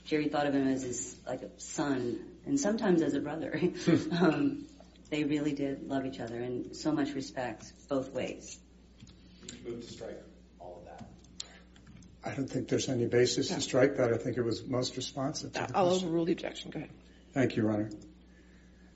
Jerry 0.04 0.28
thought 0.28 0.46
of 0.46 0.54
him 0.54 0.68
as 0.68 0.82
his 0.82 1.16
like 1.26 1.42
a 1.42 1.50
son, 1.58 2.18
and 2.46 2.58
sometimes 2.58 3.02
as 3.02 3.14
a 3.14 3.20
brother. 3.20 3.60
um, 4.20 4.66
they 5.12 5.24
really 5.24 5.52
did 5.52 5.86
love 5.86 6.06
each 6.06 6.20
other, 6.20 6.40
and 6.40 6.74
so 6.74 6.90
much 6.90 7.12
respect 7.12 7.70
both 7.90 8.12
ways. 8.14 8.58
Move 9.62 9.86
to 9.86 9.92
strike 9.92 10.22
all 10.58 10.78
of 10.78 10.84
that. 10.86 11.06
I 12.24 12.34
don't 12.34 12.48
think 12.48 12.68
there's 12.68 12.88
any 12.88 13.04
basis 13.04 13.48
to 13.48 13.60
strike 13.60 13.98
that. 13.98 14.10
I 14.10 14.16
think 14.16 14.38
it 14.38 14.42
was 14.42 14.64
most 14.64 14.96
responsive 14.96 15.52
to 15.52 15.66
the 15.66 15.76
I'll 15.76 15.88
question. 15.88 16.06
overrule 16.08 16.24
the 16.24 16.32
objection. 16.32 16.70
Go 16.70 16.78
ahead. 16.78 16.90
Thank 17.34 17.56
you, 17.56 17.64
Your 17.64 17.72
Honor. 17.72 17.90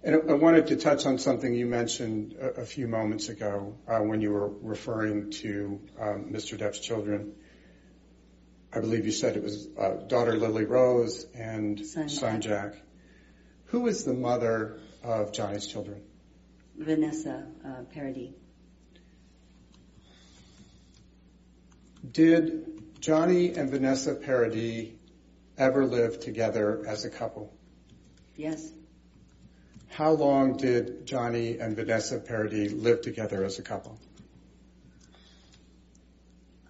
And 0.03 0.30
I 0.30 0.34
wanted 0.34 0.68
to 0.68 0.76
touch 0.76 1.05
on 1.07 1.18
something 1.18 1.53
you 1.53 1.66
mentioned 1.66 2.34
a, 2.34 2.64
few 2.64 2.86
moments 2.86 3.28
ago 3.28 3.76
uh, 3.88 3.99
when 3.99 4.20
you 4.20 4.30
were 4.30 4.49
referring 4.49 5.30
to 5.42 5.80
um, 6.01 6.26
Mr. 6.32 6.57
Depp's 6.59 6.78
children. 6.78 7.32
I 8.72 8.80
believe 8.80 9.07
you 9.07 9.12
said 9.12 9.36
it 9.36 9.42
was 9.42 9.68
uh, 9.78 9.94
daughter 10.07 10.36
Lily 10.36 10.64
Rose 10.64 11.26
and 11.34 11.84
Son. 11.84 12.40
Jack. 12.40 12.74
Who 13.66 13.86
is 13.88 14.05
the 14.05 14.14
mother 14.14 14.78
of 15.03 15.32
Johnny's 15.32 15.66
children? 15.66 16.03
Vanessa 16.76 17.47
uh, 17.64 17.82
Paradis. 17.92 18.34
Did 22.09 23.01
Johnny 23.01 23.55
and 23.55 23.70
Vanessa 23.70 24.14
Paradis 24.14 24.92
ever 25.59 25.86
live 25.86 26.20
together 26.20 26.84
as 26.86 27.05
a 27.05 27.11
couple? 27.11 27.53
Yes. 28.36 28.70
How 29.89 30.12
long 30.12 30.57
did 30.57 31.07
Johnny 31.07 31.59
and 31.59 31.74
Vanessa 31.74 32.18
Paradis 32.18 32.72
live 32.72 33.01
together 33.03 33.45
as 33.45 33.59
a 33.59 33.62
couple? 33.62 33.99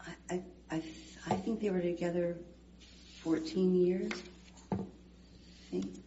I, 0.01 0.35
I, 0.35 0.43
I, 0.71 0.83
I 1.29 1.35
think 1.35 1.61
they 1.61 1.71
were 1.71 1.81
together 1.81 2.37
14 3.23 3.75
years. 3.75 4.13
I 4.73 4.77
think. 5.71 6.03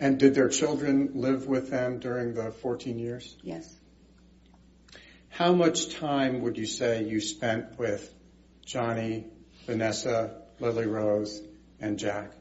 And 0.00 0.18
did 0.18 0.34
their 0.34 0.48
children 0.48 1.10
live 1.14 1.46
with 1.46 1.70
them 1.70 1.98
during 1.98 2.34
the 2.34 2.50
14 2.50 2.98
years? 2.98 3.36
Yes. 3.42 3.72
How 5.28 5.52
much 5.52 5.94
time 5.94 6.40
would 6.40 6.58
you 6.58 6.66
say 6.66 7.04
you 7.04 7.20
spent 7.20 7.78
with 7.78 8.12
Johnny, 8.64 9.26
Vanessa, 9.66 10.42
Lily 10.58 10.86
Rose, 10.86 11.40
and 11.80 11.98
Jack? 11.98 12.32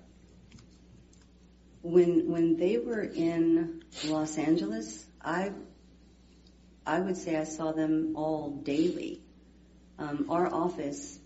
When 1.81 2.29
when 2.29 2.57
they 2.57 2.77
were 2.77 3.01
in 3.03 3.83
Los 4.05 4.37
Angeles, 4.37 5.05
I 5.21 5.51
I 6.85 6.99
would 6.99 7.17
say 7.17 7.37
I 7.37 7.45
saw 7.45 7.71
them 7.71 8.13
all 8.15 8.51
daily. 8.51 9.21
Um, 9.97 10.27
our 10.29 10.51
office 10.53 11.19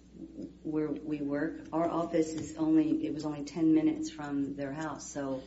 where 0.64 0.89
we 0.89 1.18
work, 1.22 1.68
our 1.72 1.89
office 1.89 2.34
is 2.34 2.56
only 2.58 3.06
it 3.06 3.14
was 3.14 3.26
only 3.26 3.43
10 3.43 3.74
minutes 3.74 4.10
from 4.10 4.56
their 4.56 4.72
house, 4.74 5.12
so 5.12 5.41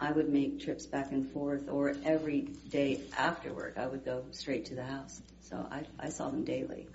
I 0.00 0.12
would 0.12 0.28
make 0.28 0.60
trips 0.60 0.86
back 0.86 1.10
and 1.10 1.30
forth, 1.30 1.68
or 1.68 1.94
every 2.04 2.42
day 2.70 3.00
after 3.16 3.52
work, 3.52 3.78
I 3.78 3.86
would 3.86 4.04
go 4.04 4.24
straight 4.30 4.66
to 4.66 4.74
the 4.74 4.84
house. 4.84 5.20
So 5.40 5.66
I, 5.70 5.84
I 5.98 6.10
saw 6.10 6.30
them 6.30 6.44
daily. 6.44 6.86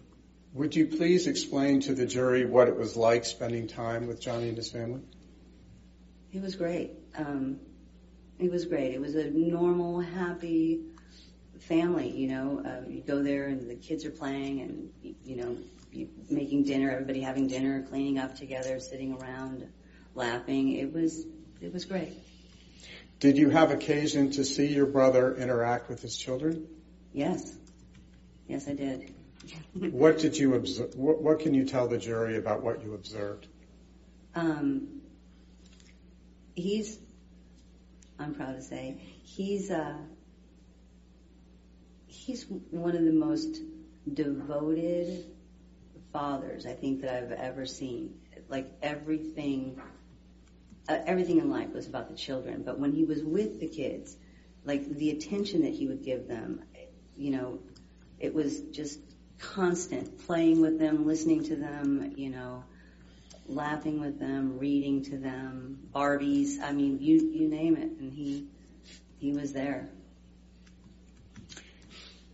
Would 0.53 0.76
you 0.76 0.88
please 0.88 1.28
explain 1.28 1.82
to 1.82 1.95
the 1.95 2.05
jury 2.05 2.45
what 2.45 2.68
it 2.68 2.78
was 2.78 2.95
like 2.95 3.26
spending 3.26 3.68
time 3.68 4.07
with 4.07 4.22
Johnny 4.22 4.47
and 4.47 4.57
his 4.57 4.70
family? 4.70 5.01
It 6.32 6.41
was 6.41 6.55
great. 6.55 6.91
Um, 7.16 7.59
it 8.39 8.51
was 8.51 8.66
great. 8.66 8.93
It 8.93 9.01
was 9.01 9.16
a 9.16 9.30
normal, 9.30 9.99
happy 9.99 10.82
family. 11.59 12.09
You 12.09 12.28
know, 12.28 12.64
uh, 12.66 12.89
you 12.89 13.01
go 13.01 13.24
there 13.24 13.47
and 13.47 13.70
the 13.70 13.76
kids 13.76 14.05
are 14.05 14.11
playing, 14.11 14.61
and 14.61 15.16
you 15.24 15.36
know, 15.38 15.57
you, 15.91 16.09
making 16.30 16.64
dinner. 16.64 16.91
Everybody 16.91 17.22
having 17.22 17.47
dinner, 17.47 17.84
cleaning 17.84 18.18
up 18.18 18.36
together, 18.36 18.80
sitting 18.80 19.14
around, 19.14 19.68
laughing. 20.16 20.74
It 20.74 20.93
was 20.93 21.26
it 21.61 21.72
was 21.72 21.86
great. 21.86 22.18
Did 23.20 23.38
you 23.38 23.49
have 23.49 23.72
occasion 23.72 24.32
to 24.32 24.43
see 24.43 24.74
your 24.74 24.86
brother 24.86 25.36
interact 25.36 25.88
with 25.88 26.01
his 26.01 26.18
children? 26.18 26.68
Yes, 27.14 27.55
yes, 28.47 28.68
I 28.68 28.74
did. 28.74 29.14
What 29.74 30.20
did 30.20 30.38
you 30.38 30.55
observe? 30.55 30.95
What, 30.95 31.22
what 31.22 31.39
can 31.39 31.53
you 31.53 31.66
tell 31.66 31.88
the 31.88 31.97
jury 31.97 32.38
about 32.38 32.64
what 32.64 32.84
you 32.84 32.93
observed? 32.93 33.47
Um, 34.36 35.01
he's, 36.55 36.97
I'm 38.20 38.34
proud 38.34 38.55
to 38.55 38.61
say, 38.61 38.97
he's 39.24 39.72
uh, 39.72 39.97
he's 42.07 42.45
one 42.72 42.95
of 42.95 43.03
the 43.03 43.11
most 43.11 43.59
devoted 44.11 45.26
fathers 46.11 46.66
I 46.66 46.74
think 46.74 47.01
that 47.01 47.16
I've 47.16 47.32
ever 47.32 47.66
seen. 47.66 48.20
Like 48.49 48.68
everything, 48.82 49.82
uh, 50.88 50.99
everything 51.05 51.39
in 51.39 51.49
life 51.49 51.74
was 51.74 51.88
about 51.88 52.09
the 52.09 52.16
children. 52.16 52.64
But 52.64 52.80
when 52.80 52.93
he 52.93 53.03
was 53.03 53.24
with 53.24 53.59
the 53.59 53.68
kids, 53.68 54.16
like 54.64 54.88
the 54.89 55.09
attention 55.09 55.64
that 55.64 55.74
he 55.74 55.88
would 55.88 56.03
give 56.03 56.28
them, 56.28 56.64
you 57.18 57.32
know, 57.32 57.59
it 58.20 58.34
was 58.34 58.61
just 58.72 58.99
constant 59.39 60.26
playing 60.26 60.61
with 60.61 60.80
them, 60.80 61.05
listening 61.05 61.43
to 61.45 61.55
them, 61.55 62.14
you 62.16 62.30
know, 62.30 62.64
laughing 63.54 63.99
with 63.99 64.20
them, 64.20 64.58
reading 64.60 65.04
to 65.06 65.18
them, 65.18 65.80
Barbies. 65.93 66.60
I 66.62 66.72
mean, 66.72 66.99
you 67.01 67.16
you 67.32 67.47
name 67.47 67.76
it, 67.78 67.91
and 67.99 68.12
he 68.12 68.47
he 69.20 69.34
was 69.34 69.54
there. 69.54 69.89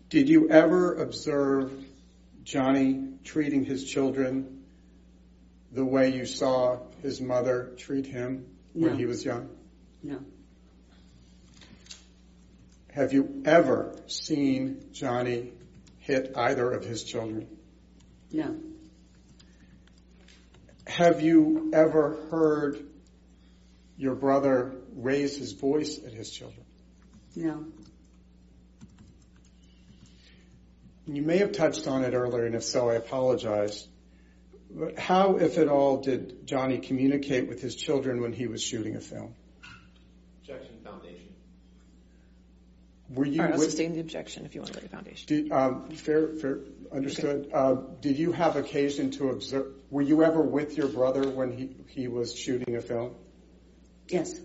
Did 0.10 0.28
you 0.30 0.50
ever 0.50 0.96
observe 0.96 1.72
Johnny 2.44 3.10
treating 3.24 3.64
his 3.64 3.84
children 3.84 4.64
the 5.72 5.86
way 5.86 6.16
you 6.16 6.26
saw 6.26 6.80
his 7.04 7.22
mother 7.22 7.74
treat 7.78 8.08
him 8.08 8.48
when 8.74 8.92
No. 8.94 8.98
he 8.98 9.06
was 9.06 9.24
young? 9.24 9.50
No, 10.02 10.20
Have 12.92 13.14
you 13.14 13.44
ever 13.46 13.96
seen 14.08 14.90
Johnny 14.94 15.54
hit 16.00 16.32
either 16.36 16.72
of 16.72 16.84
his 16.84 17.04
children? 17.04 17.48
no, 18.32 18.56
Have 20.90 21.22
you 21.22 21.70
ever 21.72 22.18
heard 22.32 22.84
your 23.96 24.16
brother 24.16 24.74
raise 24.96 25.38
his 25.38 25.52
voice 25.54 26.00
at 26.04 26.14
his 26.14 26.32
children? 26.32 26.66
no. 27.36 27.66
You 31.06 31.22
may 31.24 31.38
have 31.38 31.54
touched 31.54 31.88
on 31.88 32.04
it 32.04 32.14
earlier, 32.14 32.46
and 32.46 32.54
if 32.54 32.64
so, 32.64 32.90
I 32.90 32.94
apologize. 32.96 33.88
But 34.70 35.00
how, 35.00 35.38
if 35.38 35.58
at 35.58 35.68
all, 35.68 35.98
did 36.02 36.46
Johnny 36.46 36.78
communicate 36.78 37.48
with 37.50 37.62
his 37.62 37.76
children 37.76 38.22
when 38.22 38.32
he 38.32 38.46
was 38.46 38.62
shooting 38.62 38.96
a 38.96 39.00
film? 39.02 39.34
Objection, 40.42 40.76
foundation. 40.84 41.34
Were 43.10 43.26
you 43.26 43.42
All 43.42 43.46
right, 43.48 43.54
I'll 43.54 43.60
with- 43.60 43.70
sustain 43.70 43.94
the 43.94 44.02
objection 44.02 44.46
if 44.46 44.54
you 44.54 44.62
want 44.62 44.74
to 44.74 44.80
lay 44.80 44.84
the 44.84 44.90
foundation. 44.90 45.26
Did, 45.28 45.52
um, 45.52 45.90
fair, 45.90 46.28
fair, 46.36 46.60
understood. 46.94 47.50
Uh, 47.54 47.76
did 48.02 48.18
you 48.18 48.32
have 48.32 48.56
occasion 48.56 49.12
to 49.12 49.30
observe? 49.30 49.74
Were 49.90 50.02
you 50.02 50.24
ever 50.24 50.42
with 50.42 50.78
your 50.78 50.88
brother 50.88 51.30
when 51.30 51.52
he, 51.52 51.76
he 51.88 52.08
was 52.08 52.36
shooting 52.36 52.76
a 52.76 52.82
film? 52.82 53.16
Yes, 54.08 54.40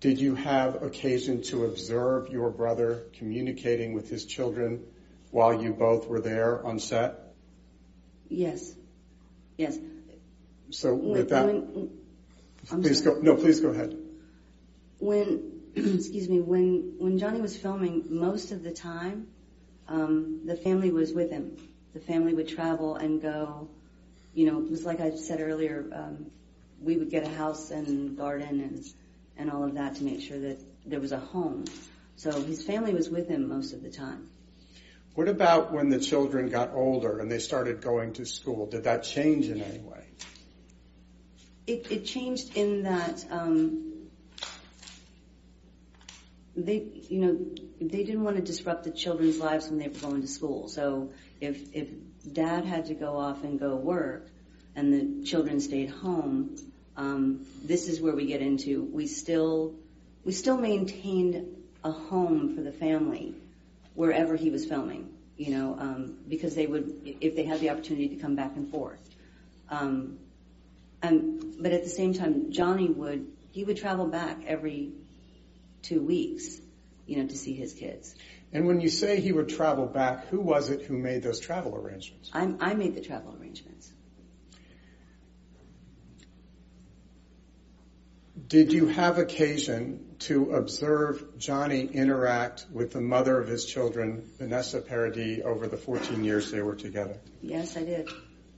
Did 0.00 0.20
you 0.20 0.36
have 0.36 0.82
occasion 0.82 1.42
to 1.44 1.64
observe 1.64 2.28
your 2.28 2.50
brother 2.50 3.06
communicating 3.18 3.92
with 3.92 4.08
his 4.08 4.24
children 4.24 4.84
while 5.32 5.60
you 5.62 5.72
both 5.72 6.06
were 6.06 6.20
there 6.20 6.64
on 6.64 6.78
set? 6.78 7.34
yes, 8.28 8.72
yes. 9.56 9.76
So 10.70 10.94
with 10.94 11.30
that, 11.30 11.46
please 12.68 13.00
go. 13.00 13.18
No, 13.20 13.36
please 13.36 13.60
go 13.60 13.70
ahead. 13.70 13.96
when 14.98 15.60
excuse 15.74 16.28
me 16.28 16.40
when 16.40 16.94
when 16.98 17.18
Johnny 17.18 17.40
was 17.40 17.56
filming 17.56 18.04
most 18.10 18.52
of 18.52 18.62
the 18.62 18.70
time 18.70 19.28
um, 19.88 20.40
the 20.44 20.56
family 20.56 20.90
was 20.90 21.12
with 21.12 21.30
him 21.30 21.56
the 21.94 22.00
family 22.00 22.34
would 22.34 22.48
travel 22.48 22.96
and 22.96 23.20
go 23.20 23.68
you 24.34 24.46
know 24.46 24.60
it 24.60 24.70
was 24.70 24.84
like 24.84 25.00
I 25.00 25.14
said 25.16 25.40
earlier 25.40 25.88
um, 25.92 26.26
we 26.80 26.96
would 26.96 27.10
get 27.10 27.24
a 27.24 27.28
house 27.28 27.70
and 27.70 28.16
garden 28.16 28.60
and 28.60 28.84
and 29.36 29.50
all 29.50 29.64
of 29.64 29.74
that 29.74 29.96
to 29.96 30.04
make 30.04 30.20
sure 30.20 30.38
that 30.38 30.58
there 30.86 31.00
was 31.00 31.12
a 31.12 31.18
home 31.18 31.64
so 32.16 32.30
his 32.42 32.64
family 32.64 32.94
was 32.94 33.08
with 33.08 33.28
him 33.28 33.48
most 33.48 33.72
of 33.72 33.82
the 33.82 33.90
time 33.90 34.28
What 35.14 35.28
about 35.28 35.72
when 35.72 35.88
the 35.88 35.98
children 35.98 36.48
got 36.48 36.72
older 36.74 37.18
and 37.20 37.30
they 37.30 37.38
started 37.40 37.80
going 37.80 38.12
to 38.14 38.24
school? 38.24 38.66
Did 38.66 38.84
that 38.84 39.02
change 39.04 39.48
in 39.48 39.60
any 39.62 39.78
way? 39.78 40.04
it, 41.68 41.90
it 41.92 42.04
changed 42.06 42.56
in 42.56 42.82
that 42.84 43.24
um, 43.30 44.08
they, 46.56 46.82
you 47.08 47.20
know, 47.20 47.67
they 47.80 48.04
didn't 48.04 48.24
want 48.24 48.36
to 48.36 48.42
disrupt 48.42 48.84
the 48.84 48.90
children's 48.90 49.38
lives 49.38 49.68
when 49.68 49.78
they 49.78 49.88
were 49.88 49.98
going 49.98 50.22
to 50.22 50.28
school. 50.28 50.68
So 50.68 51.10
if 51.40 51.74
if 51.74 51.88
dad 52.32 52.64
had 52.64 52.86
to 52.86 52.94
go 52.94 53.16
off 53.16 53.44
and 53.44 53.58
go 53.58 53.76
work, 53.76 54.28
and 54.74 54.92
the 54.92 55.24
children 55.24 55.60
stayed 55.60 55.90
home, 55.90 56.56
um, 56.96 57.46
this 57.64 57.88
is 57.88 58.00
where 58.00 58.14
we 58.14 58.26
get 58.26 58.40
into 58.42 58.84
we 58.92 59.06
still 59.06 59.74
we 60.24 60.32
still 60.32 60.56
maintained 60.56 61.56
a 61.84 61.90
home 61.90 62.54
for 62.54 62.62
the 62.62 62.72
family 62.72 63.34
wherever 63.94 64.36
he 64.36 64.50
was 64.50 64.64
filming. 64.64 65.14
You 65.36 65.52
know, 65.52 65.76
um, 65.78 66.18
because 66.28 66.56
they 66.56 66.66
would 66.66 67.16
if 67.20 67.36
they 67.36 67.44
had 67.44 67.60
the 67.60 67.70
opportunity 67.70 68.08
to 68.08 68.16
come 68.16 68.34
back 68.34 68.56
and 68.56 68.70
forth. 68.70 69.00
Um, 69.70 70.18
um, 71.02 71.54
but 71.60 71.72
at 71.72 71.84
the 71.84 71.90
same 71.90 72.12
time, 72.14 72.50
Johnny 72.50 72.88
would 72.88 73.30
he 73.52 73.64
would 73.64 73.76
travel 73.76 74.06
back 74.06 74.38
every 74.46 74.92
two 75.82 76.02
weeks, 76.02 76.60
you 77.08 77.16
know, 77.16 77.26
to 77.26 77.36
see 77.36 77.54
his 77.54 77.72
kids. 77.72 78.14
And 78.52 78.66
when 78.66 78.80
you 78.80 78.88
say 78.88 79.20
he 79.20 79.32
would 79.32 79.48
travel 79.48 79.86
back, 79.86 80.28
who 80.28 80.40
was 80.40 80.70
it 80.70 80.82
who 80.82 80.96
made 80.96 81.22
those 81.22 81.40
travel 81.40 81.74
arrangements? 81.74 82.30
I, 82.32 82.54
I 82.60 82.74
made 82.74 82.94
the 82.94 83.00
travel 83.00 83.36
arrangements. 83.38 83.90
Did 88.46 88.72
you 88.72 88.86
have 88.86 89.18
occasion 89.18 90.16
to 90.20 90.52
observe 90.52 91.38
Johnny 91.38 91.84
interact 91.86 92.66
with 92.72 92.92
the 92.92 93.00
mother 93.00 93.38
of 93.38 93.48
his 93.48 93.64
children, 93.64 94.22
Vanessa 94.38 94.80
Paradis, 94.80 95.42
over 95.44 95.66
the 95.66 95.76
14 95.76 96.24
years 96.24 96.50
they 96.50 96.62
were 96.62 96.76
together? 96.76 97.18
Yes, 97.42 97.76
I 97.76 97.84
did. 97.84 98.08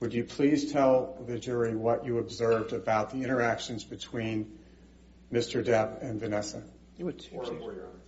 Would 0.00 0.12
you 0.14 0.24
please 0.24 0.72
tell 0.72 1.22
the 1.26 1.38
jury 1.38 1.74
what 1.74 2.04
you 2.04 2.18
observed 2.18 2.72
about 2.72 3.10
the 3.10 3.22
interactions 3.22 3.84
between 3.84 4.58
Mr. 5.32 5.64
Depp 5.64 6.02
and 6.02 6.20
Vanessa? 6.20 6.62
What's 6.98 7.30
your 7.30 7.42
Four, 7.42 7.42
objection? 7.42 7.60
four, 7.60 7.72
Your 7.72 7.86
Honor. 7.86 7.99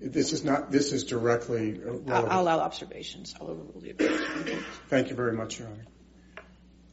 This 0.00 0.32
is 0.32 0.44
not, 0.44 0.70
this 0.70 0.92
is 0.92 1.04
directly 1.04 1.78
I'll 1.84 1.98
relevant. 1.98 2.32
I'll 2.32 2.40
allow 2.42 2.60
observations. 2.60 3.34
I'll 3.38 3.48
overrule 3.48 3.80
the 3.80 3.90
objection. 3.90 4.64
Thank 4.88 5.10
you 5.10 5.14
very 5.14 5.32
much, 5.32 5.58
Your 5.58 5.68
Honor. 5.68 5.84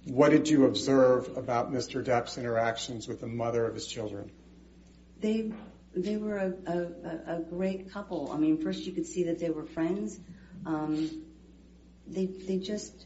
What 0.05 0.31
did 0.31 0.49
you 0.49 0.65
observe 0.65 1.37
about 1.37 1.71
Mr. 1.71 2.03
Depp's 2.03 2.37
interactions 2.37 3.07
with 3.07 3.21
the 3.21 3.27
mother 3.27 3.65
of 3.65 3.73
his 3.75 3.87
children? 3.87 4.31
They 5.19 5.51
they 5.95 6.17
were 6.17 6.37
a, 6.37 6.53
a, 6.67 6.77
a- 6.77 7.37
a 7.37 7.41
great 7.41 7.91
couple. 7.91 8.31
I 8.31 8.37
mean, 8.37 8.61
first 8.61 8.85
you 8.85 8.91
could 8.91 9.05
see 9.05 9.23
that 9.23 9.39
they 9.39 9.49
were 9.49 9.65
friends. 9.65 10.19
Um, 10.65 11.23
they 12.07 12.25
they 12.25 12.57
just 12.59 13.05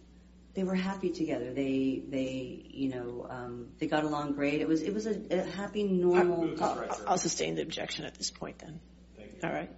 they 0.53 0.63
were 0.63 0.75
happy 0.75 1.09
together. 1.09 1.53
They 1.53 2.03
they 2.07 2.65
you 2.69 2.89
know 2.89 3.25
um, 3.29 3.67
they 3.79 3.87
got 3.87 4.03
along 4.03 4.33
great. 4.33 4.61
It 4.61 4.67
was 4.67 4.81
it 4.83 4.93
was 4.93 5.07
a, 5.07 5.15
a 5.31 5.43
happy 5.43 5.83
normal. 5.83 6.45
Move 6.45 6.57
to 6.57 6.63
I'll 6.63 6.73
strike, 6.75 6.93
sir. 6.93 7.03
I'll 7.07 7.17
sustain 7.17 7.55
the 7.55 7.61
objection 7.61 8.05
at 8.05 8.15
this 8.15 8.29
point 8.29 8.59
then. 8.59 8.79
Thank 9.17 9.31
you. 9.33 9.39
All 9.47 9.53
right. 9.53 9.71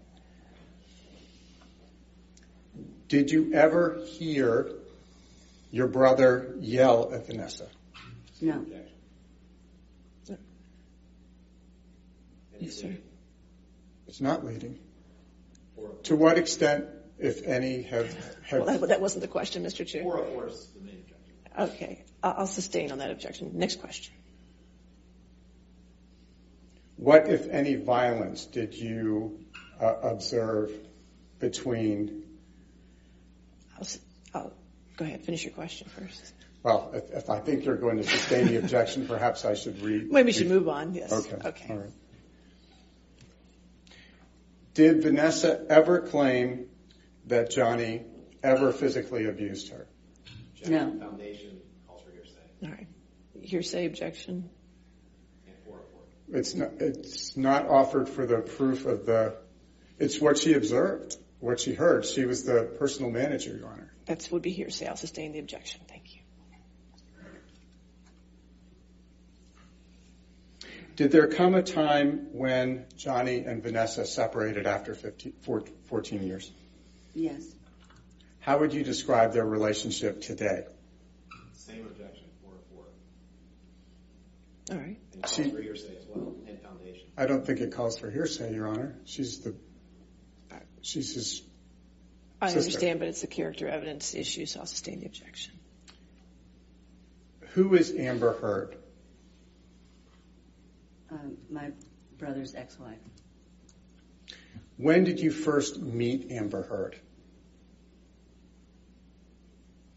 Did 3.07 3.31
you 3.31 3.53
ever 3.53 4.01
hear 4.05 4.71
your 5.71 5.87
brother 5.87 6.55
yell 6.59 7.11
at 7.13 7.27
Vanessa? 7.27 7.67
no, 8.41 8.65
Yes, 12.59 12.75
sir. 12.75 12.95
It's 14.07 14.21
not 14.21 14.45
leading. 14.45 14.79
To 16.03 16.15
what 16.15 16.37
extent, 16.37 16.85
if 17.19 17.43
any, 17.43 17.81
have, 17.83 18.09
that, 18.51 18.81
that 18.87 19.01
wasn't 19.01 19.21
the 19.21 19.27
question, 19.27 19.63
Mr. 19.63 19.85
Chew. 19.85 20.01
four, 20.03 20.23
four 20.25 20.47
is 20.47 20.67
the 20.67 20.79
main 20.81 21.03
objection. 21.03 21.75
Okay. 21.75 22.03
I'll 22.21 22.35
I'll 22.39 22.47
sustain 22.47 22.91
on 22.93 22.99
that 22.99 23.11
objection. 23.11 23.51
Next 23.53 23.81
question. 23.81 24.13
what, 26.95 27.27
if 27.27 27.49
any, 27.49 27.75
violence 27.75 28.45
did 28.45 28.73
you 28.73 29.39
uh, 29.81 29.95
observe 30.03 30.71
between, 31.39 31.91
I'll, 31.99 32.01
s- 32.03 32.13
I'll, 32.13 32.22
Oh, 34.33 34.51
go 34.97 35.05
ahead, 35.05 35.23
finish 35.23 35.43
your 35.43 35.53
question 35.53 35.87
first. 35.89 36.33
well, 36.63 36.91
if, 36.93 37.11
if 37.11 37.29
I 37.29 37.39
think 37.39 37.65
you're 37.65 37.77
going 37.77 37.97
to 37.97 38.03
sustain 38.03 38.47
the 38.47 38.57
objection, 38.57 39.07
perhaps 39.07 39.45
I 39.45 39.53
should 39.53 39.81
read. 39.81 40.07
Maybe 40.11 40.27
we 40.27 40.31
should 40.31 40.47
move 40.47 40.67
on, 40.67 40.93
yes. 40.93 41.11
Okay. 41.11 41.37
Okay. 41.47 41.67
All 41.69 41.77
right. 41.77 41.91
Did 44.73 45.03
Vanessa 45.03 45.65
ever 45.69 46.01
claim 46.01 46.67
that 47.27 47.51
Johnny 47.51 48.03
ever 48.41 48.71
physically 48.71 49.25
abused 49.27 49.69
her? 49.69 49.87
No. 50.67 50.97
Foundation 50.99 51.59
calls 51.87 52.01
for 52.01 52.11
hearsay. 52.11 52.39
All 52.63 52.69
right. 52.69 52.87
Hearsay 53.41 53.85
objection. 53.85 54.49
And 55.45 55.55
four, 55.65 55.79
four. 55.91 56.39
It's 56.39 56.55
not, 56.55 56.69
it's 56.79 57.37
not 57.37 57.67
offered 57.67 58.09
for 58.09 58.25
the 58.25 58.39
proof 58.39 58.85
of 58.85 59.05
the, 59.05 59.35
it's 59.99 60.19
what 60.19 60.37
she 60.39 60.53
observed, 60.53 61.17
what 61.43 61.59
she 61.59 61.73
heard. 61.73 62.05
She 62.05 62.23
was 62.25 62.45
the 62.45 62.63
personal 62.79 63.11
manager, 63.11 63.55
Your 63.55 63.67
Honor. 63.67 63.91
That 64.05 64.27
would 64.31 64.41
be 64.41 64.51
hearsay. 64.51 64.87
I'll 64.87 64.95
sustain 64.95 65.33
the 65.33 65.39
objection. 65.39 65.81
Thank 65.89 66.15
you. 66.15 66.21
Did 70.95 71.11
there 71.11 71.27
come 71.27 71.55
a 71.55 71.63
time 71.63 72.27
when 72.31 72.85
Johnny 72.95 73.39
and 73.39 73.61
Vanessa 73.61 74.05
separated 74.05 74.65
after 74.67 74.95
14 74.95 76.23
years? 76.23 76.51
yes, 77.15 77.43
How 78.39 78.59
would 78.59 78.73
you 78.73 78.83
describe 78.83 79.33
their 79.33 79.45
relationship 79.45 80.21
today? 80.21 80.65
Same 81.53 81.85
objection, 81.87 82.25
four, 82.41 82.53
four. 82.73 82.85
All 84.71 84.77
right. 84.81 84.97
And 85.13 85.23
calls 85.23 85.35
for 85.35 85.61
hearsay 85.61 85.97
as 85.97 86.05
well, 86.07 86.35
and 86.47 86.61
foundation. 86.61 87.07
I 87.17 87.25
don't 87.25 87.45
think 87.45 87.59
it 87.59 87.73
calls 87.73 87.97
for 87.97 88.09
hearsay, 88.09 88.53
Your 88.53 88.67
Honor. 88.67 88.95
She's 89.05 89.39
the, 89.39 89.55
she's 90.83 91.15
his, 91.15 91.41
I 92.39 92.49
understand, 92.49 92.99
but 92.99 93.07
it's 93.07 93.23
a 93.23 93.27
character 93.27 93.67
evidence 93.67 94.13
issue, 94.13 94.45
so 94.45 94.59
I'll 94.59 94.67
sustain 94.67 94.99
the 94.99 95.07
objection. 95.07 95.53
who 97.53 97.73
is 97.75 97.95
Amber 97.95 98.33
Heard? 98.33 98.77
um, 101.13 101.37
my 101.49 101.71
brother's 102.17 102.55
ex-wife. 102.55 102.97
When 104.77 105.03
did 105.03 105.19
you 105.19 105.31
first 105.31 105.79
meet 105.79 106.31
Amber 106.31 106.63
Heard? 106.63 106.95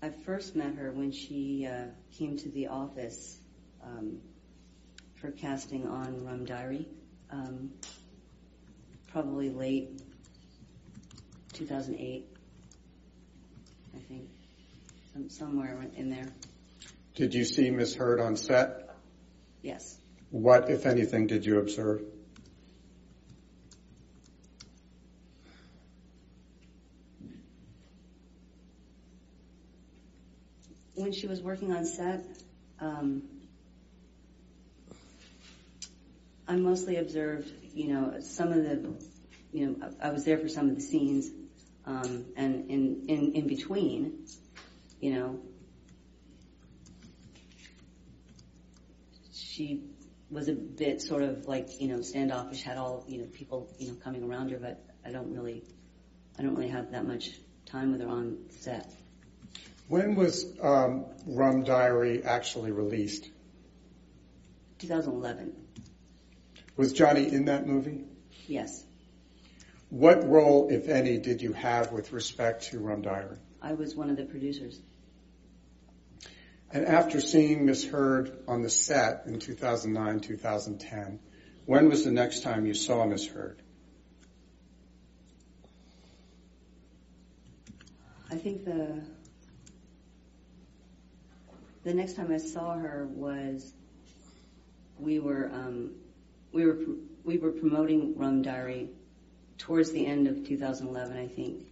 I 0.03 0.11
first 0.11 0.55
met 0.55 0.74
her 0.74 0.93
when 0.93 1.11
she 1.11 1.66
uh, 1.66 1.87
came 2.16 2.37
to 2.39 2.49
the 2.51 2.68
office 2.68 3.39
um, 3.82 4.18
for 5.16 5.30
casting 5.30 5.87
on 5.89 6.24
Rum 6.24 6.45
Diary, 6.45 6.87
um, 7.30 7.70
probably 9.11 9.49
late 9.49 10.03
2008, 11.57 12.27
I 13.95 13.99
think, 14.09 14.29
somewhere 15.31 15.87
in 15.97 16.11
there. 16.11 16.29
Did 17.15 17.33
you 17.33 17.45
see 17.45 17.71
Miss 17.71 17.95
Heard 17.95 18.21
on 18.21 18.37
set? 18.37 18.91
Yes, 19.63 19.99
What, 20.31 20.69
if 20.71 20.85
anything, 20.87 21.27
did 21.27 21.47
you 21.47 21.59
observe? 21.59 22.03
when 30.95 31.13
she 31.13 31.27
was 31.27 31.43
working 31.43 31.73
on 31.73 31.85
set, 31.85 32.25
um, 32.81 33.23
I 36.49 36.57
mostly 36.57 36.97
observed, 36.97 37.51
you 37.75 37.89
know, 37.89 38.21
some 38.21 38.49
of 38.53 38.57
the, 38.65 38.95
you 39.53 39.67
know, 39.67 39.91
I 40.03 40.11
was 40.11 40.25
there 40.25 40.39
for 40.39 40.49
some 40.49 40.69
of 40.71 40.75
the 40.77 40.81
scenes, 40.81 41.29
and 41.87 42.34
in, 42.37 43.05
in, 43.09 43.32
in 43.34 43.47
between, 43.47 44.26
you 45.01 45.14
know, 45.14 45.41
she 49.32 49.84
was 50.30 50.49
a 50.49 50.53
bit 50.53 51.01
sort 51.01 51.22
of 51.22 51.47
like, 51.47 51.80
you 51.80 51.89
know, 51.89 52.01
standoffish, 52.03 52.62
had 52.62 52.76
all, 52.76 53.05
you 53.07 53.18
know, 53.18 53.26
people, 53.26 53.72
you 53.78 53.89
know, 53.89 53.95
coming 53.95 54.24
around 54.24 54.51
her, 54.51 54.59
but 54.59 54.84
I 55.05 55.12
don't 55.12 55.32
really, 55.32 55.62
I 56.39 56.43
don't 56.43 56.55
really 56.57 56.70
have 56.70 56.91
that 56.93 57.07
much 57.07 57.30
time 57.66 57.93
with 57.93 58.01
her 58.01 58.09
on 58.09 58.39
set. 58.51 58.93
When 59.89 60.16
was 60.16 60.45
um, 60.61 61.07
Rum 61.26 61.62
Diary 61.62 62.24
actually 62.24 62.72
released? 62.72 63.30
2011, 64.80 65.55
Was 66.76 66.93
Johnny 66.93 67.32
in 67.32 67.45
that 67.47 67.66
movie? 67.66 68.05
yes. 68.49 68.84
What 69.97 70.28
role, 70.28 70.68
if 70.68 70.90
any, 70.90 71.16
did 71.16 71.40
you 71.40 71.55
have 71.55 71.90
with 71.90 72.12
respect 72.12 72.64
to 72.64 72.78
Rum 72.78 73.01
Diary? 73.01 73.38
I 73.62 73.72
was 73.72 73.97
one 73.97 74.11
of 74.11 74.18
the 74.18 74.26
producers. 74.26 74.78
And 76.70 76.84
after 76.84 77.18
seeing 77.18 77.64
Miss 77.64 77.82
Heard 77.82 78.40
on 78.47 78.61
the 78.61 78.68
set 78.68 79.22
in 79.24 79.38
2009, 79.38 80.20
2010, 80.20 81.18
when 81.64 81.88
was 81.88 82.05
the 82.05 82.11
next 82.11 82.42
time 82.42 82.66
you 82.66 82.74
saw 82.74 83.07
Miss 83.07 83.26
Heard? 83.26 83.62
I 88.30 88.34
think 88.34 88.66
the 88.66 89.01
the 91.84 91.94
next 91.94 92.16
time 92.16 92.30
I 92.30 92.36
saw 92.36 92.74
her 92.74 93.07
was 93.07 93.72
we 94.99 95.20
were 95.20 95.51
um, 95.55 95.92
we 96.53 96.66
were 96.66 96.80
we 97.24 97.38
were 97.38 97.53
promoting 97.53 98.14
Rum 98.18 98.42
Diary 98.42 98.90
towards 99.59 99.93
the 99.93 100.07
end 100.07 100.29
of 100.29 100.47
2011, 100.47 101.17
I 101.17 101.27
think. 101.29 101.67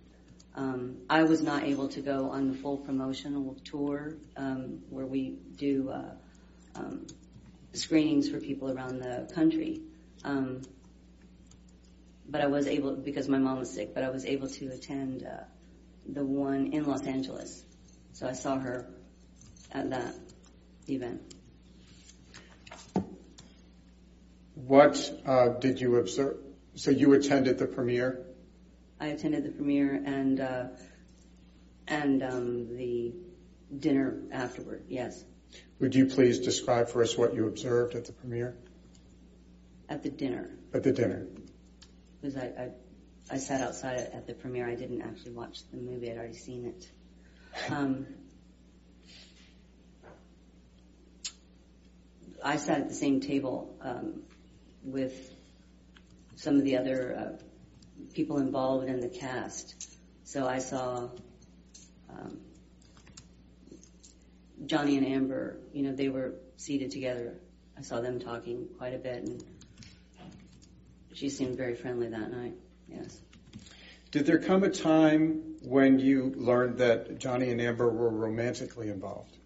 Um, 0.56 0.98
I 1.10 1.24
was 1.24 1.42
not 1.42 1.64
able 1.64 1.88
to 1.88 2.00
go 2.00 2.30
on 2.30 2.48
the 2.48 2.54
full 2.54 2.76
promotional 2.76 3.56
tour 3.64 4.14
um, 4.36 4.82
where 4.88 5.06
we 5.06 5.36
do 5.56 5.90
uh, 5.90 6.12
um, 6.76 7.06
screenings 7.72 8.28
for 8.28 8.38
people 8.38 8.70
around 8.70 9.00
the 9.00 9.30
country. 9.34 9.80
Um, 10.22 10.62
but 12.28 12.40
I 12.40 12.46
was 12.46 12.66
able, 12.66 12.94
because 12.94 13.28
my 13.28 13.38
mom 13.38 13.58
was 13.58 13.70
sick, 13.70 13.94
but 13.94 14.04
I 14.04 14.10
was 14.10 14.24
able 14.24 14.48
to 14.48 14.68
attend 14.68 15.24
uh, 15.24 15.44
the 16.06 16.24
one 16.24 16.68
in 16.68 16.84
Los 16.84 17.02
Angeles. 17.02 17.64
So 18.12 18.28
I 18.28 18.32
saw 18.32 18.58
her 18.58 18.86
at 19.72 19.90
that 19.90 20.14
event. 20.88 21.34
What 24.54 25.10
uh, 25.26 25.48
did 25.48 25.80
you 25.80 25.96
observe? 25.96 26.43
So 26.76 26.90
you 26.90 27.12
attended 27.12 27.58
the 27.58 27.66
premiere? 27.66 28.24
I 29.00 29.08
attended 29.08 29.44
the 29.44 29.50
premiere 29.50 29.94
and 30.04 30.40
uh, 30.40 30.64
and 31.86 32.22
um, 32.22 32.76
the 32.76 33.12
dinner 33.78 34.18
afterward. 34.32 34.84
Yes, 34.88 35.24
Would 35.80 35.94
you 35.94 36.06
please 36.06 36.40
describe 36.40 36.88
for 36.88 37.02
us 37.02 37.16
what 37.16 37.34
you 37.34 37.46
observed 37.46 37.94
at 37.94 38.06
the 38.06 38.12
premiere, 38.12 38.56
At 39.88 40.02
the 40.02 40.10
dinner, 40.10 40.50
at 40.72 40.82
the 40.82 40.92
dinner? 40.92 41.26
because 42.20 42.36
I, 42.36 42.46
I, 42.46 42.70
I 43.30 43.36
sat 43.36 43.60
outside 43.60 43.98
at 43.98 44.26
the 44.26 44.34
premiere. 44.34 44.66
I 44.68 44.74
didn't 44.74 45.02
actually 45.02 45.32
watch 45.32 45.58
the 45.70 45.76
movie. 45.76 46.10
I'd 46.10 46.16
already 46.16 46.34
seen 46.34 46.64
it. 46.66 46.90
Um, 47.70 48.06
I 52.42 52.56
sat 52.56 52.80
at 52.80 52.88
the 52.88 52.94
same 52.94 53.20
table 53.20 53.76
um, 53.80 54.22
with 54.82 55.33
some 56.36 56.56
of 56.56 56.64
the 56.64 56.76
other 56.76 57.16
uh, 57.16 57.44
people 58.14 58.38
involved 58.38 58.88
in 58.88 59.00
the 59.00 59.08
cast. 59.08 59.88
So 60.24 60.46
I 60.46 60.58
saw 60.58 61.08
um, 62.10 62.40
Johnny 64.66 64.96
and 64.96 65.06
Amber. 65.06 65.58
You 65.72 65.82
know, 65.82 65.92
they 65.92 66.08
were 66.08 66.34
seated 66.56 66.90
together. 66.90 67.34
I 67.76 67.82
saw 67.82 68.00
them 68.00 68.20
talking 68.20 68.68
quite 68.78 68.94
a 68.94 68.98
bit, 68.98 69.24
and 69.24 69.44
she 71.12 71.28
seemed 71.28 71.56
very 71.56 71.74
friendly 71.74 72.08
that 72.08 72.30
night. 72.30 72.54
Yes. 72.88 73.18
Did 74.10 74.26
there 74.26 74.38
come 74.38 74.62
a 74.62 74.70
time 74.70 75.56
when 75.62 75.98
you 75.98 76.32
learned 76.36 76.78
that 76.78 77.18
Johnny 77.18 77.50
and 77.50 77.60
Amber 77.60 77.90
were 77.90 78.10
romantically 78.10 78.88
involved? 78.88 79.36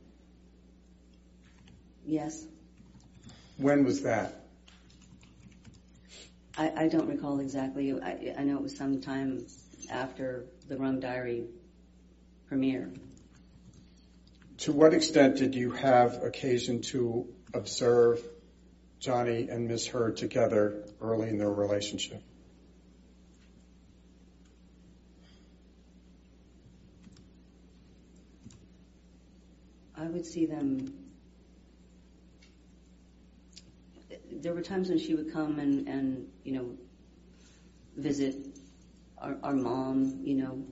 Yes. 2.04 2.44
When 3.56 3.84
was 3.84 4.02
that? 4.02 4.47
I, 6.58 6.88
don't 6.88 7.08
recall 7.08 7.38
exactly. 7.38 7.92
I, 7.92 8.34
I 8.36 8.42
know 8.42 8.56
it 8.56 8.62
was 8.62 8.76
sometime 8.76 9.46
after 9.90 10.46
the 10.68 10.76
Rum 10.76 10.98
Diary 10.98 11.44
premiere. 12.48 12.90
To 14.58 14.72
what 14.72 14.92
extent 14.92 15.36
did 15.36 15.54
you 15.54 15.70
have 15.70 16.24
occasion 16.24 16.82
to 16.82 17.28
observe 17.54 18.20
Johnny 18.98 19.48
and 19.48 19.68
Miss 19.68 19.86
Heard 19.86 20.16
together 20.16 20.84
early 21.00 21.28
in 21.28 21.38
their 21.38 21.50
relationship? 21.50 22.22
I 29.96 30.06
would 30.06 30.26
see 30.26 30.46
them. 30.46 31.07
There 34.40 34.54
were 34.54 34.62
times 34.62 34.88
when 34.88 34.98
she 34.98 35.14
would 35.14 35.32
come 35.32 35.58
and, 35.58 35.88
and 35.88 36.28
you 36.44 36.52
know, 36.52 36.70
visit 37.96 38.36
our, 39.18 39.36
our 39.42 39.54
mom, 39.54 40.20
you 40.22 40.36
know. 40.36 40.64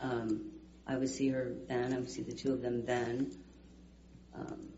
Um, 0.00 0.52
I 0.86 0.96
would 0.96 1.10
see 1.10 1.28
her 1.28 1.52
then, 1.68 1.92
I 1.92 1.98
would 1.98 2.10
see 2.10 2.22
the 2.22 2.32
two 2.32 2.52
of 2.52 2.62
them 2.62 2.86
then. 2.86 3.32
Um, 4.34 4.68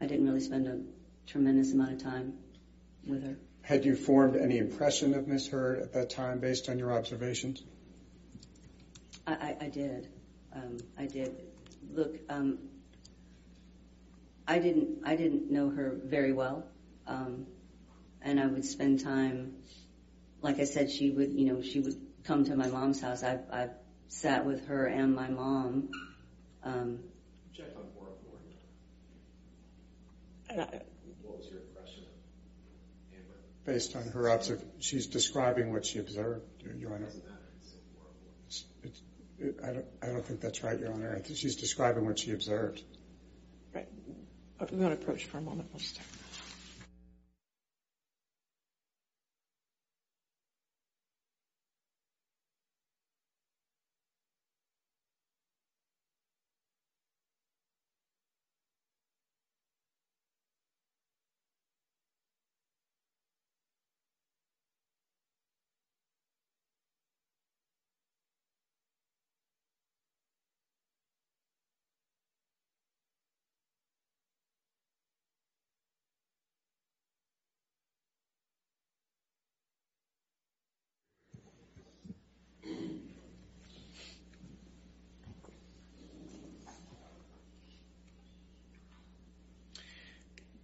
I 0.00 0.06
didn't 0.06 0.26
really 0.26 0.40
spend 0.40 0.66
a 0.66 0.80
tremendous 1.30 1.72
amount 1.72 1.92
of 1.92 2.02
time 2.02 2.34
with 3.06 3.22
her. 3.22 3.36
Had 3.62 3.84
you 3.84 3.94
formed 3.94 4.36
any 4.36 4.58
impression 4.58 5.14
of 5.14 5.28
Miss 5.28 5.46
Heard 5.46 5.80
at 5.80 5.92
that 5.92 6.10
time 6.10 6.40
based 6.40 6.68
on 6.68 6.80
your 6.80 6.92
observations? 6.92 7.62
I, 9.24 9.32
I, 9.32 9.56
I 9.60 9.68
did. 9.68 10.08
Um, 10.52 10.78
I 10.98 11.06
did. 11.06 11.36
Look, 11.92 12.16
um, 12.28 12.58
I 14.46 14.58
didn't. 14.58 15.02
I 15.04 15.16
didn't 15.16 15.50
know 15.50 15.70
her 15.70 15.96
very 16.04 16.32
well, 16.32 16.64
um, 17.06 17.46
and 18.20 18.40
I 18.40 18.46
would 18.46 18.64
spend 18.64 19.00
time. 19.00 19.54
Like 20.40 20.58
I 20.58 20.64
said, 20.64 20.90
she 20.90 21.10
would. 21.10 21.32
You 21.32 21.52
know, 21.52 21.62
she 21.62 21.80
would 21.80 21.96
come 22.24 22.44
to 22.44 22.56
my 22.56 22.66
mom's 22.66 23.00
house. 23.00 23.22
I, 23.22 23.38
I 23.52 23.68
sat 24.08 24.44
with 24.44 24.66
her 24.66 24.86
and 24.86 25.14
my 25.14 25.28
mom. 25.28 25.90
Um, 26.64 26.98
Checked 27.56 27.76
on 27.76 27.84
four 27.94 28.08
oh 28.10 28.16
four. 28.24 28.38
And 30.50 30.82
What 31.22 31.38
was 31.38 31.48
your 31.48 31.60
impression 31.60 32.04
of 32.04 33.16
Amber? 33.16 33.36
Based 33.64 33.96
on 33.96 34.04
her 34.12 34.28
observ, 34.28 34.64
she's 34.80 35.06
describing 35.06 35.72
what 35.72 35.86
she 35.86 35.98
observed, 35.98 36.42
Your 36.78 36.94
Honor. 36.94 37.06
Doesn't 37.06 37.24
matter. 37.24 37.38
It's 37.60 37.72
four 37.94 38.04
four. 38.04 38.32
It's, 38.46 38.64
it's, 38.82 39.02
it, 39.38 39.60
I 39.62 39.72
don't, 39.72 39.86
I 40.02 40.06
don't 40.06 40.24
think 40.24 40.40
that's 40.40 40.62
right, 40.62 40.78
Your 40.78 40.92
Honor. 40.92 41.14
I 41.16 41.20
think 41.20 41.38
she's 41.38 41.56
describing 41.56 42.06
what 42.06 42.18
she 42.18 42.32
observed. 42.32 42.82
We 44.70 44.78
want 44.78 44.94
to 44.96 45.02
approach 45.02 45.24
for 45.24 45.38
a 45.38 45.42
moment. 45.42 45.68
We'll 45.72 45.80
just- 45.80 46.00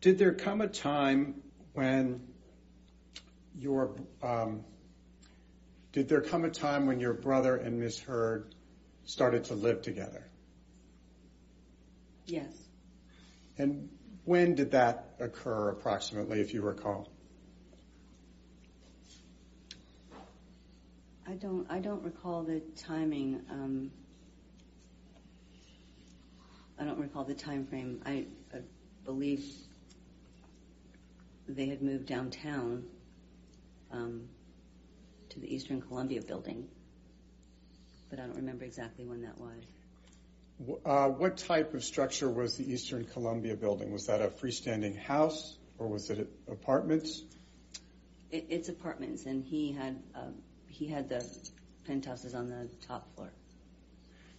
Did 0.08 0.16
there 0.16 0.32
come 0.32 0.62
a 0.62 0.68
time 0.68 1.42
when 1.74 2.22
your 3.58 3.94
um, 4.22 4.64
did 5.92 6.08
there 6.08 6.22
come 6.22 6.46
a 6.46 6.50
time 6.50 6.86
when 6.86 6.98
your 6.98 7.12
brother 7.12 7.56
and 7.56 7.78
Miss 7.78 8.00
Heard 8.00 8.54
started 9.04 9.44
to 9.44 9.54
live 9.54 9.82
together? 9.82 10.26
yes. 12.24 12.50
And 13.58 13.90
when 14.24 14.54
did 14.54 14.70
that 14.70 15.14
occur, 15.20 15.68
approximately, 15.68 16.40
if 16.40 16.54
you 16.54 16.62
recall? 16.62 17.10
I 21.26 21.34
don't. 21.34 21.70
I 21.70 21.80
don't 21.80 22.02
recall 22.02 22.44
the 22.44 22.62
timing. 22.76 23.42
Um, 23.50 23.90
I 26.78 26.84
don't 26.84 26.98
recall 26.98 27.24
the 27.24 27.34
time 27.34 27.66
frame. 27.66 28.00
I, 28.06 28.24
I 28.54 28.60
believe 29.04 29.44
they 31.48 31.66
had 31.66 31.82
moved 31.82 32.06
downtown 32.06 32.84
um, 33.90 34.28
to 35.30 35.40
the 35.40 35.54
Eastern 35.54 35.80
Columbia 35.80 36.22
building, 36.22 36.68
but 38.10 38.18
I 38.18 38.26
don't 38.26 38.36
remember 38.36 38.64
exactly 38.64 39.04
when 39.04 39.22
that 39.22 39.38
was. 39.38 39.64
Uh, 40.84 41.08
what 41.08 41.36
type 41.36 41.74
of 41.74 41.84
structure 41.84 42.28
was 42.28 42.56
the 42.56 42.70
Eastern 42.70 43.04
Columbia 43.04 43.54
building? 43.54 43.92
Was 43.92 44.06
that 44.06 44.20
a 44.20 44.28
freestanding 44.28 44.96
house 44.96 45.56
or 45.78 45.86
was 45.86 46.10
it 46.10 46.28
apartments? 46.50 47.22
It, 48.30 48.46
it's 48.50 48.68
apartments, 48.68 49.24
and 49.24 49.44
he 49.44 49.72
had 49.72 50.02
um, 50.14 50.34
he 50.66 50.86
had 50.86 51.08
the 51.08 51.24
penthouses 51.86 52.34
on 52.34 52.48
the 52.48 52.68
top 52.86 53.14
floor. 53.14 53.30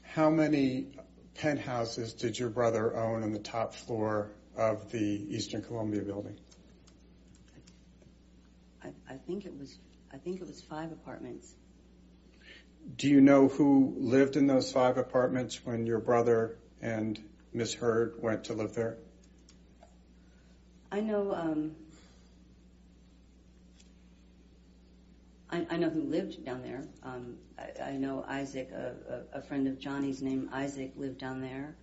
How 0.04 0.30
many 0.30 0.88
penthouses 1.36 2.14
did 2.14 2.38
your 2.38 2.50
brother 2.50 2.96
own 2.96 3.24
on 3.24 3.32
the 3.32 3.40
top 3.40 3.74
floor 3.74 4.32
of 4.56 4.92
the 4.92 5.26
Eastern 5.30 5.62
Columbia 5.62 6.02
building? 6.02 6.38
I, 8.84 9.16
think 9.28 9.46
it 9.46 9.58
was. 9.58 9.78
I 10.14 10.18
think 10.18 10.42
it 10.42 10.48
was 10.48 10.62
five 10.62 10.92
apartments. 10.92 11.54
Do 12.96 13.08
you 13.08 13.22
know 13.22 13.48
who 13.48 13.96
lived 13.98 14.36
in 14.36 14.48
those 14.48 14.72
five 14.72 14.98
apartments 14.98 15.60
when 15.66 15.86
your 15.86 16.00
brother 16.00 16.58
and 16.82 17.20
Miss 17.54 17.74
Heard 17.74 18.16
went 18.22 18.46
to 18.46 18.54
live 18.54 18.74
there? 18.74 18.98
I 20.92 21.02
know. 21.02 21.34
Um, 21.34 21.76
I, 25.52 25.66
I 25.70 25.78
know 25.78 25.90
who 25.90 26.02
lived 26.02 26.46
down 26.46 26.62
there. 26.62 26.84
Um, 27.04 27.36
I, 27.82 27.92
know 27.94 28.24
Isaac, 28.28 28.72
a, 29.34 29.42
friend 29.42 29.68
of 29.68 29.80
Johnny's 29.80 30.22
named 30.22 30.50
Isaac, 30.54 30.94
lived 30.96 31.18
down 31.18 31.42
there. 31.42 31.76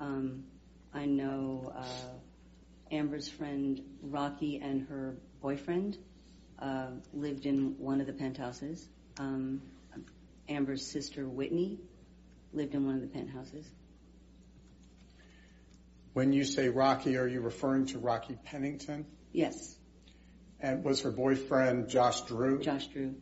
Um, 0.00 0.44
I 0.92 1.06
know 1.06 1.72
uh, 1.76 2.94
Amber's 2.94 3.28
friend 3.28 3.80
Rocky 4.02 4.60
and 4.62 4.86
her 4.88 5.16
boyfriend 5.40 5.98
lived 7.12 7.46
in 7.46 7.76
one 7.78 8.00
of 8.00 8.06
the 8.06 8.12
penthouses. 8.12 8.88
Um, 9.18 9.62
Amber's 10.48 10.86
sister 10.86 11.28
Whitney 11.28 11.78
lived 12.52 12.74
in 12.74 12.84
one 12.86 12.94
of 12.96 13.00
the 13.00 13.06
penthouses. 13.08 13.68
When 16.12 16.32
you 16.32 16.44
say 16.44 16.68
Rocky, 16.68 17.16
are 17.16 17.26
you 17.26 17.40
referring 17.40 17.86
to 17.86 17.98
Rocky 17.98 18.36
Pennington? 18.44 19.06
Yes, 19.32 19.76
And 20.60 20.84
was 20.84 21.00
her 21.02 21.10
boyfriend 21.10 21.88
Josh 21.88 22.20
Drew? 22.22 22.60
Josh 22.60 22.86
Drew. 22.88 23.14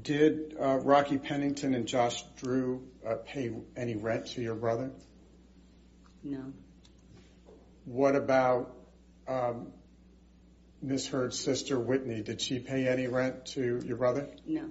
Did 0.00 0.56
uh, 0.60 0.76
Rocky 0.76 1.18
Pennington 1.18 1.74
and 1.74 1.86
Josh 1.86 2.22
Drew 2.36 2.86
uh, 3.06 3.16
pay 3.16 3.50
any 3.76 3.96
rent 3.96 4.26
to 4.28 4.42
your 4.42 4.54
brother? 4.54 4.90
No, 6.22 6.52
What 7.84 8.16
about 8.16 8.74
Miss 10.86 11.08
Heard's 11.08 11.38
sister 11.38 11.80
Whitney? 11.80 12.22
Did 12.22 12.40
she 12.40 12.60
pay 12.60 12.86
any 12.86 13.08
rent 13.08 13.46
to 13.46 13.80
your 13.84 13.96
brother? 13.96 14.28
no. 14.46 14.70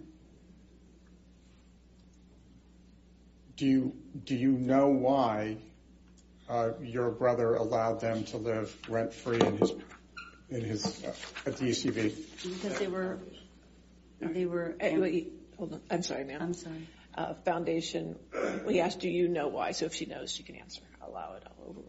Do 3.57 3.65
you 3.65 3.93
do 4.25 4.35
you 4.35 4.51
know 4.51 4.87
why 4.87 5.57
uh, 6.49 6.71
your 6.81 7.09
brother 7.09 7.55
allowed 7.55 8.01
them 8.01 8.25
to 8.25 8.37
live 8.37 8.75
rent 8.89 9.13
free 9.13 9.39
in 9.39 9.57
his 9.57 9.71
in 10.49 10.61
his 10.61 11.05
uh, 11.05 11.13
at 11.45 11.57
the 11.57 11.69
ECB? 11.69 12.15
Because 12.43 12.79
they 12.79 12.87
were, 12.87 13.17
they 14.19 14.45
were, 14.45 14.75
Hold 15.57 15.73
on, 15.73 15.81
I'm 15.89 16.03
sorry, 16.03 16.25
ma'am. 16.25 16.41
I'm 16.41 16.53
sorry. 16.53 16.85
Uh, 17.17 17.33
Foundation, 17.45 18.17
we 18.65 18.81
asked, 18.81 18.99
do 18.99 19.09
you 19.09 19.29
know 19.29 19.47
why? 19.47 19.71
So 19.71 19.85
if 19.85 19.93
she 19.93 20.05
knows, 20.05 20.33
she 20.33 20.43
can 20.43 20.57
answer. 20.57 20.81
Allow 21.01 21.35
it 21.35 21.43
all 21.45 21.69
over. 21.69 21.81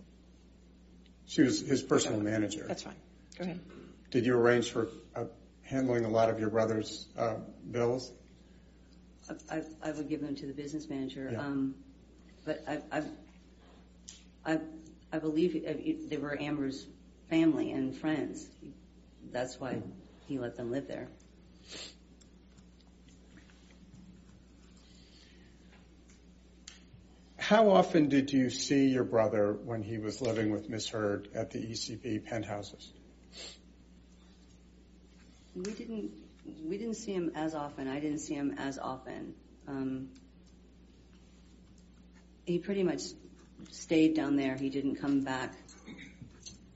She 1.27 1.43
was 1.43 1.67
his 1.67 1.83
personal 1.83 2.21
manager. 2.21 2.65
That's 2.69 2.85
fine. 2.85 2.95
Go 3.37 3.45
ahead. 3.45 3.61
Did 4.11 4.27
you 4.27 4.37
arrange 4.37 4.71
for 4.71 4.89
uh, 5.15 5.25
handling 5.63 6.05
a 6.05 6.09
lot 6.09 6.31
of 6.31 6.39
your 6.39 6.51
brother's 6.51 7.09
uh, 7.17 7.37
bills? 7.71 8.13
I, 9.51 9.91
would 9.91 10.09
give 10.09 10.21
them 10.21 10.37
to 10.37 10.47
the 10.47 10.53
business 10.53 10.89
manager. 10.89 11.35
Um, 11.39 11.75
but 12.45 12.63
I, 12.69 12.81
I, 12.93 13.03
I, 14.45 14.61
I 15.13 15.19
believe 15.19 15.57
it- 15.57 16.09
they 16.09 16.17
were 16.17 16.41
Amber's 16.41 16.87
family 17.29 17.73
and 17.73 17.95
friends. 17.97 18.47
That's 19.33 19.59
why 19.59 19.83
he 20.29 20.39
let 20.39 20.57
them 20.57 20.71
live 20.71 20.87
there. 20.87 21.09
How 27.37 27.71
often 27.71 28.09
did 28.09 28.33
you 28.33 28.51
see 28.51 28.89
your 28.89 29.05
brother 29.05 29.53
when 29.53 29.83
he 29.83 29.99
was 29.99 30.21
living 30.21 30.51
with 30.51 30.69
Miss 30.69 30.89
Heard 30.89 31.29
at 31.35 31.51
the 31.51 31.61
ECB 31.61 32.25
penthouses? 32.25 32.93
We 35.57 35.73
didn't, 35.73 36.11
we 36.65 36.77
didn't 36.77 36.97
see 36.97 37.15
him 37.15 37.33
as 37.35 37.55
often. 37.55 37.89
I 37.89 37.99
didn't 37.99 38.19
see 38.19 38.35
him 38.35 38.57
as 38.59 38.79
often. 38.79 39.35
Um, 39.67 40.11
he 42.45 42.59
pretty 42.59 42.83
much 42.83 43.01
stayed 43.71 44.15
down 44.15 44.37
there. 44.37 44.55
He 44.55 44.69
didn't 44.69 44.97
come 44.97 45.23
back, 45.23 45.55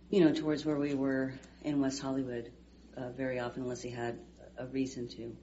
you 0.09 0.25
know, 0.25 0.33
towards 0.33 0.65
where 0.65 0.79
we 0.79 0.95
were 0.95 1.35
in 1.63 1.81
West 1.81 2.01
Hollywood 2.01 2.51
uh, 2.97 3.11
very 3.11 3.39
often 3.39 3.65
unless 3.65 3.83
he 3.83 3.91
had 3.91 4.19
a 4.57 4.67
reason 4.67 5.09
to. 5.09 5.37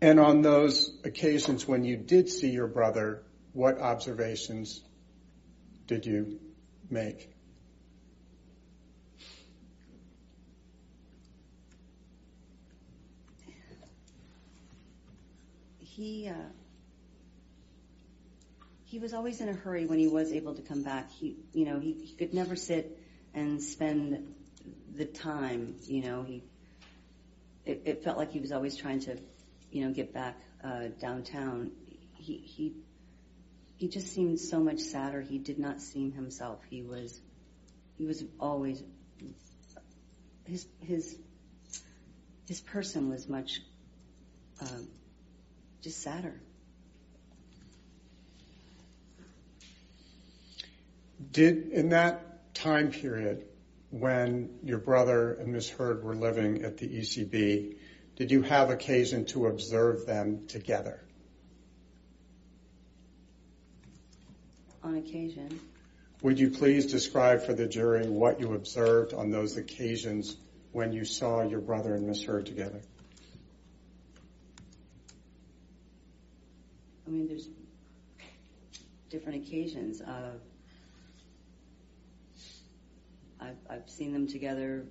And 0.00 0.18
on 0.18 0.40
those 0.40 0.98
occasions 1.04 1.68
when 1.68 1.84
you 1.84 1.96
did 1.96 2.28
see 2.30 2.50
your 2.50 2.66
brother, 2.66 3.22
what 3.52 3.78
observations 3.78 4.82
did 5.86 6.06
you 6.06 6.40
make? 6.90 7.31
He, 16.02 16.28
uh, 16.28 16.34
he 18.86 18.98
was 18.98 19.14
always 19.14 19.40
in 19.40 19.48
a 19.48 19.52
hurry 19.52 19.86
when 19.86 20.00
he 20.00 20.08
was 20.08 20.32
able 20.32 20.52
to 20.56 20.62
come 20.62 20.82
back. 20.82 21.08
He, 21.12 21.36
you 21.52 21.64
know, 21.64 21.78
he, 21.78 21.92
he 21.92 22.16
could 22.16 22.34
never 22.34 22.56
sit 22.56 22.98
and 23.34 23.62
spend 23.62 24.34
the 24.96 25.04
time, 25.04 25.76
you 25.84 26.02
know, 26.02 26.24
he, 26.24 26.42
it, 27.64 28.02
felt 28.02 28.18
like 28.18 28.32
he 28.32 28.40
was 28.40 28.50
always 28.50 28.76
trying 28.76 28.98
to, 29.02 29.16
you 29.70 29.86
know, 29.86 29.92
get 29.92 30.12
back, 30.12 30.40
uh, 30.64 30.88
downtown. 31.00 31.70
He, 32.16 32.38
he, 32.38 32.74
he 33.76 33.86
just 33.86 34.08
seemed 34.08 34.40
so 34.40 34.58
much 34.58 34.80
sadder. 34.80 35.20
He 35.20 35.38
did 35.38 35.60
not 35.60 35.80
seem 35.80 36.10
himself. 36.10 36.58
He 36.68 36.82
was, 36.82 37.20
he 37.96 38.06
was 38.06 38.24
always, 38.40 38.82
his, 40.46 40.66
his, 40.80 41.16
his 42.48 42.60
person 42.60 43.08
was 43.08 43.28
much, 43.28 43.60
um, 44.60 44.88
just 45.82 46.00
sadder. 46.00 46.40
Did 51.30 51.72
in 51.72 51.90
that 51.90 52.54
time 52.54 52.90
period 52.90 53.44
when 53.90 54.58
your 54.62 54.78
brother 54.78 55.34
and 55.34 55.52
Miss 55.52 55.68
Heard 55.68 56.02
were 56.04 56.14
living 56.14 56.62
at 56.62 56.78
the 56.78 56.88
ECB, 56.88 57.76
did 58.16 58.30
you 58.30 58.42
have 58.42 58.70
occasion 58.70 59.24
to 59.26 59.46
observe 59.46 60.06
them 60.06 60.46
together? 60.46 61.00
On 64.82 64.96
occasion, 64.96 65.60
Would 66.22 66.38
you 66.38 66.50
please 66.50 66.86
describe 66.86 67.42
for 67.42 67.52
the 67.52 67.66
jury 67.66 68.08
what 68.08 68.40
you 68.40 68.54
observed 68.54 69.12
on 69.14 69.30
those 69.30 69.56
occasions 69.56 70.36
when 70.70 70.92
you 70.92 71.04
saw 71.04 71.42
your 71.42 71.60
brother 71.60 71.94
and 71.94 72.06
Miss 72.06 72.22
Heard 72.22 72.46
together? 72.46 72.80
I 77.06 77.10
mean, 77.10 77.26
there's 77.26 77.48
different 79.10 79.46
occasions. 79.46 80.00
Uh, 80.00 80.32
I've, 83.68 83.88
seen 83.88 84.12
them 84.12 84.28
together 84.28 84.84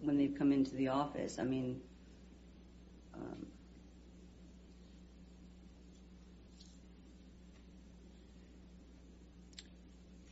when 0.00 0.18
they've 0.18 0.34
come 0.36 0.52
into 0.52 0.74
the 0.74 0.88
office. 0.88 1.38
I 1.38 1.44
mean, 1.44 1.80
um, 3.14 3.46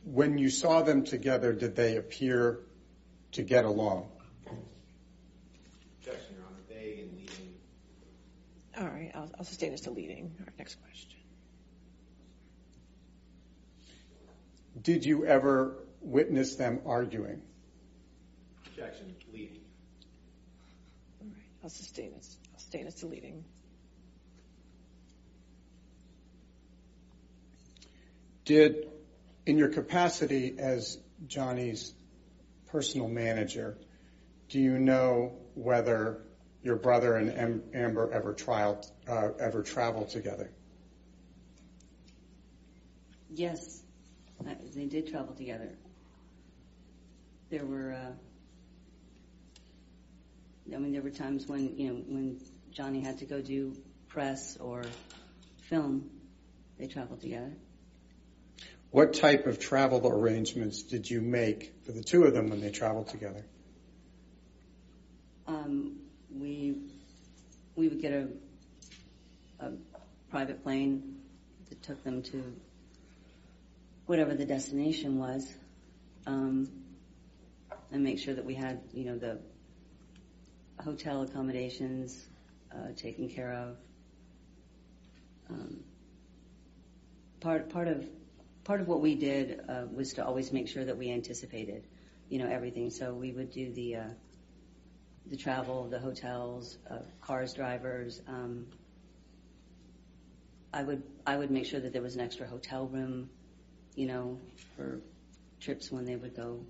When 0.05 0.37
you 0.37 0.49
saw 0.49 0.81
them 0.81 1.05
together, 1.05 1.53
did 1.53 1.75
they 1.75 1.95
appear 1.95 2.59
to 3.31 3.41
get 3.41 3.63
along? 3.63 4.09
Objection, 4.45 6.35
Your 6.35 6.45
Honor, 6.45 6.57
vague 6.69 6.99
and 6.99 7.17
leading. 7.17 7.53
All 8.77 8.87
right, 8.87 9.11
I'll, 9.13 9.29
I'll 9.37 9.45
sustain 9.45 9.71
this 9.71 9.81
to 9.81 9.91
leading. 9.91 10.35
All 10.39 10.45
right, 10.45 10.57
next 10.57 10.81
question. 10.81 11.11
Did 14.81 15.05
you 15.05 15.25
ever 15.25 15.75
witness 16.01 16.55
them 16.55 16.81
arguing? 16.85 17.41
Objection, 18.65 19.15
leading. 19.31 19.61
All 21.21 21.27
right, 21.27 21.43
I'll 21.63 21.69
sustain 21.69 22.13
this. 22.13 22.37
I'll 22.51 22.59
sustain 22.59 22.85
this 22.85 22.95
to 22.95 23.07
leading. 23.07 23.45
Did, 28.45 28.87
in 29.45 29.57
your 29.57 29.69
capacity 29.69 30.55
as 30.57 30.97
Johnny's 31.27 31.93
personal 32.71 33.07
manager, 33.07 33.77
do 34.49 34.59
you 34.59 34.77
know 34.79 35.33
whether 35.53 36.21
your 36.63 36.77
brother 36.77 37.15
and 37.17 37.61
Amber 37.73 38.11
ever 38.11 38.35
uh, 39.07 39.29
ever 39.39 39.63
traveled 39.63 40.09
together? 40.09 40.49
yes, 43.33 43.81
they 44.75 44.85
did 44.85 45.09
travel 45.09 45.33
together. 45.33 45.69
There 47.49 47.65
were, 47.65 47.93
uh, 47.93 48.11
I 50.73 50.79
mean, 50.79 50.93
there 50.93 51.01
were 51.01 51.09
times 51.09 51.47
when, 51.47 51.77
you 51.77 51.89
know, 51.89 51.95
when 52.07 52.41
Johnny 52.71 53.01
had 53.01 53.19
to 53.19 53.25
go 53.25 53.41
do 53.41 53.75
press 54.07 54.57
or 54.57 54.83
film, 55.69 56.09
they 56.79 56.87
traveled 56.87 57.21
together. 57.21 57.53
What 58.91 59.13
type 59.13 59.47
of 59.47 59.59
travel 59.59 60.07
arrangements 60.07 60.83
did 60.83 61.09
you 61.09 61.21
make 61.21 61.73
for 61.85 61.91
the 61.91 62.03
two 62.03 62.25
of 62.25 62.33
them 62.33 62.49
when 62.49 62.61
they 62.61 62.69
traveled 62.69 63.07
together? 63.07 63.45
Um, 65.47 66.02
we 66.39 66.75
we 67.75 67.87
would 67.87 68.01
get 68.01 68.13
a 68.13 68.27
private 70.29 70.63
plane 70.63 71.21
that 71.69 71.81
took 71.83 72.03
them 72.03 72.23
to 72.23 72.43
whatever 74.07 74.33
the 74.33 74.45
destination 74.45 75.19
was, 75.19 75.53
um, 76.25 76.67
and 77.91 78.03
make 78.03 78.17
sure 78.17 78.33
that 78.33 78.43
we 78.43 78.55
had 78.55 78.81
you 78.93 79.05
know 79.05 79.17
the 79.17 79.37
hotel 80.83 81.21
accommodations 81.21 82.25
uh, 82.73 82.91
taken 82.97 83.29
care 83.29 83.53
of. 83.53 83.77
Um, 85.49 85.83
part 87.39 87.69
part 87.69 87.87
of 87.87 88.05
part 88.63 88.81
of 88.81 88.87
what 88.87 89.01
we 89.01 89.15
did 89.15 89.61
uh, 89.69 89.83
was 89.93 90.13
to 90.13 90.25
always 90.25 90.51
make 90.51 90.67
sure 90.67 90.83
that 90.83 90.97
we 90.97 91.11
anticipated, 91.11 91.85
you 92.29 92.39
know, 92.39 92.47
everything. 92.47 92.89
So 92.89 93.13
we 93.13 93.31
would 93.31 93.51
do 93.51 93.71
the 93.71 93.95
uh, 93.97 94.03
the 95.27 95.37
travel, 95.37 95.87
the 95.89 95.99
hotels, 95.99 96.77
uh, 96.89 96.99
cars, 97.21 97.53
drivers. 97.53 98.21
Um, 98.27 98.67
I 100.73 100.83
would 100.83 101.03
I 101.25 101.37
would 101.37 101.51
make 101.51 101.65
sure 101.65 101.79
that 101.79 101.93
there 101.93 102.01
was 102.01 102.15
an 102.15 102.21
extra 102.21 102.47
hotel 102.47 102.87
room, 102.87 103.29
you 103.95 104.07
know, 104.07 104.39
for 104.75 105.01
trips 105.59 105.91
when 105.91 106.05
they 106.05 106.15
would 106.15 106.35
go. 106.35 106.65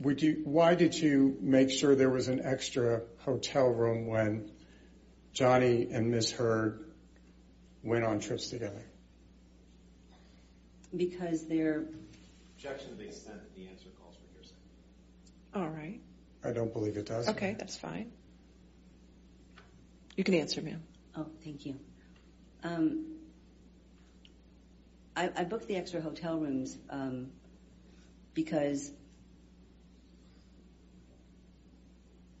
Would 0.00 0.20
you, 0.20 0.42
why 0.44 0.74
did 0.74 0.94
you 0.94 1.36
make 1.40 1.70
sure 1.70 1.94
there 1.94 2.10
was 2.10 2.28
an 2.28 2.40
extra 2.44 3.02
hotel 3.18 3.68
room 3.68 4.06
when 4.06 4.50
Johnny 5.32 5.88
and 5.90 6.10
Miss 6.10 6.30
Heard 6.30 6.84
went 7.82 8.04
on 8.04 8.20
trips 8.20 8.50
together? 8.50 8.84
Because 10.94 11.46
they're, 11.46 11.84
Objection 12.56 12.90
to 12.90 12.94
the 12.96 13.04
extent 13.04 13.40
that 13.40 13.54
the 13.54 13.66
answer 13.68 13.88
calls 14.02 14.16
for 14.16 14.26
hearsay. 14.34 14.54
All 15.54 15.68
right. 15.68 16.00
I 16.42 16.52
don't 16.52 16.72
believe 16.72 16.96
it 16.96 17.06
does. 17.06 17.28
Okay, 17.28 17.54
that's 17.58 17.76
fine. 17.76 18.12
You 20.16 20.24
can 20.24 20.34
answer, 20.34 20.60
ma'am. 20.62 20.82
oh, 21.16 21.26
thank 21.44 21.66
you. 21.66 21.78
Um, 22.62 23.06
I, 25.16 25.30
I 25.36 25.44
booked 25.44 25.66
the 25.68 25.76
extra 25.76 26.00
hotel 26.00 26.38
rooms 26.38 26.76
um, 26.88 27.30
because 28.34 28.92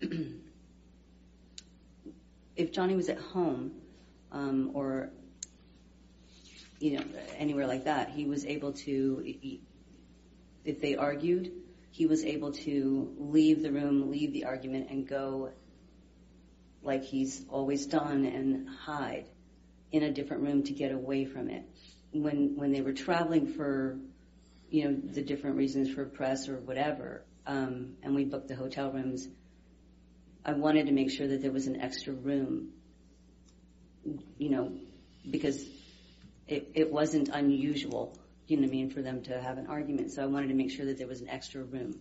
if 2.56 2.72
Johnny 2.72 2.96
was 2.96 3.08
at 3.08 3.18
home 3.18 3.72
um, 4.32 4.70
or 4.74 5.10
you 6.78 6.98
know 6.98 7.04
anywhere 7.36 7.66
like 7.66 7.84
that, 7.84 8.10
he 8.10 8.26
was 8.26 8.44
able 8.46 8.72
to. 8.72 9.34
If 10.64 10.80
they 10.80 10.96
argued, 10.96 11.52
he 11.90 12.06
was 12.06 12.24
able 12.24 12.52
to 12.52 13.14
leave 13.18 13.62
the 13.62 13.72
room, 13.72 14.10
leave 14.10 14.32
the 14.32 14.44
argument, 14.44 14.90
and 14.90 15.06
go 15.06 15.50
like 16.82 17.04
he's 17.04 17.44
always 17.48 17.86
done 17.86 18.24
and 18.24 18.68
hide 18.68 19.26
in 19.92 20.02
a 20.02 20.10
different 20.10 20.42
room 20.42 20.62
to 20.62 20.72
get 20.72 20.92
away 20.92 21.24
from 21.24 21.50
it. 21.50 21.64
When 22.12 22.56
when 22.56 22.72
they 22.72 22.80
were 22.80 22.92
traveling 22.92 23.46
for, 23.54 23.98
you 24.70 24.84
know, 24.84 24.96
the 24.96 25.22
different 25.22 25.56
reasons 25.56 25.90
for 25.90 26.04
press 26.04 26.48
or 26.48 26.56
whatever, 26.58 27.24
um, 27.46 27.96
and 28.02 28.14
we 28.14 28.24
booked 28.24 28.48
the 28.48 28.56
hotel 28.56 28.90
rooms, 28.90 29.28
I 30.44 30.52
wanted 30.52 30.86
to 30.86 30.92
make 30.92 31.10
sure 31.10 31.28
that 31.28 31.42
there 31.42 31.52
was 31.52 31.66
an 31.66 31.80
extra 31.80 32.12
room, 32.12 32.70
you 34.38 34.50
know, 34.50 34.72
because 35.28 35.62
it, 36.48 36.70
it 36.74 36.92
wasn't 36.92 37.28
unusual, 37.28 38.16
you 38.50 38.56
know 38.56 38.62
what 38.62 38.68
I 38.68 38.72
mean, 38.72 38.90
for 38.90 39.02
them 39.02 39.22
to 39.22 39.40
have 39.40 39.58
an 39.58 39.66
argument. 39.68 40.10
So 40.12 40.22
I 40.22 40.26
wanted 40.26 40.48
to 40.48 40.54
make 40.54 40.70
sure 40.70 40.86
that 40.86 40.98
there 40.98 41.06
was 41.06 41.20
an 41.20 41.28
extra 41.28 41.62
room. 41.62 42.00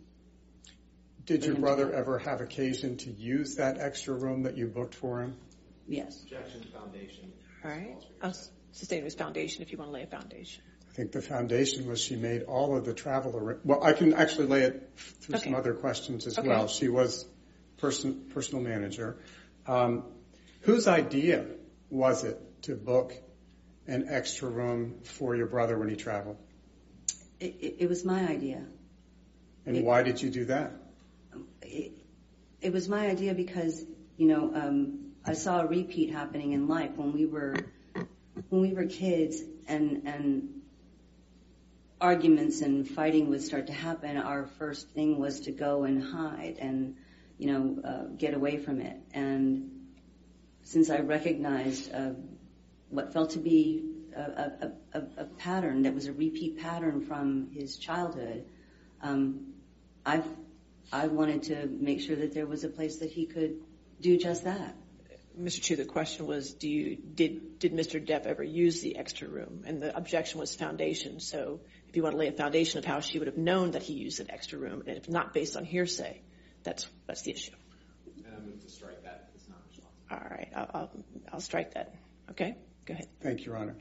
Did 1.25 1.43
your 1.45 1.53
For 1.53 1.55
him 1.55 1.55
to 1.55 1.61
brother 1.61 1.93
ever 1.93 2.17
have 2.19 2.41
occasion 2.41 2.97
to 2.97 3.11
use 3.11 3.55
that 3.55 3.77
extra 3.77 4.15
room 4.15 4.43
that 4.43 4.57
you 4.57 4.67
booked 4.67 4.95
for 4.95 5.21
him? 5.21 5.35
Yes. 5.87 6.23
Objection, 6.23 6.63
foundation. 6.73 7.31
All 7.63 7.71
right. 7.71 7.93
calls 7.93 8.05
for 8.05 8.25
I'll 8.25 8.33
sustain 8.71 9.03
his 9.03 9.15
foundation 9.15 9.61
if 9.61 9.71
you 9.71 9.77
want 9.77 9.89
to 9.89 9.93
lay 9.93 10.03
a 10.03 10.07
foundation. 10.07 10.63
I 10.89 10.93
think 10.93 11.11
the 11.11 11.21
foundation 11.21 11.87
was 11.87 12.01
she 12.01 12.15
made 12.15 12.43
all 12.43 12.75
of 12.75 12.85
the 12.85 12.93
travel. 12.93 13.35
arra- 13.35 13.59
Well, 13.63 13.83
I 13.83 13.93
can 13.93 14.13
actually 14.13 14.47
lay 14.47 14.63
it 14.63 14.89
through 14.97 15.37
some 15.39 15.55
other 15.55 15.73
questions 15.73 16.25
as 16.25 16.39
well. 16.39 16.67
She 16.67 16.89
was 16.89 17.25
person, 17.77 18.25
personal 18.33 18.63
manager. 18.63 19.17
Um, 19.67 20.03
whose 20.61 20.87
idea 20.87 21.45
was 21.89 22.23
it 22.23 22.39
to 22.63 22.75
book 22.75 23.13
an 23.89 24.07
extra 24.09 24.49
room 24.49 24.99
for 25.03 25.35
your 25.35 25.47
brother 25.47 25.77
when 25.77 25.89
he 25.89 25.95
traveled? 25.95 26.37
It, 27.39 27.87
was 27.87 28.03
my 28.03 28.27
idea. 28.27 28.65
And 29.65 29.85
why 29.85 30.03
did 30.03 30.21
you 30.21 30.29
do 30.29 30.45
that? 30.45 30.73
it, 31.61 31.93
it 32.61 32.73
was 32.73 32.89
my 32.89 33.07
idea 33.07 33.33
because 33.33 33.83
you 34.17 34.27
know 34.27 34.51
um, 34.53 35.11
I 35.25 35.33
saw 35.33 35.61
a 35.61 35.67
repeat 35.67 36.11
happening 36.11 36.53
in 36.53 36.67
life 36.67 36.91
when 36.95 37.13
we 37.13 37.25
were 37.25 37.55
when 38.49 38.61
we 38.61 38.73
were 38.73 38.85
kids 38.85 39.41
and 39.67 40.03
and 40.05 40.61
arguments 42.01 42.61
and 42.61 42.87
fighting 42.87 43.29
would 43.29 43.43
start 43.43 43.67
to 43.67 43.73
happen. 43.73 44.17
Our 44.17 44.47
first 44.57 44.89
thing 44.89 45.19
was 45.19 45.41
to 45.41 45.51
go 45.51 45.83
and 45.83 46.03
hide 46.03 46.57
and 46.59 46.95
you 47.37 47.47
know 47.51 47.81
uh, 47.83 48.03
get 48.17 48.33
away 48.33 48.57
from 48.57 48.81
it. 48.81 48.97
And 49.13 49.71
since 50.63 50.89
I 50.89 50.99
recognized 50.99 51.93
uh, 51.93 52.11
what 52.89 53.13
felt 53.13 53.31
to 53.31 53.39
be 53.39 53.83
a, 54.15 54.21
a, 54.21 54.71
a, 54.93 55.01
a 55.17 55.25
pattern 55.25 55.83
that 55.83 55.93
was 55.93 56.07
a 56.07 56.13
repeat 56.13 56.59
pattern 56.59 57.05
from 57.05 57.49
his 57.53 57.77
childhood, 57.77 58.45
um, 59.01 59.53
I've 60.05 60.25
I 60.91 61.07
wanted 61.07 61.43
to 61.43 61.67
make 61.67 62.01
sure 62.01 62.15
that 62.15 62.33
there 62.33 62.47
was 62.47 62.63
a 62.63 62.69
place 62.69 62.97
that 62.97 63.11
he 63.11 63.27
could 63.27 63.59
do 64.01 64.17
just 64.17 64.45
that. 64.45 64.75
Mr. 65.39 65.61
Chew, 65.61 65.75
the 65.75 65.85
question 65.85 66.25
was, 66.25 66.53
do 66.53 66.67
you, 66.67 66.95
did, 66.95 67.59
did 67.59 67.73
Mr. 67.73 68.03
Depp 68.03 68.25
ever 68.25 68.43
use 68.43 68.81
the 68.81 68.97
extra 68.97 69.27
room? 69.27 69.63
And 69.65 69.81
the 69.81 69.95
objection 69.95 70.39
was 70.39 70.55
foundation. 70.55 71.19
So 71.19 71.61
if 71.87 71.95
you 71.95 72.03
want 72.03 72.13
to 72.13 72.17
lay 72.17 72.27
a 72.27 72.31
foundation 72.31 72.79
of 72.79 72.85
how 72.85 72.99
she 72.99 73.19
would 73.19 73.27
have 73.27 73.37
known 73.37 73.71
that 73.71 73.83
he 73.83 73.93
used 73.93 74.19
an 74.19 74.31
extra 74.31 74.57
room, 74.57 74.83
and 74.87 74.97
if 74.97 75.07
not 75.07 75.33
based 75.33 75.55
on 75.55 75.63
hearsay, 75.63 76.21
that's, 76.63 76.87
that's 77.07 77.21
the 77.21 77.31
issue. 77.31 77.53
And 78.25 78.35
I 78.35 78.39
move 78.39 78.59
to 78.61 78.69
strike 78.69 79.03
that. 79.03 79.29
It's 79.35 79.47
not 79.47 79.59
responsible. 79.67 79.91
All 80.11 80.29
right, 80.29 80.49
I'll, 80.55 80.71
I'll, 80.73 80.91
I'll 81.33 81.41
strike 81.41 81.75
that. 81.75 81.95
Okay, 82.31 82.55
go 82.89 82.93
ahead. 82.95 83.07
Thank 83.21 83.39
you, 83.41 83.47
Your 83.51 83.57
Honor. 83.57 83.75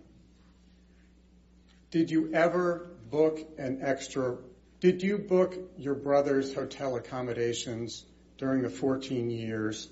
Did 1.91 2.11
you 2.11 2.31
ever 2.35 2.91
book 3.11 3.41
an 3.59 3.81
extra? 3.83 4.37
Did 4.81 5.03
you 5.03 5.19
book 5.19 5.57
your 5.79 5.95
brother's 5.95 6.55
hotel 6.55 6.97
accommodations 6.97 8.05
during 8.37 8.63
the 8.63 8.71
14 8.71 9.31
years 9.31 9.89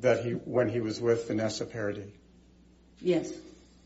that 0.00 0.24
he 0.24 0.32
when 0.32 0.68
he 0.68 0.80
was 0.80 1.00
with 1.00 1.26
Vanessa 1.28 1.64
Paradis? 1.64 2.10
Yes, 3.00 3.32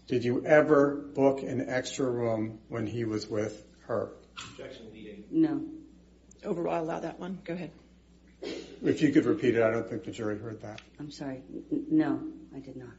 Did 0.08 0.24
you 0.24 0.44
ever 0.44 0.94
book 0.94 1.42
an 1.42 1.70
extra 1.70 2.10
room 2.10 2.58
when 2.68 2.86
he 2.86 3.04
was 3.04 3.26
with 3.26 3.64
her? 3.86 4.10
Objection 4.50 4.88
leading. 4.92 5.24
no, 5.30 5.62
Overall, 6.44 6.84
allow 6.84 7.00
that 7.00 7.18
one. 7.18 7.38
Go 7.44 7.54
ahead. 7.54 7.70
If 8.82 9.00
you 9.00 9.10
could 9.12 9.24
repeat 9.24 9.54
it, 9.56 9.62
I 9.62 9.70
don't 9.70 9.88
think 9.88 10.04
the 10.04 10.10
jury 10.10 10.38
heard 10.38 10.60
that. 10.60 10.82
I'm 11.00 11.10
sorry. 11.10 11.40
No, 11.70 12.20
I 12.54 12.58
did 12.58 12.76
not. 12.76 12.90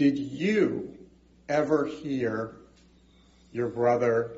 Did 0.00 0.16
you 0.16 0.96
ever 1.46 1.84
hear 1.84 2.56
your 3.52 3.68
brother 3.68 4.32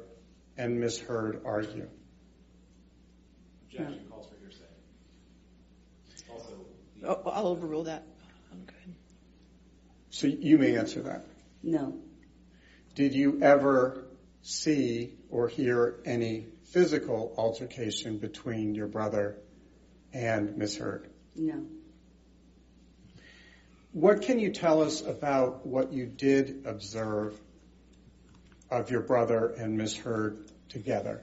and 0.57 0.81
Miss 0.81 0.99
Heard 0.99 1.41
argue? 1.45 1.89
Objection 3.71 4.05
calls 4.11 4.27
for 4.27 4.35
hearsay. 4.41 4.65
Also, 6.33 6.55
Oh, 7.05 7.31
I'll 7.31 7.47
overrule 7.47 7.85
that. 7.85 8.03
I'm 8.51 8.65
good. 8.65 8.97
So 10.11 10.27
you 10.27 10.59
may 10.59 10.77
answer 10.77 11.03
that. 11.03 11.27
No, 11.63 11.97
Did 12.97 13.15
you 13.15 13.41
ever 13.41 14.09
see 14.43 15.15
or 15.31 15.47
hear 15.47 16.01
any 16.05 16.49
physical 16.73 17.37
altercation 17.39 18.19
between 18.19 18.75
your 18.75 18.89
brother 18.89 19.39
and 20.13 20.57
Miss 20.57 20.77
Heard? 20.77 21.09
no. 21.37 21.67
What 23.93 24.23
can 24.23 24.39
you 24.39 24.51
tell 24.51 24.81
us 24.83 25.03
about 25.03 25.67
what 25.67 25.93
you 25.93 26.07
did 26.07 26.65
observe 26.65 27.39
of 28.71 28.91
your 28.91 29.03
brother 29.03 29.49
and 29.49 29.77
Miss 29.77 29.95
Heard 29.95 30.39
together? 30.71 31.23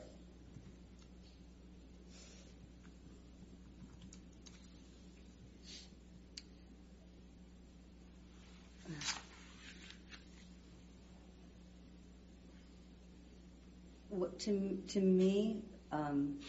To 14.40 14.78
to 14.90 15.02
me, 15.02 15.64
um, 15.92 16.40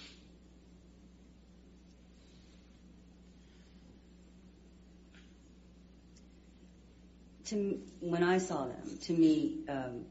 when 8.01 8.23
I 8.23 8.39
saw 8.39 8.67
them, 8.67 8.99
to 9.03 9.13
me, 9.13 9.59
um, 9.69 10.05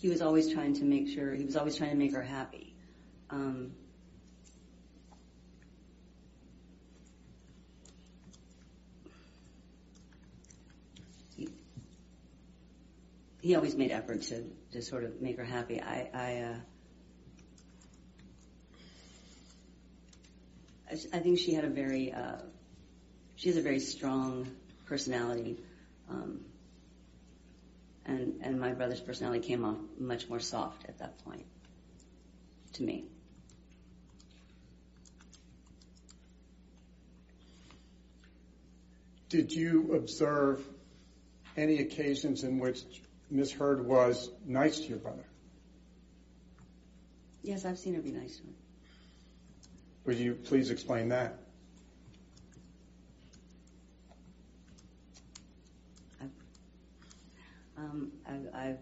he 0.00 0.08
was 0.08 0.20
always 0.20 0.52
trying 0.52 0.74
to 0.74 0.84
make 0.84 1.08
sure 1.08 1.32
he 1.34 1.44
was 1.44 1.56
always 1.56 1.76
trying 1.76 1.90
to 1.90 1.96
make 1.96 2.12
her 2.12 2.22
happy. 2.22 2.74
Um, 3.30 3.72
he, 13.40 13.54
always 13.54 13.74
made 13.74 13.90
effort 13.90 14.22
to, 14.22 14.44
to 14.72 14.82
sort 14.82 15.04
of 15.04 15.20
make 15.22 15.36
her 15.38 15.44
happy. 15.44 15.80
I, 15.80 16.10
I, 16.12 16.36
uh, 16.38 16.56
think 21.20 21.38
she 21.38 21.54
had 21.54 21.64
a 21.64 21.70
very, 21.70 22.12
uh, 22.12 22.36
she 23.36 23.48
has 23.48 23.56
a 23.56 23.62
very 23.62 23.80
strong 23.80 24.46
personality. 24.86 25.58
Um, 26.08 26.40
and, 28.06 28.40
and 28.42 28.60
my 28.60 28.72
brother's 28.72 29.00
personality 29.00 29.46
came 29.46 29.64
off 29.64 29.78
much 29.98 30.28
more 30.28 30.40
soft 30.40 30.84
at 30.88 30.98
that 30.98 31.24
point 31.24 31.46
to 32.74 32.82
me. 32.82 33.04
Did 39.28 39.52
you 39.52 39.94
observe 39.94 40.64
any 41.56 41.80
occasions 41.80 42.44
in 42.44 42.58
which 42.58 42.82
Miss 43.30 43.50
Heard 43.50 43.84
was 43.84 44.30
nice 44.46 44.78
to 44.80 44.86
your 44.86 44.98
brother? 44.98 45.24
Yes, 47.42 47.64
I've 47.64 47.78
seen 47.78 47.94
her 47.94 48.00
be 48.00 48.12
nice 48.12 48.36
to 48.36 48.42
him. 48.42 48.54
Would 50.04 50.18
you 50.18 50.34
please 50.34 50.70
explain 50.70 51.08
that? 51.08 51.43
I've, 58.26 58.78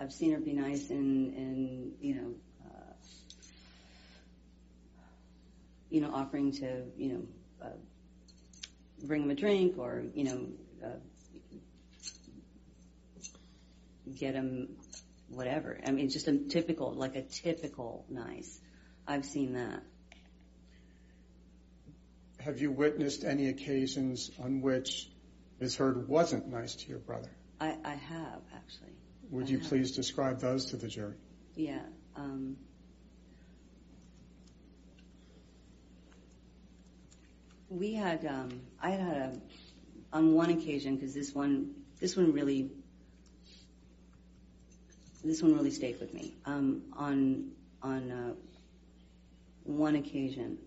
I've, 0.00 0.12
seen 0.12 0.32
her 0.32 0.40
be 0.40 0.52
nice 0.52 0.90
in, 0.90 1.32
in 1.34 1.92
you 2.00 2.14
know, 2.14 2.34
uh, 2.66 2.92
you 5.90 6.00
know, 6.00 6.10
offering 6.12 6.52
to, 6.52 6.82
you 6.96 7.12
know, 7.12 7.22
uh, 7.62 7.76
bring 9.04 9.22
him 9.22 9.30
a 9.30 9.34
drink 9.34 9.78
or, 9.78 10.02
you 10.14 10.24
know, 10.24 10.46
uh, 10.84 10.98
get 14.18 14.34
him 14.34 14.76
whatever. 15.28 15.78
I 15.86 15.90
mean, 15.92 16.10
just 16.10 16.28
a 16.28 16.36
typical, 16.36 16.92
like 16.92 17.16
a 17.16 17.22
typical 17.22 18.04
nice. 18.08 18.60
I've 19.06 19.24
seen 19.24 19.54
that. 19.54 19.82
Have 22.40 22.60
you 22.60 22.70
witnessed 22.70 23.24
any 23.24 23.48
occasions 23.48 24.30
on 24.42 24.62
which 24.62 25.10
Ms. 25.60 25.76
Heard 25.76 26.08
wasn't 26.08 26.48
nice 26.48 26.74
to 26.74 26.88
your 26.88 26.98
brother? 26.98 27.28
I, 27.60 27.76
I 27.84 27.94
have 27.94 28.40
actually. 28.54 28.92
Would 29.30 29.46
I 29.46 29.50
you 29.50 29.58
have. 29.58 29.68
please 29.68 29.92
describe 29.92 30.40
those 30.40 30.66
to 30.66 30.76
the 30.76 30.88
jury? 30.88 31.14
Yeah. 31.54 31.80
Um, 32.16 32.56
we 37.68 37.94
had, 37.94 38.26
um, 38.26 38.60
I 38.82 38.90
had 38.90 39.00
had 39.00 39.16
a, 39.16 39.32
on 40.12 40.34
one 40.34 40.50
occasion, 40.50 40.96
because 40.96 41.14
this 41.14 41.34
one, 41.34 41.74
this 42.00 42.16
one 42.16 42.32
really, 42.32 42.70
this 45.22 45.42
one 45.42 45.54
really 45.54 45.70
stayed 45.70 46.00
with 46.00 46.12
me. 46.12 46.34
Um, 46.46 46.82
on, 46.96 47.50
on, 47.82 48.10
uh, 48.10 48.34
one 49.64 49.94
occasion, 49.94 50.58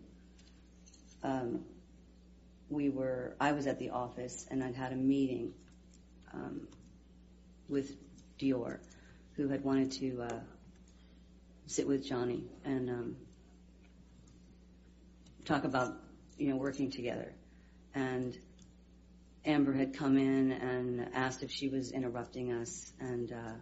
um, 1.24 1.65
we 2.74 2.90
were, 2.90 3.36
I 3.40 3.52
was 3.52 3.68
at 3.68 3.80
the 3.80 3.91
office 3.91 4.45
and 4.50 4.64
I'd 4.64 4.76
had 4.76 4.91
a 4.91 4.95
meeting, 4.95 5.54
um, 6.34 6.68
with 7.70 7.95
Dior, 8.40 8.80
who 9.36 9.48
had 9.48 9.64
wanted 9.64 9.91
to 9.94 10.22
uh, 10.22 10.40
sit 11.68 11.88
with 11.88 12.06
Johnny 12.06 12.44
and 12.66 12.90
um, 12.90 13.16
talk 15.45 15.64
about 15.64 15.94
you 16.38 16.50
know 16.50 16.56
working 16.56 16.91
together. 16.91 17.34
And 17.95 18.38
Amber 19.45 19.74
had 19.74 19.94
come 19.94 20.18
in 20.18 20.52
and 20.52 21.10
asked 21.14 21.44
if 21.44 21.52
she 21.52 21.70
was 21.70 21.91
interrupting 21.91 22.52
us, 22.52 22.91
and 23.00 23.32
uh, 23.32 23.54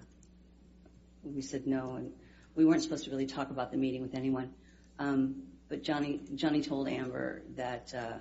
we 1.24 1.42
said 1.42 1.68
no, 1.68 1.94
and 1.96 2.12
we 2.56 2.66
weren't 2.66 2.82
supposed 2.82 3.06
to 3.06 3.12
really 3.12 3.26
talk 3.26 3.50
about 3.50 3.72
the 3.72 3.78
meeting 3.78 4.02
with 4.02 4.16
anyone. 4.16 4.54
Um, 5.00 5.44
but 5.70 5.84
Johnny 5.84 6.62
told 6.62 6.88
Amber 6.88 7.44
that 7.56 7.94
uh, 7.98 8.18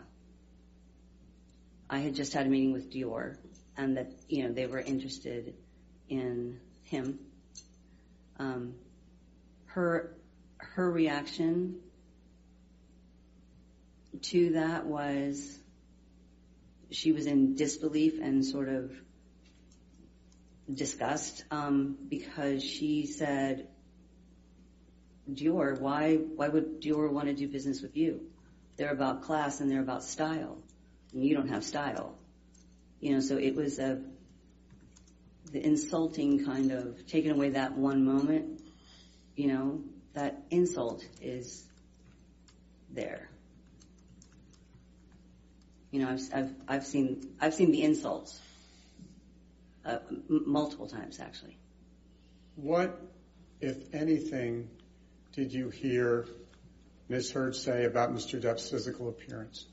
I 1.92 1.98
had 1.98 2.14
just 2.14 2.32
had 2.32 2.46
a 2.46 2.48
meeting 2.48 2.72
with 2.72 2.92
Dior, 2.92 3.36
and 3.76 3.96
that 3.96 4.12
you 4.28 4.44
know 4.44 4.52
they 4.52 4.66
were 4.66 4.78
interested 4.78 5.54
in 6.08 6.60
him. 6.84 7.18
Um, 8.38 8.74
her 9.66 10.14
her 10.58 10.88
reaction 10.88 11.80
to 14.22 14.52
that 14.52 14.86
was 14.86 15.58
she 16.92 17.10
was 17.10 17.26
in 17.26 17.56
disbelief 17.56 18.20
and 18.20 18.44
sort 18.44 18.68
of 18.68 18.92
disgust 20.72 21.44
um, 21.50 21.96
because 22.08 22.62
she 22.62 23.06
said, 23.06 23.66
"Dior, 25.28 25.80
why 25.80 26.14
why 26.14 26.46
would 26.46 26.80
Dior 26.80 27.10
want 27.10 27.26
to 27.26 27.34
do 27.34 27.48
business 27.48 27.82
with 27.82 27.96
you? 27.96 28.20
They're 28.76 28.92
about 28.92 29.22
class 29.22 29.60
and 29.60 29.68
they're 29.68 29.82
about 29.82 30.04
style, 30.04 30.62
you 31.12 31.34
don't 31.34 31.48
have 31.48 31.64
style." 31.64 32.16
You 33.00 33.14
know, 33.14 33.20
so 33.20 33.36
it 33.36 33.54
was 33.54 33.78
a 33.78 34.00
the 35.52 35.64
insulting 35.64 36.44
kind 36.44 36.70
of 36.70 37.06
taking 37.06 37.32
away 37.32 37.50
that 37.50 37.76
one 37.76 38.04
moment, 38.04 38.60
you 39.34 39.48
know, 39.48 39.80
that 40.14 40.42
insult 40.50 41.04
is 41.20 41.64
there. 42.92 43.28
You 45.90 46.04
know, 46.04 46.16
I've, 46.68 46.84
seen, 46.84 47.34
I've 47.40 47.54
seen 47.54 47.72
the 47.72 47.82
insults 47.82 48.40
uh, 49.84 49.98
multiple 50.28 50.86
times 50.86 51.18
actually. 51.18 51.56
What, 52.54 53.00
if 53.60 53.92
anything, 53.92 54.68
did 55.32 55.52
you 55.52 55.70
hear 55.70 56.28
Ms. 57.08 57.32
Heard 57.32 57.56
say 57.56 57.86
about 57.86 58.14
Mr. 58.14 58.40
Depp's 58.40 58.68
physical 58.68 59.08
appearance? 59.08 59.66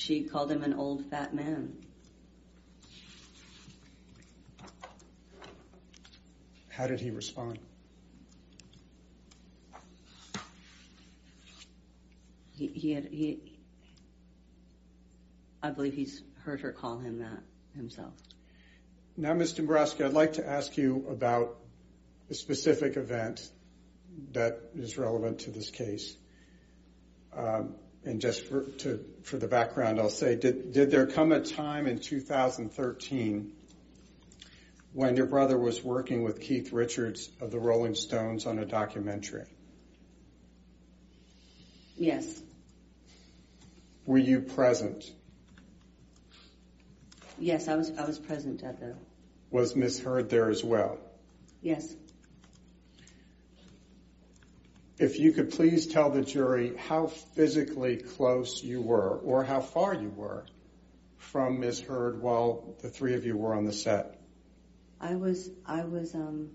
She 0.00 0.24
called 0.24 0.50
him 0.50 0.62
an 0.62 0.72
old 0.72 1.04
fat 1.10 1.34
man. 1.34 1.76
How 6.70 6.86
did 6.86 7.00
he 7.00 7.10
respond? 7.10 7.58
He, 12.56 12.68
he 12.68 12.92
had, 12.92 13.04
he, 13.04 13.58
I 15.62 15.68
believe 15.68 15.92
he's 15.92 16.22
heard 16.44 16.62
her 16.62 16.72
call 16.72 16.98
him 16.98 17.18
that 17.18 17.42
himself. 17.76 18.14
Now, 19.18 19.34
Ms. 19.34 19.52
Dembrowski, 19.52 20.06
I'd 20.06 20.14
like 20.14 20.32
to 20.34 20.48
ask 20.48 20.78
you 20.78 21.04
about 21.10 21.58
a 22.30 22.34
specific 22.34 22.96
event 22.96 23.46
that 24.32 24.60
is 24.74 24.96
relevant 24.96 25.40
to 25.40 25.50
this 25.50 25.68
case. 25.68 26.16
Um, 27.36 27.74
And 28.04 28.20
just 28.20 28.46
for, 28.46 28.64
for 29.22 29.36
the 29.36 29.46
background, 29.46 30.00
I'll 30.00 30.08
say, 30.08 30.34
did, 30.34 30.72
did 30.72 30.90
there 30.90 31.06
come 31.06 31.32
a 31.32 31.40
time 31.40 31.86
in 31.86 31.98
2013 31.98 33.52
when 34.92 35.16
your 35.16 35.26
brother 35.26 35.58
was 35.58 35.84
working 35.84 36.22
with 36.24 36.40
Keith 36.40 36.72
Richards 36.72 37.28
of 37.40 37.50
the 37.50 37.58
Rolling 37.58 37.94
Stones 37.94 38.46
on 38.46 38.58
a 38.58 38.64
documentary? 38.64 39.44
Yes, 41.96 42.40
Were 44.06 44.16
you 44.16 44.40
present? 44.40 45.04
yes, 47.38 47.68
I 47.68 47.76
was, 47.76 47.92
I 47.98 48.06
was 48.06 48.18
present 48.18 48.62
at 48.62 48.80
the, 48.80 48.96
Was 49.50 49.76
Ms. 49.76 50.00
Heard 50.00 50.30
there 50.30 50.48
as 50.48 50.64
well? 50.64 50.98
yes. 51.60 51.94
If 55.00 55.18
you 55.18 55.32
could 55.32 55.52
please 55.52 55.86
tell 55.86 56.10
the 56.10 56.20
jury 56.20 56.76
how 56.76 57.06
physically 57.06 57.96
close 57.96 58.62
you 58.62 58.82
were 58.82 59.16
or 59.24 59.42
how 59.42 59.62
far 59.62 59.94
you 59.94 60.10
were 60.10 60.44
from 61.16 61.60
Ms. 61.60 61.80
Heard 61.80 62.20
while 62.20 62.74
the 62.82 62.90
three 62.90 63.14
of 63.14 63.24
you 63.24 63.34
were 63.34 63.54
on 63.54 63.64
the 63.64 63.72
set. 63.72 64.20
I 65.00 65.14
was, 65.14 65.48
I 65.64 65.84
was, 65.84 66.14
um, 66.14 66.50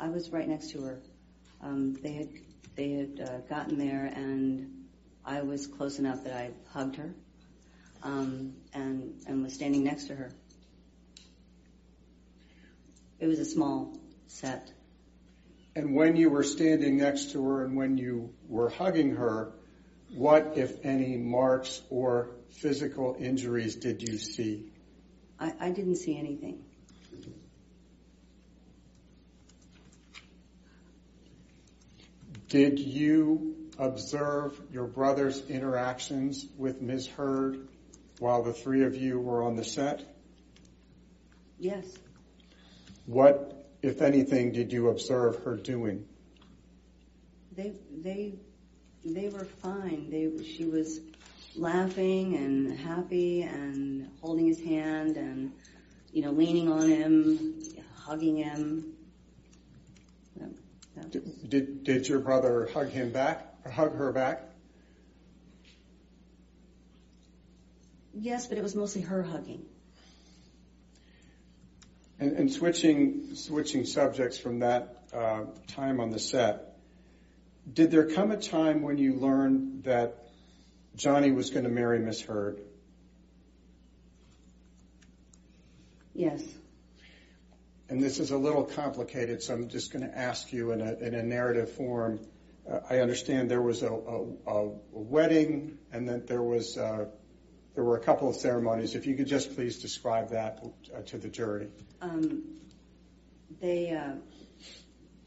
I 0.00 0.08
was 0.08 0.30
right 0.30 0.48
next 0.48 0.70
to 0.72 0.82
her. 0.82 0.98
Um, 1.62 1.94
they 2.02 2.14
had, 2.14 2.28
they 2.74 2.90
had 2.90 3.20
uh, 3.20 3.38
gotten 3.48 3.78
there, 3.78 4.06
and 4.06 4.86
I 5.24 5.42
was 5.42 5.68
close 5.68 6.00
enough 6.00 6.24
that 6.24 6.32
I 6.32 6.50
hugged 6.72 6.96
her, 6.96 7.14
um, 8.02 8.54
and 8.74 9.44
was 9.44 9.54
standing 9.54 9.84
next 9.84 10.08
to 10.08 10.16
her. 10.16 10.32
It 13.20 13.28
was 13.28 13.38
a 13.38 13.44
small 13.44 13.96
set. 14.26 14.72
And 15.76 15.94
when 15.94 16.16
you 16.16 16.30
were 16.30 16.42
standing 16.42 16.96
next 16.96 17.32
to 17.32 17.44
her 17.44 17.62
and 17.62 17.76
when 17.76 17.98
you 17.98 18.32
were 18.48 18.70
hugging 18.70 19.16
her, 19.16 19.52
what, 20.14 20.54
if 20.56 20.82
any, 20.86 21.18
marks 21.18 21.82
or 21.90 22.30
physical 22.48 23.14
injuries 23.18 23.76
did 23.76 24.00
you 24.00 24.16
see? 24.16 24.72
I, 25.38 25.68
didn't 25.68 25.96
see 25.96 26.18
anything. 26.18 26.64
Did 32.48 32.78
you 32.78 33.68
observe 33.78 34.58
your 34.72 34.86
brother's 34.86 35.44
interactions 35.46 36.46
with 36.56 36.80
Ms. 36.80 37.06
Heard 37.06 37.68
while 38.18 38.42
the 38.42 38.54
three 38.54 38.84
of 38.84 38.96
you 38.96 39.20
were 39.20 39.42
on 39.42 39.56
the 39.56 39.64
set? 39.64 40.02
Yes, 41.58 41.84
What, 43.04 43.55
if 43.86 44.02
anything, 44.02 44.52
did 44.52 44.72
you 44.72 44.88
observe 44.88 45.42
her 45.44 45.56
doing? 45.56 46.04
they, 47.52 47.72
they, 48.02 48.34
they 49.04 49.28
were 49.30 49.44
fine. 49.62 50.10
They, 50.10 50.30
she 50.44 50.64
was 50.66 51.00
laughing 51.54 52.36
and 52.36 52.78
happy 52.78 53.42
and 53.42 54.10
holding 54.20 54.46
his 54.46 54.60
hand 54.62 55.16
and, 55.16 55.52
you 56.12 56.20
know, 56.20 56.32
leaning 56.32 56.70
on 56.70 56.86
him, 56.88 57.62
hugging 57.94 58.36
him. 58.36 58.92
That- 60.36 60.50
that 60.96 61.14
was- 61.14 61.32
Did, 61.48 61.82
did 61.84 62.08
your 62.08 62.18
brother 62.18 62.68
hug 62.74 62.90
him 62.90 63.10
back, 63.10 63.54
or 63.64 63.70
hug 63.70 63.96
her 63.96 64.12
back? 64.12 64.42
Yes, 68.12 68.46
but 68.48 68.58
it 68.58 68.62
was 68.62 68.74
mostly 68.74 69.00
her 69.02 69.22
hugging. 69.22 69.64
And, 72.18 72.32
and 72.32 72.52
switching, 72.52 73.34
switching 73.34 73.84
subjects 73.84 74.38
from 74.38 74.60
that 74.60 75.02
uh, 75.12 75.44
time 75.68 76.00
on 76.00 76.10
the 76.10 76.18
set, 76.18 76.76
did 77.70 77.90
there 77.90 78.08
come 78.08 78.30
a 78.30 78.36
time 78.36 78.82
when 78.82 78.96
you 78.96 79.14
learned 79.14 79.84
that 79.84 80.26
Johnny 80.94 81.32
was 81.32 81.50
going 81.50 81.64
to 81.64 81.70
marry 81.70 81.98
Miss 81.98 82.20
Heard? 82.20 82.60
Yes. 86.14 86.42
And 87.88 88.02
this 88.02 88.18
is 88.18 88.30
a 88.30 88.38
little 88.38 88.64
complicated, 88.64 89.42
so 89.42 89.54
I'm 89.54 89.68
just 89.68 89.92
going 89.92 90.08
to 90.08 90.18
ask 90.18 90.52
you 90.52 90.72
in 90.72 90.80
a, 90.80 91.22
narrative 91.22 91.72
form. 91.72 92.20
Uh, 92.68 92.80
I 92.88 92.98
understand 93.00 93.50
there 93.50 93.62
was 93.62 93.82
a 93.82 94.70
wedding, 94.90 95.78
and 95.92 96.08
that 96.08 96.26
there 96.26 96.42
was 96.42 96.78
uh, 96.78 97.06
there 97.76 97.84
were 97.84 97.96
a 97.96 98.00
couple 98.00 98.28
of 98.28 98.34
ceremonies. 98.34 98.94
If 98.94 99.06
you 99.06 99.14
could 99.14 99.28
just 99.28 99.54
please 99.54 99.80
describe 99.80 100.30
that 100.30 100.64
uh, 100.94 101.02
to 101.02 101.18
the 101.18 101.28
jury. 101.28 101.68
Um, 102.00 102.42
uh, 103.62 104.14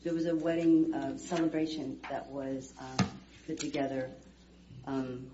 there 0.04 0.14
was 0.14 0.26
a 0.26 0.36
wedding 0.36 0.92
uh, 0.94 1.18
celebration 1.18 2.00
that 2.10 2.28
was 2.28 2.74
um, 2.80 3.08
put 3.46 3.60
together 3.60 4.10
um, 4.88 5.28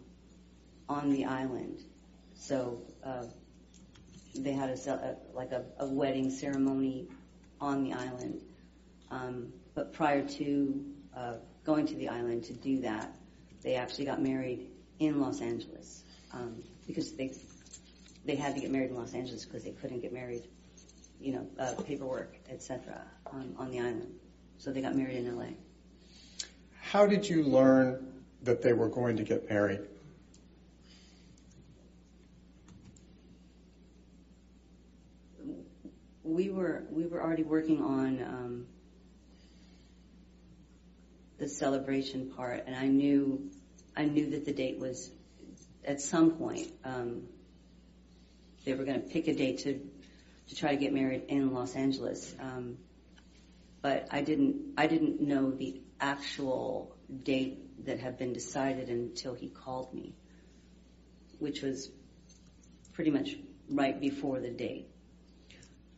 on 0.90 1.10
the 1.10 1.24
island. 1.24 1.80
So 2.36 2.82
they 4.36 4.52
had 4.52 4.70
a, 4.70 5.16
like 5.34 5.52
a, 5.54 5.88
wedding 5.88 6.30
ceremony 6.30 7.08
on 7.62 7.86
the 7.86 7.94
island. 7.94 8.42
But 9.74 9.94
prior 9.94 10.28
to 10.28 10.86
going 11.64 11.88
to 11.88 11.96
the 11.96 12.10
island 12.10 12.44
to 12.46 12.54
do 12.54 12.82
that, 12.82 13.16
they 13.64 13.76
actually 13.76 14.06
got 14.06 14.22
married 14.22 14.68
in 15.00 15.22
Los 15.22 15.40
Angeles 15.40 16.04
because 16.88 17.14
they 17.14 17.34
they 18.26 18.36
had 18.36 18.56
to 18.56 18.62
get 18.62 18.72
married 18.72 18.90
in 18.90 18.96
Los 18.96 19.14
Angeles 19.14 19.46
because 19.46 19.64
they 19.64 19.72
couldn't 19.72 20.02
get 20.02 20.12
married, 20.12 20.44
you 21.20 21.34
know, 21.34 21.48
uh, 21.60 21.74
paperwork, 21.84 22.36
etc. 22.50 23.02
On, 23.28 23.54
on 23.58 23.70
the 23.70 23.80
island. 23.80 24.14
So 24.58 24.72
they 24.72 24.82
got 24.82 24.96
married 24.96 25.18
in 25.18 25.38
LA. 25.38 25.50
How 26.82 27.06
did 27.06 27.28
you 27.28 27.44
learn 27.44 28.24
that 28.44 28.62
they 28.62 28.74
were 28.74 28.90
going 28.90 29.18
to 29.18 29.24
get 29.24 29.50
married? 29.50 29.82
we 36.26 36.50
were 36.50 36.84
we 36.90 37.06
were 37.06 37.22
already 37.22 37.44
working 37.44 37.82
on 37.82 38.22
um, 38.24 38.66
the 41.38 41.48
celebration 41.48 42.32
part, 42.36 42.64
and 42.66 42.76
I 42.76 42.88
knew 42.88 43.50
I 43.96 44.06
knew 44.06 44.32
that 44.32 44.44
the 44.44 44.52
date 44.52 44.80
was 44.80 45.12
at 45.86 46.02
some 46.02 46.32
point 46.32 46.72
um, 46.84 47.24
they 48.66 48.74
were 48.74 48.84
going 48.84 49.02
to 49.02 49.08
pick 49.08 49.28
a 49.28 49.34
date 49.34 49.60
to 49.60 49.80
try 50.56 50.72
to 50.72 50.78
get 50.78 50.94
married 50.94 51.24
in 51.28 51.54
Los 51.54 51.76
Angeles, 51.76 52.36
um, 52.40 52.78
but 53.82 54.08
I 54.12 54.22
didn't 54.22 54.74
I 54.78 54.88
didn't 54.88 55.22
know 55.22 55.52
the 55.52 55.82
actual 56.00 56.96
date 57.24 57.86
that 57.86 58.00
had 58.00 58.18
been 58.18 58.34
decided 58.34 58.90
until 58.90 59.34
he 59.34 59.50
called 59.50 59.94
me, 59.94 60.14
which 61.40 61.62
was 61.62 61.90
pretty 62.94 63.12
much 63.12 63.36
right 63.70 64.00
before 64.00 64.40
the 64.40 64.50
date. 64.50 64.88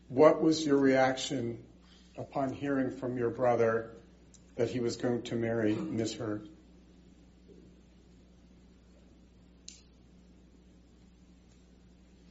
What 0.10 0.42
was 0.42 0.66
your 0.66 0.78
reaction 0.78 1.64
upon 2.18 2.54
hearing 2.54 2.92
from 2.92 3.18
your 3.18 3.30
brother 3.30 3.92
that 4.56 4.70
he 4.70 4.80
was 4.80 4.98
going 4.98 5.24
to 5.24 5.36
marry 5.36 5.76
Miss 5.76 6.14
Heard? 6.14 6.50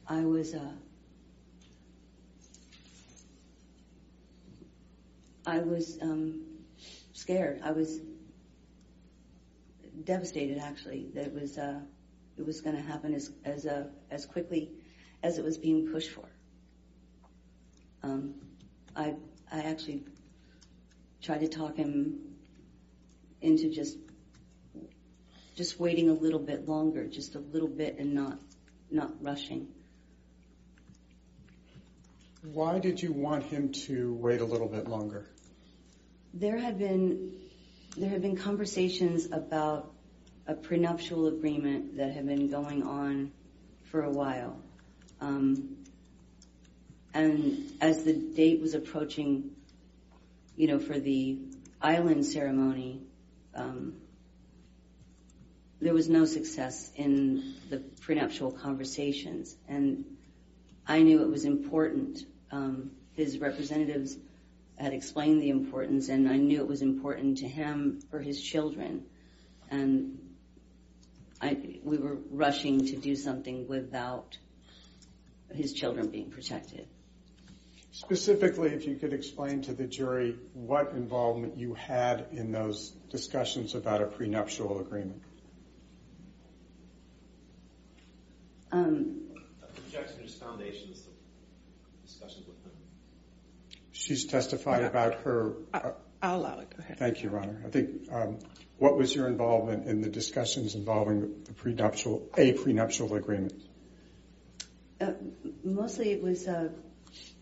I 0.09 0.21
was 0.21 0.55
uh, 0.55 0.71
I 5.45 5.59
was 5.59 5.97
um, 6.01 6.43
scared. 7.13 7.61
I 7.63 7.71
was 7.71 7.99
devastated, 10.05 10.59
actually, 10.59 11.09
that 11.13 11.25
it 11.25 11.33
was 11.33 11.57
uh, 11.57 11.79
it 12.37 12.45
was 12.45 12.61
going 12.61 12.77
to 12.77 12.81
happen 12.81 13.13
as 13.13 13.31
as 13.43 13.65
uh, 13.65 13.87
as 14.09 14.25
quickly 14.25 14.71
as 15.23 15.37
it 15.37 15.43
was 15.43 15.57
being 15.57 15.91
pushed 15.91 16.11
for. 16.11 16.29
Um, 18.03 18.35
I 18.95 19.15
I 19.51 19.59
actually 19.59 20.03
tried 21.21 21.41
to 21.41 21.49
talk 21.49 21.75
him 21.75 22.35
into 23.41 23.69
just 23.69 23.97
just 25.55 25.79
waiting 25.81 26.09
a 26.09 26.13
little 26.13 26.39
bit 26.39 26.67
longer, 26.67 27.07
just 27.07 27.35
a 27.35 27.39
little 27.39 27.67
bit, 27.67 27.99
and 27.99 28.13
not 28.13 28.39
not 28.89 29.11
rushing. 29.21 29.67
Why 32.43 32.79
did 32.79 33.01
you 33.01 33.11
want 33.11 33.43
him 33.43 33.71
to 33.87 34.13
wait 34.13 34.41
a 34.41 34.45
little 34.45 34.67
bit 34.67 34.87
longer? 34.87 35.25
There 36.33 36.57
had 36.57 36.77
been 36.77 38.37
conversations 38.37 39.25
about 39.31 39.91
a 40.45 40.53
prenuptial 40.53 41.27
agreement 41.27 41.97
that 41.97 42.11
had 42.11 42.27
been 42.27 42.47
going 42.49 42.83
on 42.83 43.31
for 43.91 44.03
a 44.03 44.11
while. 44.11 44.61
Um, 45.19 45.77
and 47.13 47.71
as 47.81 48.03
the 48.03 48.13
date 48.13 48.61
was 48.61 48.75
approaching, 48.75 49.51
you 50.55 50.67
know, 50.67 50.79
for 50.79 50.99
the 50.99 51.39
island 51.81 52.25
ceremony, 52.25 53.01
um, 53.55 53.95
there 55.81 55.93
was 55.93 56.07
no 56.07 56.25
success 56.25 56.91
in 56.95 57.55
the 57.69 57.79
prenuptial 58.01 58.51
conversations. 58.51 59.55
And 59.67 60.16
I 60.87 61.01
knew 61.01 61.21
it 61.21 61.29
was 61.29 61.43
important. 61.43 62.19
Um, 62.51 62.91
his 63.13 63.39
representatives 63.39 64.17
had 64.77 64.93
explained 64.93 65.41
the 65.41 65.49
importance, 65.49 66.07
and 66.07 66.29
I 66.29 66.37
knew 66.37 66.59
it 66.61 66.67
was 66.67 66.81
important 66.81 67.39
to 67.39 67.47
him 67.47 68.01
for 68.09 68.19
his 68.19 68.41
children. 68.41 69.05
And 69.69 70.19
we 71.83 71.97
were 71.97 72.17
rushing 72.29 72.85
to 72.87 72.95
do 72.95 73.15
something 73.15 73.67
without 73.67 74.37
his 75.53 75.73
children 75.73 76.09
being 76.09 76.29
protected. 76.29 76.87
Specifically, 77.91 78.69
if 78.69 78.85
you 78.85 78.95
could 78.95 79.13
explain 79.13 79.63
to 79.63 79.73
the 79.73 79.87
jury 79.87 80.35
what 80.53 80.91
involvement 80.91 81.57
you 81.57 81.73
had 81.73 82.27
in 82.31 82.51
those 82.51 82.91
discussions 83.09 83.73
about 83.73 84.01
a 84.01 84.05
prenuptial 84.05 84.79
agreement. 84.79 85.21
Um, 88.71 89.27
Objection 89.77 90.19
is 90.25 90.35
foundations 90.35 90.99
of 91.07 91.13
discussions 92.05 92.45
with 92.45 92.61
them. 92.63 92.73
She's 94.07 94.25
testified 94.25 94.83
about 94.83 95.15
her. 95.21 95.53
Uh, 95.73 95.91
I'll 96.21 96.39
allow 96.39 96.59
it. 96.59 96.69
Go 96.69 96.77
ahead. 96.79 96.97
thank 96.97 97.21
you, 97.21 97.29
Your 97.29 97.39
Honor. 97.39 97.61
I 97.65 97.69
think. 97.69 98.11
Um, 98.11 98.39
what 98.77 98.95
was 98.95 99.13
your 99.13 99.27
involvement 99.27 99.87
in 99.87 100.01
the 100.01 100.09
discussions 100.09 100.75
involving 100.75 101.43
the 101.45 101.53
prenuptial, 101.53 102.29
a 102.37 102.53
prenuptial 102.53 103.15
agreement? 103.15 103.53
uh, 105.01 105.11
mostly 105.63 106.11
it 106.11 106.21
was, 106.21 106.47
uh, 106.47 106.69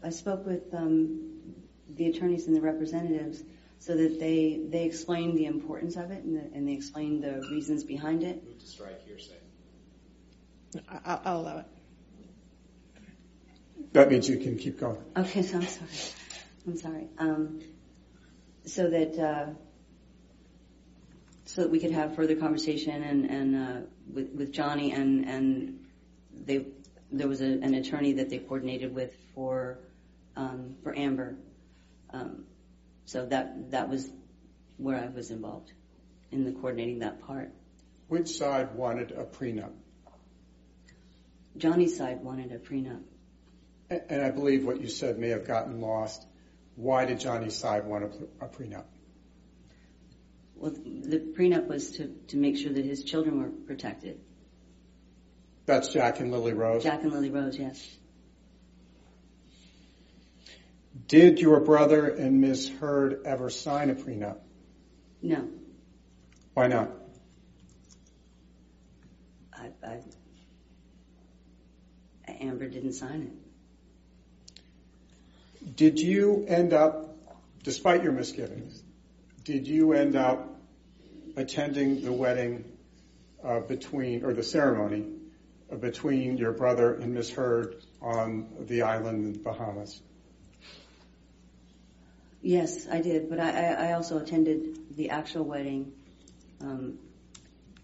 I 0.03 0.09
spoke 0.09 0.45
with 0.45 0.73
um, 0.73 1.53
the 1.95 2.07
attorneys 2.07 2.47
and 2.47 2.55
the 2.55 2.61
representatives 2.61 3.41
so 3.79 3.95
that 3.95 4.19
they, 4.19 4.61
they 4.67 4.85
explained 4.85 5.37
the 5.37 5.45
importance 5.45 5.95
of 5.95 6.11
it 6.11 6.23
and, 6.23 6.67
they 6.67 6.73
explained 6.73 7.23
the 7.23 7.47
reasons 7.51 7.83
behind 7.83 8.23
it. 8.23 8.43
Move 8.43 8.59
to 8.59 8.65
strike 8.65 9.05
hearsay. 9.05 9.35
I'll, 10.89 11.21
I'll 11.25 11.39
allow 11.41 11.57
it. 11.59 11.65
That 13.93 14.09
means 14.09 14.27
you 14.27 14.37
can 14.37 14.57
keep 14.57 14.79
going. 14.79 14.97
Okay, 15.15 15.41
so 15.41 15.57
I'm 15.57 15.67
sorry. 15.67 15.89
I'm 16.67 16.77
sorry. 16.77 17.07
Um, 17.17 17.61
so 18.65 18.89
that 18.89 19.19
uh, 19.19 19.53
so 21.45 21.61
that 21.61 21.71
we 21.71 21.79
could 21.79 21.91
have 21.91 22.15
further 22.15 22.35
conversation 22.35 23.03
and 23.03 23.25
and 23.29 23.55
uh, 23.55 23.81
with 24.11 24.31
with 24.31 24.51
Johnny 24.51 24.91
and 24.91 25.25
and 25.25 25.79
they 26.33 26.65
there 27.11 27.27
was 27.27 27.41
a, 27.41 27.45
an 27.45 27.75
attorney 27.75 28.13
that 28.13 28.29
they 28.29 28.39
coordinated 28.39 28.93
with 28.93 29.15
for 29.33 29.79
um, 30.35 30.75
for 30.83 30.97
Amber. 30.97 31.35
Um, 32.11 32.45
so 33.05 33.25
that 33.27 33.71
that 33.71 33.89
was 33.89 34.09
where 34.77 34.97
I 34.97 35.07
was 35.07 35.31
involved 35.31 35.71
in 36.31 36.43
the 36.43 36.51
coordinating 36.51 36.99
that 36.99 37.21
part. 37.21 37.51
Which 38.07 38.29
side 38.29 38.75
wanted 38.75 39.11
a 39.11 39.23
prenup? 39.23 39.71
Johnny's 41.57 41.97
side 41.97 42.23
wanted 42.23 42.51
a 42.51 42.59
prenup. 42.59 43.01
And 43.89 44.21
I 44.21 44.31
believe 44.31 44.65
what 44.65 44.81
you 44.81 44.87
said 44.87 45.19
may 45.19 45.29
have 45.29 45.45
gotten 45.45 45.79
lost. 45.79 46.25
Why 46.76 47.06
did 47.06 47.19
Johnny 47.19 47.49
side 47.49 47.85
want 47.85 48.03
a, 48.41 48.47
prenup? 48.47 48.85
Well, 50.56 50.72
the 50.72 51.19
prenup 51.19 51.68
was 51.68 51.91
to, 51.91 52.07
to 52.27 52.38
make 52.38 52.57
sure 52.57 52.72
that 52.72 52.85
his 52.85 53.03
children 53.03 53.41
were 53.41 53.49
protected. 53.49 54.19
That's 55.65 55.89
Jack 55.89 56.19
and 56.19 56.31
Lily 56.31 56.53
Rose. 56.53 56.84
Jack 56.84 57.03
and 57.03 57.11
Lily 57.11 57.31
Rose, 57.31 57.57
yes. 57.57 57.97
Did 61.07 61.39
your 61.39 61.60
brother 61.60 62.07
and 62.07 62.41
Ms. 62.41 62.69
Heard 62.69 63.22
ever 63.26 63.49
sign 63.49 63.89
a 63.89 63.95
prenup? 63.95 64.38
No, 65.22 65.47
Why 66.53 66.68
not? 66.68 66.91
I, 69.53 69.72
I, 69.84 69.99
Amber 72.27 72.68
didn't 72.68 72.93
sign 72.93 73.23
it. 73.23 73.44
Did 75.73 75.99
you 75.99 76.45
end 76.47 76.73
up, 76.73 77.17
despite 77.63 78.03
your 78.03 78.11
misgivings, 78.11 78.83
did 79.43 79.67
you 79.67 79.93
end 79.93 80.15
up 80.15 80.55
attending 81.35 82.03
the 82.03 82.11
wedding 82.11 82.65
uh, 83.43 83.61
between, 83.61 84.23
or 84.23 84.33
the 84.33 84.43
ceremony 84.43 85.05
uh, 85.71 85.75
between 85.75 86.37
your 86.37 86.51
brother 86.51 86.93
and 86.93 87.13
Miss 87.13 87.29
Heard 87.29 87.75
on 88.01 88.47
the 88.67 88.83
island 88.83 89.25
in 89.25 89.33
the 89.33 89.39
Bahamas? 89.39 90.01
Yes, 92.41 92.87
I 92.87 93.01
did, 93.01 93.27
but 93.27 93.39
I, 93.39 93.93
also 93.93 94.19
attended 94.19 94.95
the 94.95 95.09
actual 95.09 95.45
wedding 95.45 95.93
um, 96.61 96.99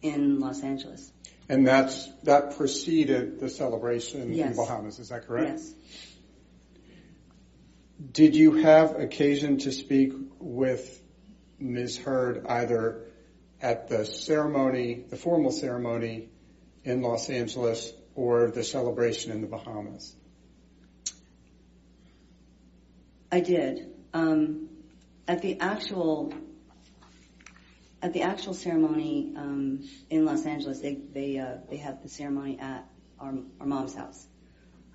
in 0.03 0.39
Los 0.39 0.61
Angeles. 0.61 1.11
And 1.49 1.65
that's, 1.65 2.07
that 2.23 2.57
preceded 2.57 3.39
the 3.39 3.49
celebration 3.49 4.33
in. 4.33 4.55
Bahamas, 4.55 4.99
is 4.99 5.09
that 5.09 5.25
correct? 5.25 5.49
Yes. 5.49 5.73
Did 8.09 8.35
you 8.35 8.53
have 8.53 8.95
occasion 8.95 9.57
to 9.59 9.71
speak 9.71 10.13
with 10.39 11.01
Ms. 11.59 11.97
Heard 11.97 12.47
either 12.47 13.05
at 13.61 13.89
the 13.89 14.05
ceremony, 14.05 15.03
the 15.09 15.17
formal 15.17 15.51
ceremony 15.51 16.29
in 16.83 17.01
Los 17.01 17.29
Angeles 17.29 17.93
or 18.15 18.49
the 18.49 18.63
celebration 18.63 19.31
in 19.31 19.41
the 19.41 19.47
Bahamas? 19.47 20.15
I 23.31 23.39
did. 23.39 23.93
Um, 24.13 24.69
at 25.27 25.41
the 25.43 25.59
actual 25.59 26.33
ceremony 28.53 29.33
um, 29.37 29.87
in 30.09 30.25
Los 30.25 30.45
Angeles, 30.45 30.79
they 30.81 31.37
uh, 31.37 31.77
had 31.77 32.01
the 32.01 32.09
ceremony 32.09 32.59
at 32.59 32.87
our 33.19 33.35
our 33.59 33.67
mom's 33.67 33.93
house, 33.93 34.25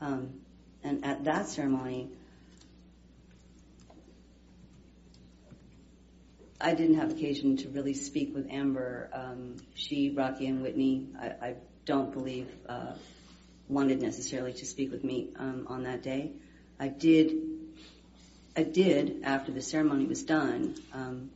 um, 0.01 0.41
and 0.83 1.05
at 1.05 1.25
that 1.25 1.47
ceremony, 1.47 2.11
I 6.61 6.75
didn't 6.75 6.97
have 6.97 7.11
occasion 7.11 7.59
to 7.59 7.69
really 7.69 7.95
speak 7.95 8.35
with 8.35 8.49
Amber. 8.51 9.11
Um, 9.13 9.57
she, 9.75 10.11
Rocky, 10.11 10.47
and 10.47 10.63
Whitney, 10.63 11.07
I, 11.21 11.27
I 11.27 11.55
don't 11.85 12.13
believe 12.13 12.49
uh, 12.69 12.93
wanted 13.69 14.01
necessarily 14.01 14.55
to 14.55 14.65
speak 14.65 14.91
with 14.91 15.05
me 15.05 15.29
um, 15.39 15.67
on 15.69 15.85
that 15.85 16.03
day. 16.03 16.33
I 16.79 16.89
did 16.89 17.33
I 18.57 18.63
did 18.63 19.23
after 19.23 19.53
the 19.53 19.61
ceremony 19.61 20.07
was 20.07 20.23
done. 20.23 20.77
Um, 20.95 21.31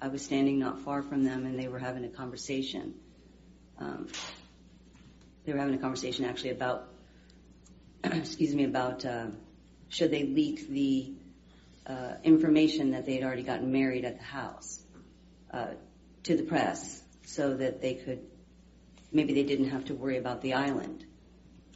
I 0.00 0.08
was 0.08 0.22
standing 0.22 0.60
not 0.60 0.80
far 0.80 1.02
from 1.02 1.24
them, 1.24 1.44
and 1.44 1.58
they 1.58 1.66
were 1.66 1.80
having 1.80 2.04
a 2.04 2.08
conversation. 2.08 2.94
Um, 3.78 4.06
they 5.44 5.52
were 5.52 5.58
having 5.58 5.74
a 5.74 5.78
conversation 5.78 6.24
actually 6.24 6.50
about, 6.50 6.88
excuse 8.04 8.54
me, 8.54 8.62
about 8.62 9.04
uh, 9.04 9.26
should 9.88 10.12
they 10.12 10.22
leak 10.22 10.68
the 10.68 11.12
information 12.22 12.92
that 12.92 13.06
they 13.06 13.14
had 13.14 13.24
already 13.24 13.42
gotten 13.42 13.72
married 13.72 14.04
at 14.04 14.18
the 14.18 14.24
house 14.24 14.82
uh, 15.50 15.68
to 16.24 16.36
the 16.36 16.44
press, 16.44 17.02
so 17.26 17.54
that 17.54 17.80
they 17.80 17.94
could 17.94 18.20
maybe 19.12 19.34
they 19.34 19.44
didn't 19.44 19.70
have 19.70 19.84
to 19.86 19.94
worry 19.94 20.18
about 20.18 20.40
the 20.40 20.54
island 20.54 21.04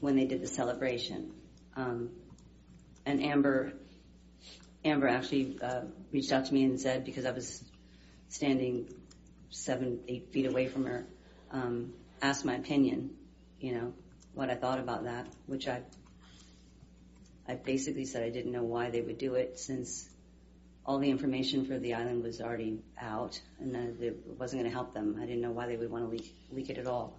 when 0.00 0.16
they 0.16 0.26
did 0.26 0.40
the 0.40 0.46
celebration. 0.46 1.32
Um, 1.76 2.10
and 3.04 3.22
Amber 3.22 3.72
Amber 4.84 5.08
actually 5.08 5.58
uh, 5.60 5.82
reached 6.12 6.32
out 6.32 6.46
to 6.46 6.54
me 6.54 6.62
and 6.64 6.80
said, 6.80 7.04
because 7.04 7.26
I 7.26 7.32
was 7.32 7.62
standing 8.28 8.88
seven, 9.50 10.00
eight 10.06 10.32
feet 10.32 10.46
away 10.46 10.68
from 10.68 10.86
her, 10.86 11.06
um, 11.50 11.92
asked 12.22 12.44
my 12.44 12.54
opinion, 12.54 13.10
you 13.58 13.74
know, 13.74 13.92
what 14.34 14.48
I 14.48 14.54
thought 14.54 14.78
about 14.78 15.04
that, 15.04 15.26
which 15.46 15.66
I, 15.66 15.82
I 17.48 17.54
basically 17.54 18.04
said 18.04 18.22
I 18.22 18.30
didn't 18.30 18.52
know 18.52 18.64
why 18.64 18.90
they 18.90 19.00
would 19.00 19.18
do 19.18 19.34
it 19.34 19.58
since 19.58 20.08
all 20.84 20.98
the 20.98 21.10
information 21.10 21.64
for 21.64 21.78
the 21.78 21.94
island 21.94 22.22
was 22.22 22.40
already 22.40 22.78
out 23.00 23.40
and 23.58 23.74
it 24.00 24.16
wasn't 24.38 24.62
going 24.62 24.70
to 24.70 24.74
help 24.74 24.94
them. 24.94 25.18
I 25.20 25.26
didn't 25.26 25.40
know 25.40 25.50
why 25.50 25.66
they 25.66 25.76
would 25.76 25.90
want 25.90 26.04
to 26.04 26.10
leak, 26.10 26.34
leak 26.50 26.70
it 26.70 26.78
at 26.78 26.86
all, 26.86 27.18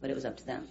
but 0.00 0.10
it 0.10 0.14
was 0.14 0.24
up 0.24 0.38
to 0.38 0.46
them. 0.46 0.68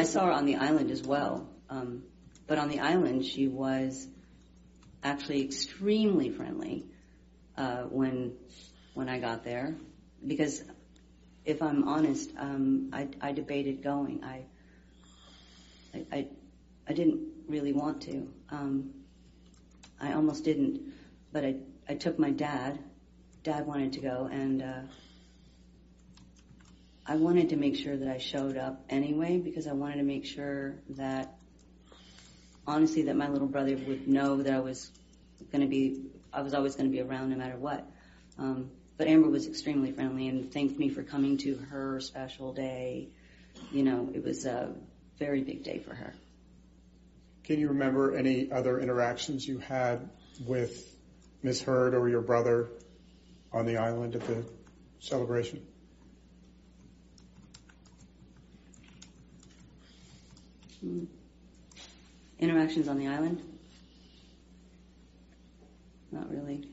I, 0.00 0.04
saw 0.04 0.26
her 0.26 0.32
on 0.32 0.44
the 0.44 0.56
island 0.56 0.90
as 0.90 1.02
well. 1.02 1.48
Um, 1.70 2.02
but 2.46 2.58
on 2.58 2.68
the 2.68 2.80
island, 2.80 3.24
she 3.24 3.48
was 3.48 4.06
actually 5.02 5.42
extremely 5.42 6.30
friendly 6.30 6.84
uh, 7.56 7.82
when 7.84 8.34
when 8.92 9.08
I 9.08 9.18
got 9.18 9.42
there. 9.42 9.74
Because 10.26 10.62
if 11.46 11.62
I'm 11.62 11.88
honest, 11.88 12.30
um, 12.38 12.90
I, 12.92 13.08
I 13.20 13.32
debated 13.32 13.82
going. 13.82 14.22
I, 14.22 14.44
I 16.88 16.92
didn't 16.92 17.20
really 17.48 17.72
want 17.72 18.02
to. 18.02 18.28
Um, 18.50 18.90
I 20.00 20.12
almost 20.12 20.44
didn't, 20.44 20.80
but 21.32 21.44
I 21.44 21.56
I 21.88 21.94
took 21.94 22.18
my 22.18 22.30
dad. 22.30 22.78
Dad 23.42 23.66
wanted 23.66 23.92
to 23.94 24.00
go, 24.00 24.28
and 24.30 24.62
uh, 24.62 24.80
I 27.06 27.16
wanted 27.16 27.50
to 27.50 27.56
make 27.56 27.76
sure 27.76 27.96
that 27.96 28.08
I 28.08 28.18
showed 28.18 28.56
up 28.56 28.84
anyway 28.88 29.38
because 29.38 29.66
I 29.66 29.72
wanted 29.72 29.96
to 29.96 30.02
make 30.02 30.24
sure 30.24 30.76
that 30.90 31.34
honestly 32.66 33.02
that 33.02 33.16
my 33.16 33.28
little 33.28 33.48
brother 33.48 33.76
would 33.76 34.08
know 34.08 34.42
that 34.42 34.52
I 34.52 34.60
was 34.60 34.90
going 35.52 35.60
to 35.60 35.66
be 35.66 36.00
I 36.32 36.40
was 36.40 36.54
always 36.54 36.74
going 36.74 36.90
to 36.90 36.92
be 36.92 37.02
around 37.02 37.30
no 37.30 37.36
matter 37.36 37.56
what. 37.56 37.86
Um, 38.38 38.70
but 38.96 39.06
Amber 39.06 39.28
was 39.28 39.46
extremely 39.46 39.92
friendly 39.92 40.28
and 40.28 40.52
thanked 40.52 40.78
me 40.78 40.88
for 40.88 41.02
coming 41.02 41.36
to 41.38 41.56
her 41.70 42.00
special 42.00 42.52
day. 42.52 43.08
You 43.70 43.82
know, 43.82 44.10
it 44.14 44.24
was 44.24 44.46
a 44.46 44.72
very 45.18 45.42
big 45.42 45.62
day 45.62 45.78
for 45.78 45.94
her. 45.94 46.14
Can 47.44 47.60
you 47.60 47.68
remember 47.68 48.16
any 48.16 48.50
other 48.50 48.80
interactions 48.80 49.46
you 49.46 49.58
had 49.58 50.08
with 50.46 50.96
Miss 51.42 51.60
Heard 51.60 51.94
or 51.94 52.08
your 52.08 52.22
brother 52.22 52.70
on 53.52 53.66
the 53.66 53.76
island 53.76 54.14
at 54.14 54.26
the 54.26 54.44
celebration? 54.98 55.64
Interactions 62.38 62.88
on 62.88 62.98
the 62.98 63.08
island? 63.08 63.42
Not 66.10 66.30
really. 66.30 66.68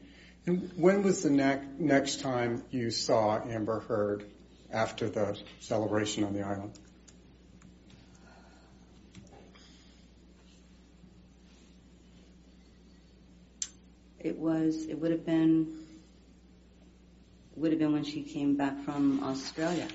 And 0.46 0.72
when 0.76 1.04
was 1.04 1.24
the 1.24 1.30
ne- 1.30 1.62
next 1.80 2.22
time 2.22 2.64
you 2.72 2.92
saw 2.92 3.42
Amber 3.44 3.82
Heard 3.82 4.26
after 4.72 5.10
the 5.10 5.38
celebration 5.60 6.24
on 6.24 6.34
the 6.34 6.44
island? 6.44 6.78
Was. 14.42 14.88
It 14.88 15.00
would 15.00 15.12
have 15.12 15.26
been. 15.26 15.78
Would 17.56 17.72
have 17.72 17.80
been 17.80 17.94
when 17.94 18.04
she 18.04 18.24
came 18.24 18.58
back 18.58 18.84
from 18.84 19.24
Australia. 19.24 19.88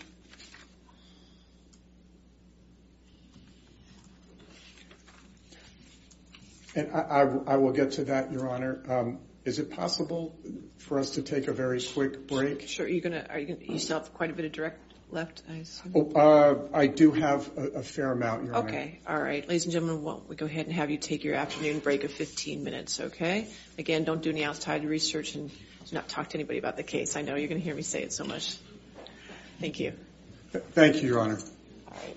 And 6.76 6.92
I, 6.92 7.00
I, 7.00 7.20
I 7.54 7.56
will 7.56 7.72
get 7.72 7.92
to 7.92 8.04
that, 8.04 8.30
Your 8.30 8.50
Honor. 8.50 8.82
Um, 8.88 9.18
is 9.46 9.58
it 9.58 9.70
possible 9.70 10.36
for 10.76 10.98
us 10.98 11.12
to 11.12 11.22
take 11.22 11.48
a 11.48 11.52
very 11.52 11.82
quick 11.82 12.26
break? 12.26 12.68
Sure, 12.68 12.86
you're 12.86 13.00
gonna, 13.00 13.26
are 13.30 13.38
you 13.38 13.46
gonna, 13.46 13.72
you 13.72 13.78
still 13.78 14.00
have 14.00 14.12
quite 14.12 14.30
a 14.30 14.34
bit 14.34 14.44
of 14.44 14.52
direct 14.52 14.85
left, 15.10 15.42
I 15.48 15.56
assume? 15.56 15.92
Oh, 15.94 16.12
uh, 16.12 16.68
I 16.72 16.86
do 16.86 17.12
have 17.12 17.50
a, 17.56 17.66
a 17.78 17.82
fair 17.82 18.12
amount, 18.12 18.44
Your 18.44 18.56
Honor. 18.56 18.68
Okay, 18.68 19.00
all 19.06 19.20
right. 19.20 19.46
Ladies 19.46 19.64
and 19.64 19.72
gentlemen, 19.72 20.22
we 20.28 20.36
go 20.36 20.46
ahead 20.46 20.66
and 20.66 20.74
have 20.74 20.90
you 20.90 20.98
take 20.98 21.24
your 21.24 21.34
afternoon 21.34 21.78
break 21.80 22.04
of 22.04 22.12
15 22.12 22.64
minutes, 22.64 23.00
okay? 23.00 23.48
Again, 23.78 24.04
don't 24.04 24.22
do 24.22 24.30
any 24.30 24.44
outside 24.44 24.84
research 24.84 25.34
and 25.34 25.50
do 25.50 25.94
not 25.94 26.08
talk 26.08 26.30
to 26.30 26.36
anybody 26.36 26.58
about 26.58 26.76
the 26.76 26.82
case. 26.82 27.16
I 27.16 27.22
know 27.22 27.36
you're 27.36 27.48
going 27.48 27.60
to 27.60 27.64
hear 27.64 27.74
me 27.74 27.82
say 27.82 28.02
it 28.02 28.12
so 28.12 28.24
much. 28.24 28.56
Thank 29.60 29.80
you. 29.80 29.92
Th- 30.52 30.64
Thank 30.72 31.02
you, 31.02 31.08
Your 31.08 31.20
Honor. 31.20 31.38
All 31.88 31.96
right. 31.96 32.16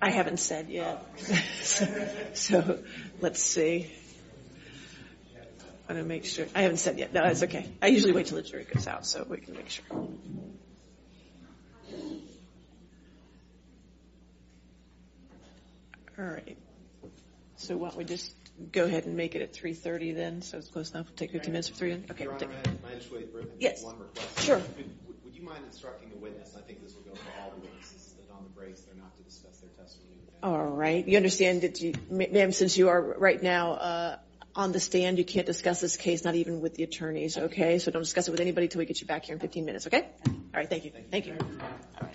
I 0.00 0.10
haven't 0.10 0.38
said 0.38 0.68
yet. 0.68 1.04
so 2.34 2.80
let's 3.20 3.40
see. 3.40 3.92
Want 5.92 6.04
to 6.04 6.08
make 6.08 6.24
sure. 6.24 6.46
I 6.54 6.62
haven't 6.62 6.78
said 6.78 6.98
yet. 6.98 7.12
No, 7.12 7.22
it's 7.24 7.42
okay. 7.42 7.70
I 7.82 7.88
usually 7.88 8.12
wait 8.14 8.24
till 8.24 8.36
the 8.38 8.42
jury 8.42 8.64
goes 8.64 8.86
out 8.86 9.04
so 9.04 9.26
we 9.28 9.36
can 9.36 9.52
make 9.52 9.68
sure. 9.68 9.84
All 16.18 16.24
right. 16.24 16.56
So 17.56 17.76
why 17.76 17.88
don't 17.90 17.98
we 17.98 18.04
just 18.04 18.32
go 18.72 18.84
ahead 18.84 19.04
and 19.04 19.18
make 19.18 19.34
it 19.34 19.42
at 19.42 19.52
3.30 19.52 20.16
then, 20.16 20.40
so 20.40 20.56
it's 20.56 20.68
close 20.68 20.92
enough. 20.92 21.08
We'll 21.08 21.16
take 21.16 21.32
15 21.32 21.52
minutes 21.52 21.68
for 21.68 21.74
3. 21.74 22.04
Okay. 22.10 22.24
Your 22.24 22.32
Honor, 22.32 22.48
may 22.86 22.92
I 22.92 22.94
just 22.94 23.12
wait 23.12 23.30
for 23.30 23.42
Yes. 23.58 23.84
one 23.84 23.98
request? 23.98 24.40
Sure. 24.40 24.62
Would 25.26 25.34
you 25.34 25.42
mind 25.42 25.62
instructing 25.66 26.08
the 26.08 26.16
witness, 26.16 26.56
I 26.56 26.62
think 26.62 26.82
this 26.82 26.94
will 26.94 27.02
go 27.02 27.14
for 27.16 27.42
all 27.42 27.50
the 27.50 27.60
witnesses, 27.66 28.14
that 28.16 28.34
on 28.34 28.44
the 28.44 28.50
breaks, 28.58 28.80
they're 28.80 28.94
not 28.94 29.14
to 29.18 29.22
discuss 29.24 29.58
their 29.58 29.68
testimony. 29.78 30.20
All 30.42 30.64
right. 30.64 31.06
You 31.06 31.18
understand 31.18 31.60
that 31.60 31.82
you, 31.82 31.92
ma'am, 32.08 32.52
since 32.52 32.78
you 32.78 32.88
are 32.88 33.02
right 33.02 33.42
now 33.42 33.72
uh, 33.72 34.16
on 34.54 34.72
the 34.72 34.80
stand, 34.80 35.18
you 35.18 35.24
can't 35.24 35.46
discuss 35.46 35.80
this 35.80 35.96
case, 35.96 36.24
not 36.24 36.34
even 36.34 36.60
with 36.60 36.74
the 36.74 36.82
attorneys, 36.82 37.38
okay? 37.38 37.78
So 37.78 37.90
don't 37.90 38.02
discuss 38.02 38.28
it 38.28 38.30
with 38.30 38.40
anybody 38.40 38.68
till 38.68 38.78
we 38.80 38.86
get 38.86 39.00
you 39.00 39.06
back 39.06 39.24
here 39.24 39.34
in 39.34 39.40
15 39.40 39.64
minutes, 39.64 39.86
okay? 39.86 40.08
All 40.26 40.34
right, 40.54 40.68
thank 40.68 40.84
you. 40.84 40.92
Thank 41.10 41.26
you. 41.26 41.36
All 41.38 42.06
right. 42.06 42.14